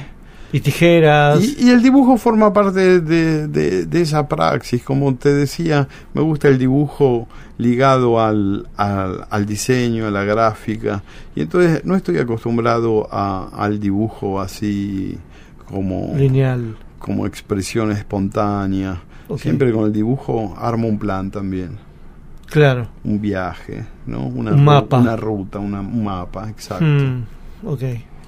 y 0.53 0.61
tijeras. 0.61 1.43
Y, 1.43 1.71
el 1.71 1.83
dibujo 1.83 2.19
forma 2.19 2.53
parte 2.53 3.01
de, 3.01 3.49
de, 3.49 4.01
esa 4.01 4.29
praxis. 4.29 4.83
Como 4.83 5.15
te 5.15 5.33
decía, 5.33 5.89
me 6.13 6.21
gusta 6.21 6.49
el 6.49 6.59
dibujo 6.59 7.27
ligado 7.57 8.21
al, 8.21 8.69
al, 8.77 9.47
diseño, 9.47 10.07
a 10.07 10.11
la 10.11 10.25
gráfica. 10.25 11.03
Y 11.35 11.41
entonces 11.41 11.85
no 11.85 11.97
estoy 11.97 12.19
acostumbrado 12.19 13.09
a, 13.11 13.49
al 13.57 13.81
dibujo 13.81 14.41
así 14.41 15.19
como... 15.67 16.13
Lineal. 16.17 16.77
Como 16.99 17.27
expresión 17.27 17.91
espontánea. 17.91 19.01
Siempre 19.39 19.73
con 19.73 19.87
el 19.87 19.93
dibujo 19.93 20.55
armo 20.59 20.87
un 20.87 20.99
plan 20.99 21.31
también. 21.31 21.79
Claro. 22.47 22.87
Un 23.03 23.19
viaje, 23.19 23.87
¿no? 24.07 24.27
Una 24.27 24.53
un 24.53 24.63
mapa. 24.63 24.99
Una 24.99 25.17
ruta, 25.17 25.59
una, 25.59 25.81
un 25.81 26.05
mapa, 26.05 26.51
exacto. 26.51 26.85
Hmm, 26.85 27.25
ok. 27.65 27.83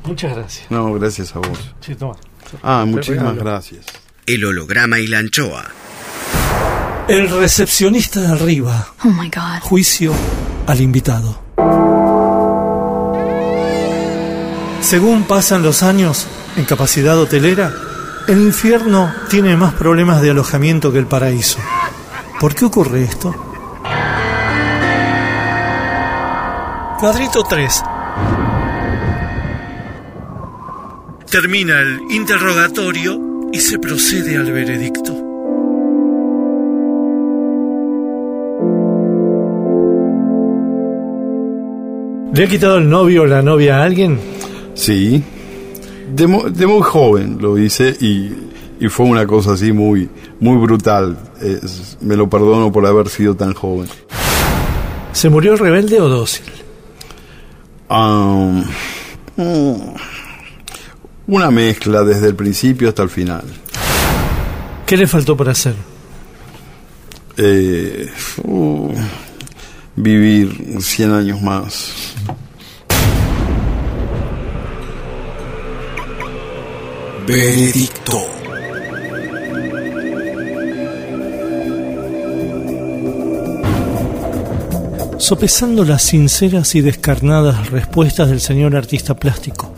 Muchas 0.05 0.37
gracias. 0.37 0.71
No, 0.71 0.93
gracias 0.95 1.35
a 1.35 1.39
vos. 1.39 1.59
Sí, 1.81 1.95
toma. 1.95 2.17
Ah, 2.63 2.85
muchísimas 2.87 3.37
gracias. 3.37 3.87
El 4.27 4.45
holograma 4.45 4.99
y 4.99 5.07
la 5.07 5.19
anchoa. 5.19 5.65
El 7.09 7.29
recepcionista 7.31 8.21
de 8.21 8.29
arriba. 8.29 8.89
Oh 9.05 9.09
my 9.09 9.29
God. 9.29 9.61
Juicio 9.63 10.13
al 10.67 10.81
invitado. 10.81 11.39
Según 14.81 15.25
pasan 15.25 15.63
los 15.63 15.83
años 15.83 16.27
en 16.57 16.67
capacidad 16.67 17.19
hotelera, 17.19 17.73
el 18.29 18.39
infierno 18.39 19.13
tiene 19.29 19.57
más 19.57 19.75
problemas 19.75 20.21
de 20.21 20.31
alojamiento 20.31 20.93
que 20.93 20.99
el 20.99 21.07
paraíso. 21.07 21.59
¿Por 22.41 22.55
qué 22.55 22.67
ocurre 22.67 23.05
esto? 23.05 23.35
Cuadrito 27.01 27.43
3. 27.43 27.83
Termina 31.35 31.81
el 31.81 32.01
interrogatorio 32.13 33.51
y 33.53 33.59
se 33.59 33.81
procede 33.81 34.37
al 34.37 34.53
veredicto. 34.53 35.13
¿Le 42.33 42.45
ha 42.45 42.49
quitado 42.49 42.79
el 42.79 42.89
novio 42.89 43.23
o 43.23 43.27
la 43.27 43.43
novia 43.43 43.79
a 43.79 43.83
alguien? 43.83 44.21
Sí, 44.75 45.25
de, 46.15 46.29
muy 46.29 46.83
joven 46.83 47.39
lo 47.41 47.59
hice 47.59 47.97
y, 48.01 48.31
fue 48.89 49.07
una 49.07 49.27
cosa 49.27 49.55
así 49.55 49.73
muy, 49.73 50.09
muy 50.39 50.57
brutal. 50.59 51.19
me 52.01 52.15
lo 52.15 52.31
perdono 52.31 52.71
por 52.71 52.87
haber 52.87 53.09
sido 53.09 53.35
tan 53.35 53.55
joven. 53.55 53.89
¿Se 55.11 55.29
murió 55.29 55.57
rebelde 55.57 56.01
o 56.01 56.09
dócil? 56.09 56.45
Um, 57.91 58.63
una 61.27 61.51
mezcla 61.51 62.03
desde 62.03 62.29
el 62.29 62.35
principio 62.35 62.89
hasta 62.89 63.03
el 63.03 63.11
final. 63.11 63.45
¿Qué 64.87 64.97
le 64.97 65.07
faltó 65.07 65.37
para 65.37 65.53
hacer? 65.53 65.75
Eh, 67.37 68.11
uh, 68.45 68.93
vivir 69.97 70.79
100 70.81 71.13
años 71.13 71.43
más. 71.43 71.93
Veredicto. 77.27 78.21
Sopesando 85.19 85.87
las 85.87 86.03
sinceras 86.03 86.75
y 86.75 86.83
descarnadas 86.83 87.71
respuestas 87.71 88.29
del 88.29 88.41
señor 88.41 88.77
artista 88.77 89.15
plástico, 89.17 89.74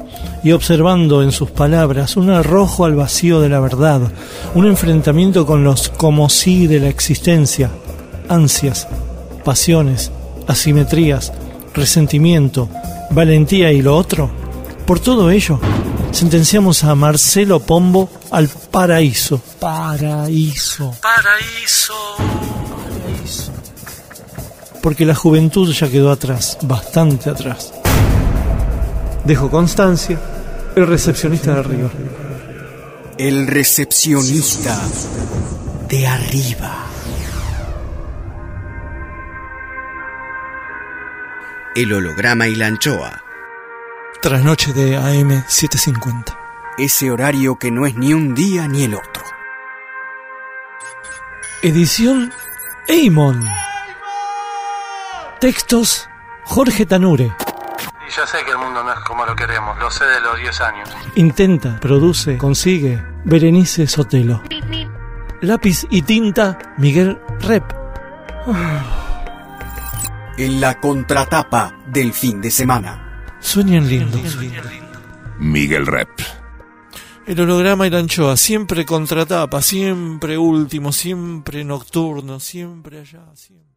y 0.47 0.53
observando 0.53 1.25
en 1.25 1.33
sus 1.33 1.51
palabras 1.51 2.17
un 2.17 2.31
arrojo 2.31 2.85
al 2.85 2.95
vacío 2.95 3.41
de 3.41 3.49
la 3.49 3.59
verdad, 3.59 4.01
un 4.55 4.69
enfrentamiento 4.69 5.45
con 5.45 5.65
los 5.65 5.89
como 5.89 6.29
sí 6.29 6.69
de 6.69 6.79
la 6.79 6.89
existencia, 6.89 7.69
ansias, 8.29 8.87
pasiones, 9.45 10.13
asimetrías, 10.47 11.33
resentimiento, 11.75 12.69
valentía 13.11 13.73
y 13.73 13.83
lo 13.83 13.97
otro. 13.97 14.31
Por 14.87 15.01
todo 15.01 15.33
ello, 15.33 15.59
sentenciamos 16.13 16.85
a 16.85 16.95
Marcelo 16.95 17.59
Pombo 17.59 18.09
al 18.31 18.47
paraíso. 18.47 19.41
Paraíso. 19.59 20.95
Paraíso. 21.03 22.15
Paraíso. 22.19 23.51
Porque 24.81 25.05
la 25.05 25.17
juventud 25.17 25.73
ya 25.73 25.91
quedó 25.91 26.13
atrás, 26.13 26.57
bastante 26.63 27.31
atrás. 27.31 27.73
Dejo 29.25 29.51
constancia 29.51 30.21
el 30.77 30.87
recepcionista 30.87 31.55
de 31.55 31.61
arriba. 31.61 31.91
El 33.17 33.47
recepcionista 33.47 34.79
de 35.89 36.07
arriba. 36.07 36.87
El 41.75 41.95
holograma 41.95 42.47
y 42.47 42.55
la 42.57 42.67
anchoa. 42.67 43.25
Trasnoche 44.21 44.75
de 44.75 44.97
AM 44.99 45.45
750. 45.49 46.39
Ese 46.77 47.11
horario 47.11 47.57
que 47.57 47.71
no 47.71 47.87
es 47.87 47.97
ni 47.97 48.13
un 48.13 48.35
día 48.35 48.69
ni 48.69 48.85
el 48.85 48.97
otro. 48.97 49.25
Edición 51.63 52.35
Eamon. 52.87 53.49
Textos 55.41 56.07
Jorge 56.45 56.85
Tanure. 56.85 57.46
Ya 58.17 58.27
sé 58.27 58.39
que 58.47 58.53
el 58.53 58.57
mundo 58.57 58.83
no 58.83 58.93
es 58.93 59.01
como 59.01 59.27
lo 59.27 59.37
queremos, 59.37 59.79
lo 59.79 59.91
sé 59.91 60.07
de 60.07 60.21
los 60.21 60.39
10 60.39 60.61
años. 60.63 60.89
Intenta, 61.17 61.79
produce, 61.81 62.39
consigue. 62.39 63.05
Berenice 63.25 63.87
Sotelo. 63.87 64.43
Lápiz 65.43 65.87
y 65.91 66.01
tinta, 66.01 66.59
Miguel 66.79 67.19
Rep. 67.41 67.65
En 70.39 70.61
la 70.61 70.79
contratapa 70.79 71.79
del 71.87 72.13
fin 72.13 72.43
de 72.43 72.51
semana. 72.51 73.25
Sueñan 73.41 73.89
lindo. 73.89 74.19
Miguel 75.39 75.87
Rep. 75.87 76.11
El 77.27 77.41
holograma 77.41 77.87
y 77.87 77.91
la 77.91 77.99
anchoa, 77.99 78.37
siempre 78.37 78.85
contratapa, 78.85 79.61
siempre 79.63 80.37
último, 80.37 80.93
siempre 80.93 81.65
nocturno, 81.65 82.39
siempre 82.39 83.01
allá, 83.01 83.25
siempre. 83.35 83.76